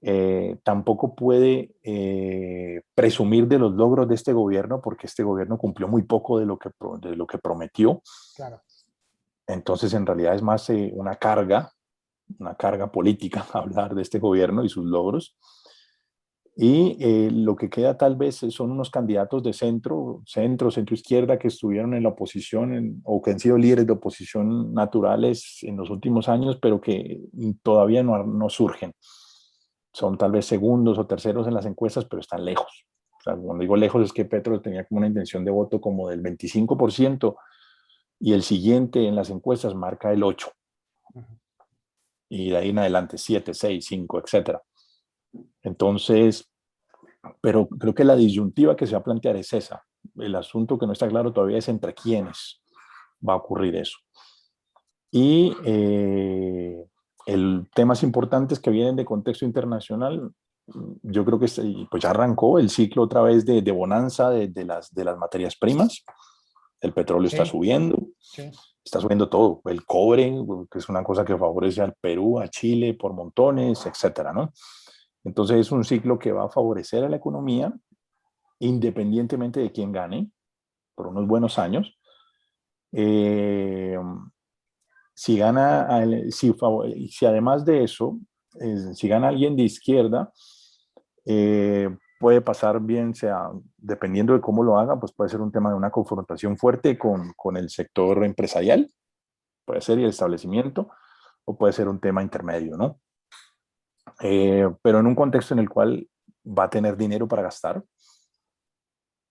eh, 0.00 0.56
tampoco 0.62 1.16
puede 1.16 1.74
eh, 1.82 2.82
presumir 2.94 3.48
de 3.48 3.58
los 3.58 3.72
logros 3.72 4.06
de 4.06 4.14
este 4.14 4.32
gobierno 4.32 4.80
porque 4.80 5.08
este 5.08 5.24
gobierno 5.24 5.58
cumplió 5.58 5.88
muy 5.88 6.04
poco 6.04 6.38
de 6.38 6.46
lo 6.46 6.56
que, 6.56 6.70
de 7.00 7.16
lo 7.16 7.26
que 7.26 7.38
prometió. 7.38 8.00
Entonces, 9.44 9.92
en 9.94 10.06
realidad 10.06 10.36
es 10.36 10.42
más 10.42 10.68
una 10.92 11.16
carga, 11.16 11.72
una 12.38 12.54
carga 12.54 12.90
política 12.90 13.46
hablar 13.52 13.94
de 13.94 14.02
este 14.02 14.18
gobierno 14.18 14.64
y 14.64 14.68
sus 14.68 14.84
logros. 14.84 15.36
Y 16.54 16.98
eh, 17.00 17.30
lo 17.32 17.56
que 17.56 17.70
queda 17.70 17.96
tal 17.96 18.16
vez 18.16 18.44
son 18.50 18.70
unos 18.70 18.90
candidatos 18.90 19.42
de 19.42 19.54
centro, 19.54 20.22
centro, 20.26 20.70
centro 20.70 20.94
izquierda 20.94 21.38
que 21.38 21.48
estuvieron 21.48 21.94
en 21.94 22.02
la 22.02 22.10
oposición 22.10 23.00
o 23.04 23.22
que 23.22 23.30
han 23.30 23.38
sido 23.38 23.56
líderes 23.56 23.86
de 23.86 23.94
oposición 23.94 24.74
naturales 24.74 25.60
en 25.62 25.78
los 25.78 25.88
últimos 25.88 26.28
años, 26.28 26.58
pero 26.60 26.78
que 26.78 27.22
todavía 27.62 28.02
no, 28.02 28.22
no 28.24 28.50
surgen. 28.50 28.92
Son 29.94 30.18
tal 30.18 30.32
vez 30.32 30.44
segundos 30.44 30.98
o 30.98 31.06
terceros 31.06 31.46
en 31.46 31.54
las 31.54 31.64
encuestas, 31.64 32.04
pero 32.04 32.20
están 32.20 32.44
lejos. 32.44 32.86
cuando 33.24 33.58
digo 33.58 33.76
lejos 33.76 34.04
es 34.04 34.12
que 34.12 34.26
Petro 34.26 34.60
tenía 34.60 34.84
como 34.84 34.98
una 34.98 35.08
intención 35.08 35.46
de 35.46 35.50
voto 35.50 35.80
como 35.80 36.08
del 36.10 36.22
25% 36.22 37.34
y 38.20 38.34
el 38.34 38.42
siguiente 38.42 39.06
en 39.08 39.16
las 39.16 39.30
encuestas 39.30 39.74
marca 39.74 40.12
el 40.12 40.22
8%. 40.22 40.52
Y 42.34 42.48
de 42.48 42.56
ahí 42.56 42.70
en 42.70 42.78
adelante 42.78 43.18
7, 43.18 43.52
6, 43.52 43.84
5, 43.84 44.22
etcétera. 44.24 44.62
Entonces, 45.62 46.50
pero 47.42 47.68
creo 47.68 47.94
que 47.94 48.04
la 48.04 48.16
disyuntiva 48.16 48.74
que 48.74 48.86
se 48.86 48.92
va 48.92 49.00
a 49.00 49.04
plantear 49.04 49.36
es 49.36 49.52
esa. 49.52 49.84
El 50.16 50.34
asunto 50.34 50.78
que 50.78 50.86
no 50.86 50.94
está 50.94 51.06
claro 51.08 51.34
todavía 51.34 51.58
es 51.58 51.68
entre 51.68 51.92
quiénes 51.92 52.62
va 53.28 53.34
a 53.34 53.36
ocurrir 53.36 53.76
eso. 53.76 53.98
Y 55.10 55.54
eh, 55.66 56.82
el 57.26 57.68
temas 57.74 58.02
importantes 58.02 58.58
que 58.60 58.70
vienen 58.70 58.96
de 58.96 59.04
contexto 59.04 59.44
internacional, 59.44 60.32
yo 61.02 61.26
creo 61.26 61.38
que 61.38 61.48
pues 61.90 62.02
ya 62.02 62.10
arrancó 62.10 62.58
el 62.58 62.70
ciclo 62.70 63.02
otra 63.02 63.20
vez 63.20 63.44
de, 63.44 63.60
bonanza 63.72 64.30
de, 64.30 64.64
las, 64.64 64.90
de 64.94 65.04
las 65.04 65.18
materias 65.18 65.54
primas. 65.54 66.02
El 66.80 66.94
petróleo 66.94 67.28
está 67.28 67.44
subiendo, 67.44 67.98
está 68.84 69.00
subiendo 69.00 69.28
todo. 69.28 69.60
El 69.64 69.84
cobre, 69.84 70.34
que 70.70 70.78
es 70.78 70.88
una 70.88 71.02
cosa 71.02 71.24
que 71.24 71.36
favorece 71.36 71.82
al 71.82 71.94
Perú, 72.00 72.40
a 72.40 72.48
Chile 72.48 72.94
por 72.94 73.12
montones, 73.12 73.86
etcétera, 73.86 74.32
¿no? 74.32 74.52
Entonces 75.24 75.58
es 75.58 75.72
un 75.72 75.84
ciclo 75.84 76.18
que 76.18 76.32
va 76.32 76.44
a 76.44 76.50
favorecer 76.50 77.04
a 77.04 77.08
la 77.08 77.16
economía 77.16 77.72
independientemente 78.58 79.60
de 79.60 79.72
quién 79.72 79.90
gane 79.92 80.30
por 80.94 81.08
unos 81.08 81.26
buenos 81.26 81.58
años. 81.58 81.98
Eh, 82.92 83.98
si 85.14 85.36
gana, 85.36 86.04
si, 86.30 86.54
si, 87.08 87.26
además 87.26 87.64
de 87.64 87.84
eso, 87.84 88.18
si 88.94 89.08
gana 89.08 89.28
alguien 89.28 89.56
de 89.56 89.64
izquierda, 89.64 90.32
eh, 91.24 91.88
puede 92.22 92.40
pasar 92.40 92.80
bien, 92.80 93.16
sea, 93.16 93.50
dependiendo 93.76 94.32
de 94.32 94.40
cómo 94.40 94.62
lo 94.62 94.78
haga, 94.78 94.98
pues 95.00 95.12
puede 95.12 95.28
ser 95.28 95.40
un 95.40 95.50
tema 95.50 95.70
de 95.70 95.74
una 95.74 95.90
confrontación 95.90 96.56
fuerte 96.56 96.96
con, 96.96 97.32
con 97.36 97.56
el 97.56 97.68
sector 97.68 98.24
empresarial, 98.24 98.88
puede 99.64 99.80
ser 99.80 99.98
y 99.98 100.04
el 100.04 100.10
establecimiento, 100.10 100.88
o 101.44 101.58
puede 101.58 101.72
ser 101.72 101.88
un 101.88 101.98
tema 101.98 102.22
intermedio, 102.22 102.76
¿no? 102.76 103.00
Eh, 104.20 104.68
pero 104.82 105.00
en 105.00 105.06
un 105.08 105.16
contexto 105.16 105.52
en 105.54 105.58
el 105.58 105.68
cual 105.68 106.08
va 106.46 106.64
a 106.64 106.70
tener 106.70 106.96
dinero 106.96 107.26
para 107.26 107.42
gastar, 107.42 107.82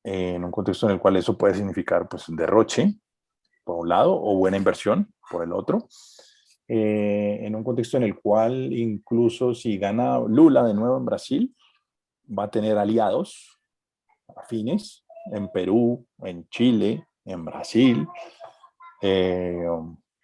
eh, 0.04 0.34
en 0.36 0.44
un 0.44 0.52
contexto 0.52 0.88
en 0.88 0.92
el 0.92 1.00
cual 1.00 1.16
eso 1.16 1.38
puede 1.38 1.56
significar 1.56 2.10
pues 2.10 2.26
derroche, 2.28 3.00
por 3.64 3.78
un 3.78 3.88
lado, 3.88 4.22
o 4.22 4.36
buena 4.36 4.58
inversión, 4.58 5.14
por 5.30 5.46
el 5.46 5.54
otro, 5.54 5.88
eh, 6.68 7.39
en 7.44 7.56
un 7.56 7.64
contexto 7.64 7.96
en 7.96 8.04
el 8.04 8.20
cual 8.20 8.74
incluso 8.74 9.56
si 9.56 9.78
gana 9.78 10.20
Lula 10.20 10.64
de 10.64 10.74
nuevo 10.74 10.98
en 10.98 11.06
Brasil, 11.06 11.56
va 12.38 12.44
a 12.44 12.52
tener 12.52 12.78
aliados 12.78 13.60
afines 14.36 15.06
en 15.32 15.50
Perú, 15.52 16.06
en 16.20 16.48
Chile, 16.50 17.06
en 17.26 17.46
Brasil, 17.46 18.08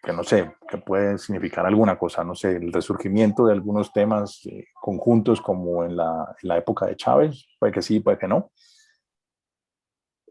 que 0.07 0.13
no 0.13 0.23
sé, 0.23 0.55
que 0.69 0.77
puede 0.77 1.17
significar 1.17 1.65
alguna 1.65 1.97
cosa, 1.97 2.23
no 2.23 2.35
sé, 2.35 2.55
el 2.55 2.71
resurgimiento 2.71 3.45
de 3.45 3.53
algunos 3.53 3.91
temas 3.91 4.45
eh, 4.45 4.67
conjuntos 4.73 5.41
como 5.41 5.83
en 5.83 5.97
la, 5.97 6.35
época 6.57 6.85
de 6.85 6.95
Chávez, 6.95 7.45
puede 7.59 7.73
que 7.73 7.81
sí, 7.81 7.99
puede 7.99 8.17
que 8.17 8.27
no. 8.27 8.51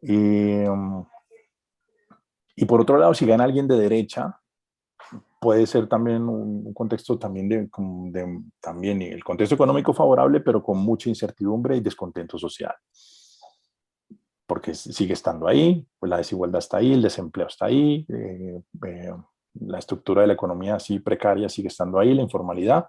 Y, 0.01 0.65
um, 0.67 1.05
y 2.55 2.65
por 2.65 2.81
otro 2.81 2.97
lado, 2.97 3.13
si 3.13 3.27
gana 3.27 3.45
alguien 3.45 3.69
de 3.69 3.79
derecha, 3.79 4.41
puede 5.41 5.67
ser 5.67 5.89
también 5.89 6.29
un, 6.29 6.73
contexto 6.73 7.19
también 7.19 7.49
de, 7.49 7.69
de, 8.11 8.43
también 8.61 9.03
el 9.03 9.23
contexto 9.23 9.55
económico 9.55 9.93
favorable, 9.93 10.41
pero 10.41 10.63
con 10.63 10.79
mucha 10.79 11.09
incertidumbre 11.09 11.77
y 11.77 11.81
descontento 11.81 12.39
social. 12.39 12.75
Porque 14.47 14.75
sigue 14.75 15.15
estando 15.15 15.49
ahí, 15.49 15.87
pues 15.99 16.09
la 16.09 16.19
desigualdad 16.19 16.59
está 16.61 16.79
ahí, 16.79 16.93
el 16.93 17.03
desempleo 17.03 17.49
está 17.49 17.67
ahí, 17.67 18.07
eh, 18.09 18.61
eh, 18.87 19.15
la 19.61 19.79
estructura 19.79 20.21
de 20.21 20.29
la 20.29 20.35
economía 20.35 20.77
así 20.77 21.01
precaria 21.01 21.49
sigue 21.49 21.69
estando 21.69 21.99
ahí, 21.99 22.15
la 22.15 22.23
informalidad. 22.23 22.87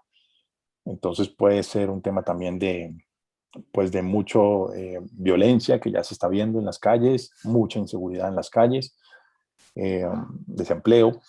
Entonces 0.85 1.29
puede 1.29 1.63
ser 1.63 1.89
un 1.89 2.01
tema 2.01 2.23
también 2.23 2.59
de, 2.59 2.95
pues 3.71 3.91
de 3.91 4.01
mucho 4.01 4.73
eh, 4.73 4.99
violencia 5.11 5.79
que 5.79 5.91
ya 5.91 6.03
se 6.03 6.13
está 6.13 6.27
viendo 6.27 6.59
en 6.59 6.65
las 6.65 6.79
calles, 6.79 7.31
mucha 7.43 7.79
inseguridad 7.79 8.29
en 8.29 8.35
las 8.35 8.49
calles, 8.49 8.97
eh, 9.75 10.07
desempleo, 10.45 11.21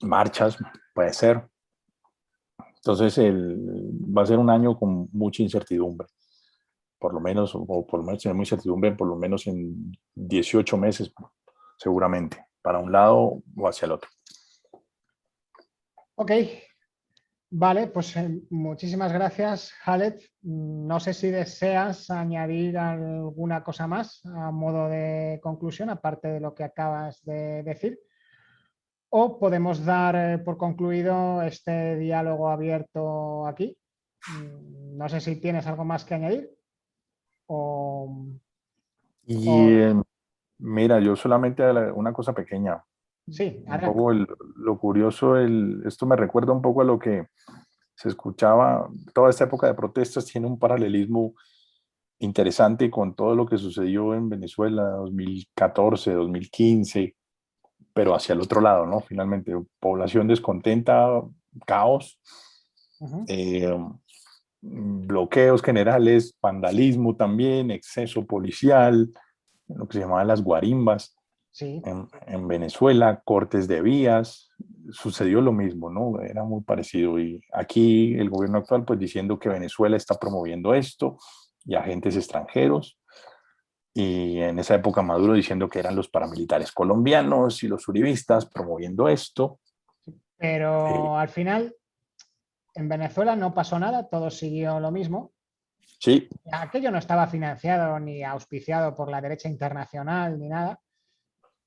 marchas, 0.00 0.58
puede 0.94 1.12
ser. 1.12 1.46
Entonces 2.76 3.18
el, 3.18 3.90
va 4.16 4.22
a 4.22 4.26
ser 4.26 4.38
un 4.38 4.50
año 4.50 4.78
con 4.78 5.08
mucha 5.12 5.42
incertidumbre, 5.42 6.06
por 6.98 7.12
lo 7.12 7.20
menos, 7.20 7.52
o 7.54 7.86
por 7.86 8.00
lo 8.00 8.06
menos 8.06 8.22
tener 8.22 8.36
mucha 8.36 8.54
incertidumbre, 8.54 8.92
por 8.92 9.08
lo 9.08 9.16
menos 9.16 9.46
en 9.46 9.92
18 10.14 10.76
meses, 10.76 11.12
seguramente, 11.78 12.46
para 12.62 12.78
un 12.78 12.92
lado 12.92 13.42
o 13.56 13.68
hacia 13.68 13.86
el 13.86 13.92
otro. 13.92 14.08
Ok, 16.14 16.32
vale, 17.50 17.88
pues 17.88 18.16
eh, 18.16 18.40
muchísimas 18.50 19.12
gracias, 19.12 19.74
Halet. 19.84 20.22
No 20.42 21.00
sé 21.00 21.12
si 21.12 21.30
deseas 21.30 22.08
añadir 22.08 22.78
alguna 22.78 23.64
cosa 23.64 23.86
más 23.86 24.24
a 24.24 24.50
modo 24.50 24.88
de 24.88 25.40
conclusión, 25.42 25.90
aparte 25.90 26.28
de 26.28 26.40
lo 26.40 26.54
que 26.54 26.64
acabas 26.64 27.22
de 27.24 27.62
decir. 27.64 28.00
O 29.18 29.38
podemos 29.38 29.82
dar 29.82 30.14
eh, 30.14 30.36
por 30.36 30.58
concluido 30.58 31.40
este 31.40 31.96
diálogo 31.96 32.50
abierto 32.50 33.46
aquí. 33.46 33.74
Mm, 34.28 34.98
no 34.98 35.08
sé 35.08 35.22
si 35.22 35.40
tienes 35.40 35.66
algo 35.66 35.86
más 35.86 36.04
que 36.04 36.14
añadir. 36.16 36.50
y, 39.24 39.48
eh, 39.48 39.94
Mira, 40.58 41.00
yo 41.00 41.16
solamente 41.16 41.62
una 41.94 42.12
cosa 42.12 42.34
pequeña. 42.34 42.84
Sí, 43.26 43.64
un 43.66 43.80
poco 43.80 44.12
lo 44.12 44.78
curioso, 44.78 45.36
el, 45.38 45.82
esto 45.86 46.04
me 46.04 46.16
recuerda 46.16 46.52
un 46.52 46.60
poco 46.60 46.82
a 46.82 46.84
lo 46.84 46.98
que 46.98 47.28
se 47.94 48.10
escuchaba, 48.10 48.86
toda 49.14 49.30
esta 49.30 49.44
época 49.44 49.66
de 49.66 49.74
protestas 49.74 50.26
tiene 50.26 50.46
un 50.46 50.58
paralelismo 50.58 51.32
interesante 52.18 52.90
con 52.90 53.14
todo 53.14 53.34
lo 53.34 53.46
que 53.46 53.56
sucedió 53.56 54.12
en 54.12 54.28
Venezuela 54.28 54.82
2014, 54.90 56.12
2015, 56.12 57.16
pero 57.96 58.14
hacia 58.14 58.34
el 58.34 58.42
otro 58.42 58.60
lado, 58.60 58.84
¿no? 58.84 59.00
Finalmente, 59.00 59.54
población 59.80 60.28
descontenta, 60.28 61.22
caos, 61.66 62.20
eh, 63.26 63.74
bloqueos 64.60 65.62
generales, 65.62 66.36
vandalismo 66.42 67.16
también, 67.16 67.70
exceso 67.70 68.26
policial, 68.26 69.10
lo 69.68 69.88
que 69.88 69.94
se 69.94 70.00
llamaban 70.00 70.28
las 70.28 70.42
guarimbas. 70.42 71.16
En, 71.58 72.46
Venezuela, 72.46 73.22
cortes 73.24 73.66
de 73.66 73.80
vías, 73.80 74.50
sucedió 74.90 75.40
lo 75.40 75.52
mismo, 75.52 75.88
¿no? 75.88 76.20
Era 76.20 76.44
muy 76.44 76.60
parecido. 76.64 77.18
Y 77.18 77.40
aquí 77.50 78.14
el 78.16 78.28
gobierno 78.28 78.58
actual, 78.58 78.84
pues 78.84 78.98
diciendo 78.98 79.38
que 79.38 79.48
Venezuela 79.48 79.96
está 79.96 80.16
promoviendo 80.16 80.74
esto 80.74 81.16
y 81.64 81.76
agentes 81.76 82.14
extranjeros. 82.14 82.98
Y 83.98 84.40
en 84.42 84.58
esa 84.58 84.74
época 84.74 85.00
Maduro 85.00 85.32
diciendo 85.32 85.70
que 85.70 85.78
eran 85.78 85.96
los 85.96 86.08
paramilitares 86.08 86.70
colombianos 86.70 87.62
y 87.62 87.68
los 87.68 87.88
uribistas 87.88 88.44
promoviendo 88.44 89.08
esto. 89.08 89.60
Pero 90.36 91.16
al 91.16 91.30
final, 91.30 91.74
en 92.74 92.90
Venezuela 92.90 93.34
no 93.34 93.54
pasó 93.54 93.78
nada, 93.78 94.06
todo 94.06 94.30
siguió 94.30 94.78
lo 94.80 94.90
mismo. 94.90 95.32
Sí. 95.98 96.28
Aquello 96.52 96.90
no 96.90 96.98
estaba 96.98 97.26
financiado 97.26 97.98
ni 97.98 98.22
auspiciado 98.22 98.94
por 98.94 99.10
la 99.10 99.22
derecha 99.22 99.48
internacional 99.48 100.38
ni 100.38 100.50
nada. 100.50 100.78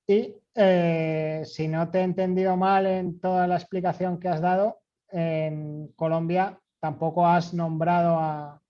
Y 0.05 0.36
eh, 0.53 1.41
si 1.45 1.67
no 1.67 1.89
te 1.89 2.01
he 2.01 2.03
entendido 2.03 2.55
mal 2.55 2.86
en 2.86 3.19
toda 3.19 3.47
la 3.47 3.55
explicación 3.55 4.19
que 4.19 4.30
has 4.30 4.39
dado, 4.39 4.82
en 5.11 5.88
Colombia 5.95 6.59
tampoco 6.80 7.25
has 7.25 7.55
nombrado 7.55 8.19
a, 8.19 8.61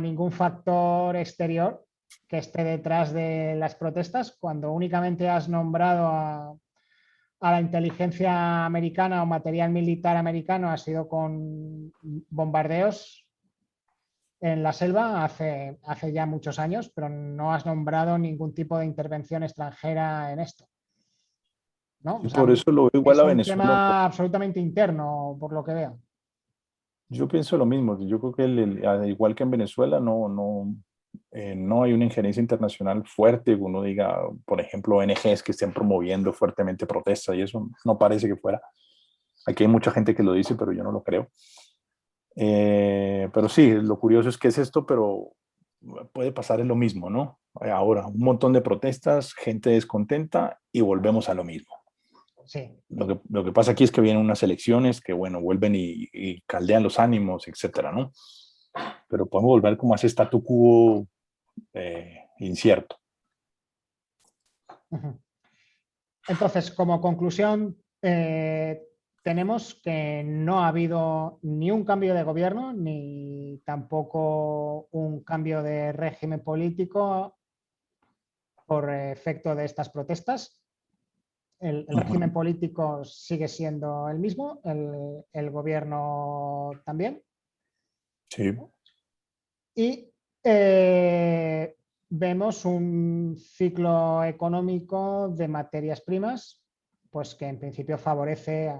ningún 0.00 0.32
factor 0.32 1.14
exterior 1.14 1.85
que 2.28 2.38
esté 2.38 2.64
detrás 2.64 3.12
de 3.12 3.54
las 3.56 3.74
protestas, 3.74 4.36
cuando 4.38 4.72
únicamente 4.72 5.28
has 5.28 5.48
nombrado 5.48 6.06
a, 6.06 6.56
a, 7.40 7.50
la 7.50 7.60
inteligencia 7.60 8.64
americana 8.64 9.22
o 9.22 9.26
material 9.26 9.70
militar 9.70 10.16
americano 10.16 10.70
ha 10.70 10.76
sido 10.76 11.08
con 11.08 11.92
bombardeos 12.30 13.26
en 14.40 14.62
la 14.62 14.72
selva 14.72 15.24
hace, 15.24 15.78
hace 15.84 16.12
ya 16.12 16.26
muchos 16.26 16.58
años, 16.58 16.90
pero 16.94 17.08
no 17.08 17.52
has 17.52 17.64
nombrado 17.64 18.18
ningún 18.18 18.54
tipo 18.54 18.78
de 18.78 18.86
intervención 18.86 19.42
extranjera 19.42 20.32
en 20.32 20.40
esto. 20.40 20.66
¿no? 22.00 22.22
por 22.22 22.50
eso 22.50 22.70
lo 22.70 22.82
veo 22.84 23.00
igual 23.00 23.20
a 23.20 23.24
Venezuela. 23.24 23.62
Es 23.62 23.68
un 23.68 23.74
tema 23.74 24.04
absolutamente 24.04 24.60
interno, 24.60 25.36
por 25.40 25.52
lo 25.52 25.64
que 25.64 25.74
veo. 25.74 25.98
Yo 27.08 27.26
pienso 27.26 27.56
lo 27.56 27.66
mismo. 27.66 27.98
Yo 28.00 28.20
creo 28.20 28.32
que 28.32 29.08
igual 29.08 29.34
que 29.34 29.42
en 29.44 29.50
Venezuela, 29.50 29.98
no, 30.00 30.28
no, 30.28 30.74
eh, 31.30 31.54
no 31.54 31.82
hay 31.82 31.92
una 31.92 32.04
injerencia 32.04 32.40
internacional 32.40 33.04
fuerte. 33.06 33.54
Uno 33.54 33.82
diga, 33.82 34.18
por 34.44 34.60
ejemplo, 34.60 34.96
ONGs 34.96 35.42
que 35.42 35.52
estén 35.52 35.72
promoviendo 35.72 36.32
fuertemente 36.32 36.86
protestas 36.86 37.36
y 37.36 37.42
eso 37.42 37.68
no 37.84 37.98
parece 37.98 38.28
que 38.28 38.36
fuera. 38.36 38.60
Aquí 39.46 39.64
hay 39.64 39.68
mucha 39.68 39.90
gente 39.90 40.14
que 40.14 40.22
lo 40.22 40.32
dice, 40.32 40.54
pero 40.54 40.72
yo 40.72 40.82
no 40.82 40.92
lo 40.92 41.02
creo. 41.02 41.30
Eh, 42.36 43.28
pero 43.32 43.48
sí, 43.48 43.70
lo 43.70 43.98
curioso 43.98 44.28
es 44.28 44.38
que 44.38 44.48
es 44.48 44.58
esto, 44.58 44.84
pero 44.84 45.32
puede 46.12 46.32
pasar 46.32 46.60
en 46.60 46.68
lo 46.68 46.76
mismo, 46.76 47.10
¿no? 47.10 47.38
Ahora, 47.54 48.06
un 48.06 48.18
montón 48.18 48.52
de 48.52 48.60
protestas, 48.60 49.32
gente 49.32 49.70
descontenta 49.70 50.60
y 50.72 50.80
volvemos 50.82 51.28
a 51.28 51.34
lo 51.34 51.44
mismo. 51.44 51.74
Sí. 52.44 52.70
Lo 52.88 53.06
que, 53.06 53.20
lo 53.28 53.44
que 53.44 53.52
pasa 53.52 53.72
aquí 53.72 53.84
es 53.84 53.90
que 53.90 54.00
vienen 54.00 54.22
unas 54.22 54.42
elecciones 54.42 55.00
que, 55.00 55.12
bueno, 55.12 55.40
vuelven 55.40 55.74
y, 55.74 56.40
caldean 56.46 56.82
los 56.82 56.98
ánimos, 56.98 57.48
etcétera, 57.48 57.92
¿no? 57.92 58.12
Pero 59.08 59.26
podemos 59.26 59.50
volver 59.50 59.76
como 59.76 59.94
a 59.94 59.96
ese 59.96 60.08
statu 60.08 60.42
quo 60.42 61.06
eh, 61.72 62.28
incierto. 62.38 62.96
Entonces, 66.28 66.70
como 66.70 67.00
conclusión, 67.00 67.76
eh, 68.02 68.82
tenemos 69.22 69.80
que 69.82 70.22
no 70.24 70.60
ha 70.60 70.68
habido 70.68 71.38
ni 71.42 71.70
un 71.70 71.84
cambio 71.84 72.14
de 72.14 72.22
gobierno 72.22 72.72
ni 72.72 73.60
tampoco 73.64 74.88
un 74.92 75.24
cambio 75.24 75.62
de 75.62 75.92
régimen 75.92 76.44
político 76.44 77.36
por 78.66 78.88
efecto 78.92 79.54
de 79.54 79.64
estas 79.64 79.90
protestas. 79.90 80.62
El, 81.58 81.86
régimen 81.88 82.32
político 82.32 83.04
sigue 83.04 83.48
siendo 83.48 84.08
el 84.08 84.18
mismo, 84.18 84.60
el, 85.32 85.50
gobierno 85.50 86.70
también. 86.84 87.22
Sí. 88.36 88.54
Y 89.74 90.12
eh, 90.44 91.74
vemos 92.10 92.64
un 92.66 93.36
ciclo 93.38 94.22
económico 94.24 95.28
de 95.30 95.48
materias 95.48 96.02
primas, 96.02 96.62
pues 97.10 97.34
que 97.34 97.46
en 97.46 97.58
principio 97.58 97.96
favorece 97.96 98.74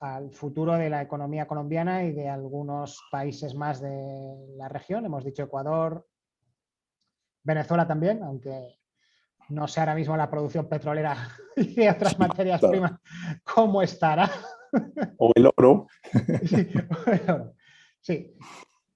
al 0.00 0.30
futuro 0.30 0.74
de 0.74 0.90
la 0.90 1.00
economía 1.00 1.46
colombiana 1.46 2.04
y 2.04 2.12
de 2.12 2.28
algunos 2.28 3.02
países 3.10 3.54
más 3.54 3.80
de 3.80 4.36
la 4.58 4.68
región. 4.68 5.06
Hemos 5.06 5.24
dicho 5.24 5.44
Ecuador, 5.44 6.06
Venezuela 7.42 7.88
también, 7.88 8.22
aunque 8.22 8.78
no 9.48 9.66
sé 9.66 9.80
ahora 9.80 9.94
mismo 9.94 10.14
la 10.14 10.30
producción 10.30 10.68
petrolera 10.68 11.16
y 11.56 11.74
de 11.74 11.90
otras 11.90 12.18
materias 12.18 12.60
primas 12.60 12.92
cómo 13.42 13.80
estará. 13.80 14.30
O 15.16 15.32
el 15.34 15.50
oro. 15.56 15.86
Sí. 16.44 16.68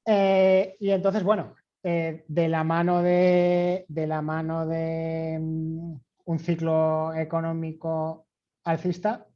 Eh, 0.04 0.76
y 0.80 0.90
entonces, 0.90 1.22
bueno, 1.22 1.54
eh, 1.82 2.24
de 2.26 2.48
la 2.48 2.64
mano 2.64 3.02
de, 3.02 3.84
de 3.88 4.06
la 4.06 4.22
mano 4.22 4.66
de 4.66 5.38
mm, 5.40 5.94
un 6.24 6.38
ciclo 6.38 7.14
económico 7.14 8.26
alcista, 8.64 9.26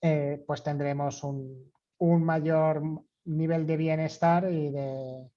eh, 0.00 0.42
pues 0.46 0.62
tendremos 0.62 1.22
un, 1.24 1.72
mayor 2.00 2.82
nivel 3.24 3.66
de 3.66 3.76
bienestar 3.76 4.50
y 4.50 4.70
de, 4.70 5.28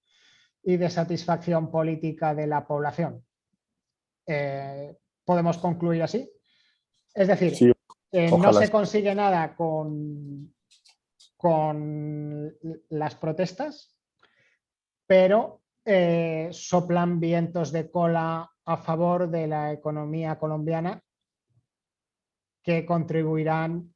de 0.64 0.90
satisfacción 0.90 1.72
política 1.72 2.36
de 2.36 2.48
la 2.48 2.66
población. 2.66 3.26
¿Podemos 5.26 5.58
concluir 5.58 6.04
así? 6.04 6.32
Es 7.14 7.28
decir, 7.28 7.76
no 8.14 8.54
se 8.54 8.70
consigue 8.70 9.14
nada 9.16 9.56
con, 9.56 10.54
con 11.42 12.56
las 12.90 13.16
protestas, 13.16 13.98
pero 15.08 15.62
eh, 15.84 16.50
soplan 16.52 17.20
vientos 17.20 17.72
de 17.72 17.90
cola 17.90 18.48
a 18.64 18.78
favor 18.78 19.28
de 19.28 19.48
la 19.48 19.74
economía 19.74 20.38
colombiana 20.38 21.02
que 22.62 22.86
contribuirán 22.86 23.92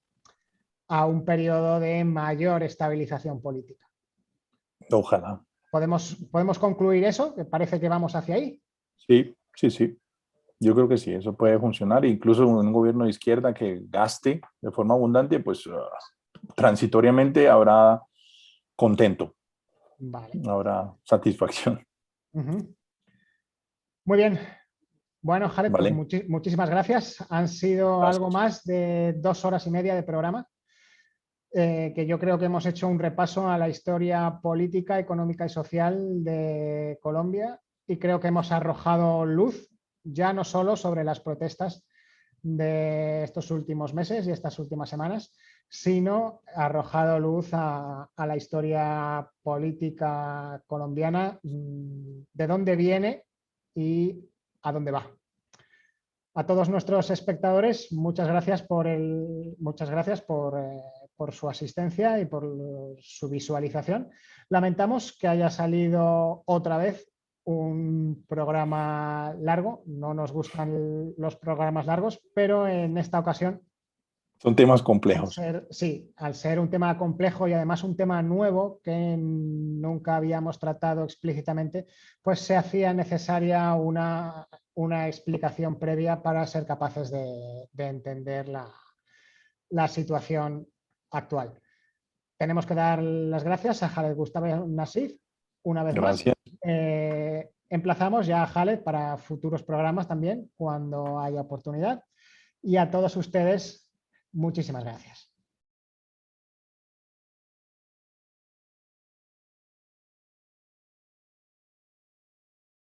a 0.87 1.05
un 1.05 1.23
periodo 1.23 1.79
de 1.79 2.03
mayor 2.03 2.63
estabilización 2.63 3.39
política. 3.39 3.87
Ojalá. 4.91 5.39
¿Podemos, 5.69 6.15
¿Podemos 6.31 6.57
concluir 6.57 7.03
eso? 7.03 7.35
¿Que 7.35 7.45
parece 7.45 7.79
que 7.79 7.89
vamos 7.89 8.15
hacia 8.15 8.35
ahí? 8.35 8.59
Sí, 8.95 9.35
sí, 9.55 9.69
sí. 9.69 9.99
Yo 10.59 10.73
creo 10.73 10.87
que 10.87 10.97
sí, 10.97 11.13
eso 11.13 11.35
puede 11.37 11.59
funcionar. 11.59 12.05
Incluso 12.05 12.47
un 12.47 12.73
gobierno 12.73 13.03
de 13.03 13.11
izquierda 13.11 13.53
que 13.53 13.83
gaste 13.87 14.41
de 14.61 14.71
forma 14.71 14.95
abundante, 14.95 15.39
pues 15.41 15.67
ah, 15.67 15.89
transitoriamente 16.55 17.49
habrá 17.49 18.01
contento. 18.75 19.35
Habrá 20.47 20.93
satisfacción. 21.03 21.85
Muy 22.33 24.17
bien, 24.17 24.39
bueno, 25.21 25.49
Jared, 25.49 25.71
pues 25.71 26.27
muchísimas 26.27 26.69
gracias. 26.69 27.25
Han 27.29 27.47
sido 27.47 28.03
algo 28.03 28.29
más 28.29 28.63
de 28.63 29.13
dos 29.17 29.43
horas 29.45 29.65
y 29.65 29.71
media 29.71 29.95
de 29.95 30.03
programa. 30.03 30.47
Eh, 31.57 31.93
que 31.95 32.05
yo 32.05 32.19
creo 32.19 32.37
que 32.37 32.45
hemos 32.45 32.65
hecho 32.65 32.87
un 32.87 32.99
repaso 32.99 33.49
a 33.49 33.57
la 33.57 33.69
historia 33.69 34.39
política, 34.41 34.99
económica 34.99 35.45
y 35.45 35.49
social 35.49 36.21
de 36.21 36.99
Colombia 37.01 37.61
y 37.87 37.97
creo 37.97 38.19
que 38.19 38.27
hemos 38.27 38.51
arrojado 38.51 39.25
luz 39.25 39.69
ya 40.03 40.33
no 40.33 40.43
solo 40.43 40.75
sobre 40.75 41.05
las 41.05 41.21
protestas 41.21 41.87
de 42.41 43.23
estos 43.23 43.49
últimos 43.51 43.93
meses 43.93 44.27
y 44.27 44.31
estas 44.31 44.59
últimas 44.59 44.89
semanas, 44.89 45.33
sino 45.69 46.41
arrojado 46.55 47.19
luz 47.19 47.49
a, 47.53 48.09
la 48.17 48.37
historia 48.37 49.29
política 49.43 50.61
colombiana, 50.67 51.39
mm, 51.43 52.19
de 52.33 52.47
dónde 52.47 52.75
viene 52.75 53.23
y 53.73 54.19
a 54.61 54.71
dónde 54.71 54.91
va. 54.91 55.07
A 56.33 56.45
todos 56.45 56.69
nuestros 56.69 57.09
espectadores, 57.11 57.91
muchas 57.93 58.27
gracias 58.27 58.61
por, 58.61 58.87
el, 58.87 59.55
muchas 59.59 59.89
gracias 59.89 60.21
por, 60.21 60.59
eh, 60.59 60.81
por 61.15 61.33
su 61.33 61.49
asistencia 61.49 62.19
y 62.19 62.25
por 62.25 62.45
su 62.99 63.29
visualización. 63.29 64.11
Lamentamos 64.49 65.17
que 65.17 65.27
haya 65.27 65.49
salido 65.49 66.43
otra 66.45 66.77
vez 66.77 67.09
un 67.45 68.25
programa 68.27 69.33
largo. 69.39 69.83
No 69.85 70.13
nos 70.13 70.31
gustan 70.31 71.13
los 71.17 71.35
programas 71.37 71.85
largos, 71.85 72.21
pero 72.33 72.67
en 72.67 72.97
esta 72.97 73.19
ocasión... 73.19 73.61
Son 74.37 74.55
temas 74.55 74.83
complejos. 74.83 75.39
sí, 75.69 76.11
al 76.17 76.35
ser 76.35 76.59
un 76.59 76.69
tema 76.69 76.97
complejo 76.97 77.47
y 77.47 77.53
además 77.53 77.83
un 77.83 77.95
tema 77.95 78.21
nuevo 78.21 78.79
que 78.83 79.15
nunca 79.17 80.17
habíamos 80.17 80.59
tratado 80.59 81.03
explícitamente, 81.03 81.87
pues 82.21 82.41
se 82.41 82.55
hacía 82.55 82.93
necesaria 82.93 83.73
una, 83.75 84.47
una 84.73 85.07
explicación 85.07 85.79
previa 85.79 86.21
para 86.21 86.45
ser 86.47 86.65
capaces 86.65 87.09
de, 87.09 87.69
entender 87.77 88.49
la, 88.49 88.67
la 89.69 89.87
situación 89.87 90.67
actual. 91.11 91.59
Tenemos 92.37 92.65
que 92.65 92.75
dar 92.75 93.01
las 93.01 93.43
gracias 93.43 93.81
a 93.83 93.89
Jared 93.89 94.15
Gustavo 94.15 94.67
Nasif 94.67 95.17
una 95.63 95.83
vez 95.83 95.95
más. 95.95 96.23
Eh, 96.61 97.51
emplazamos 97.69 98.27
ya 98.27 98.43
a 98.43 98.47
Jared 98.47 98.83
para 98.83 99.17
futuros 99.17 99.63
programas 99.63 100.07
también, 100.07 100.51
cuando 100.57 101.19
haya 101.19 101.41
oportunidad. 101.41 102.03
Y 102.61 102.77
a 102.77 102.89
todos 102.89 103.15
ustedes, 103.15 103.84
muchísimas 104.35 104.83
gracias. 104.83 105.24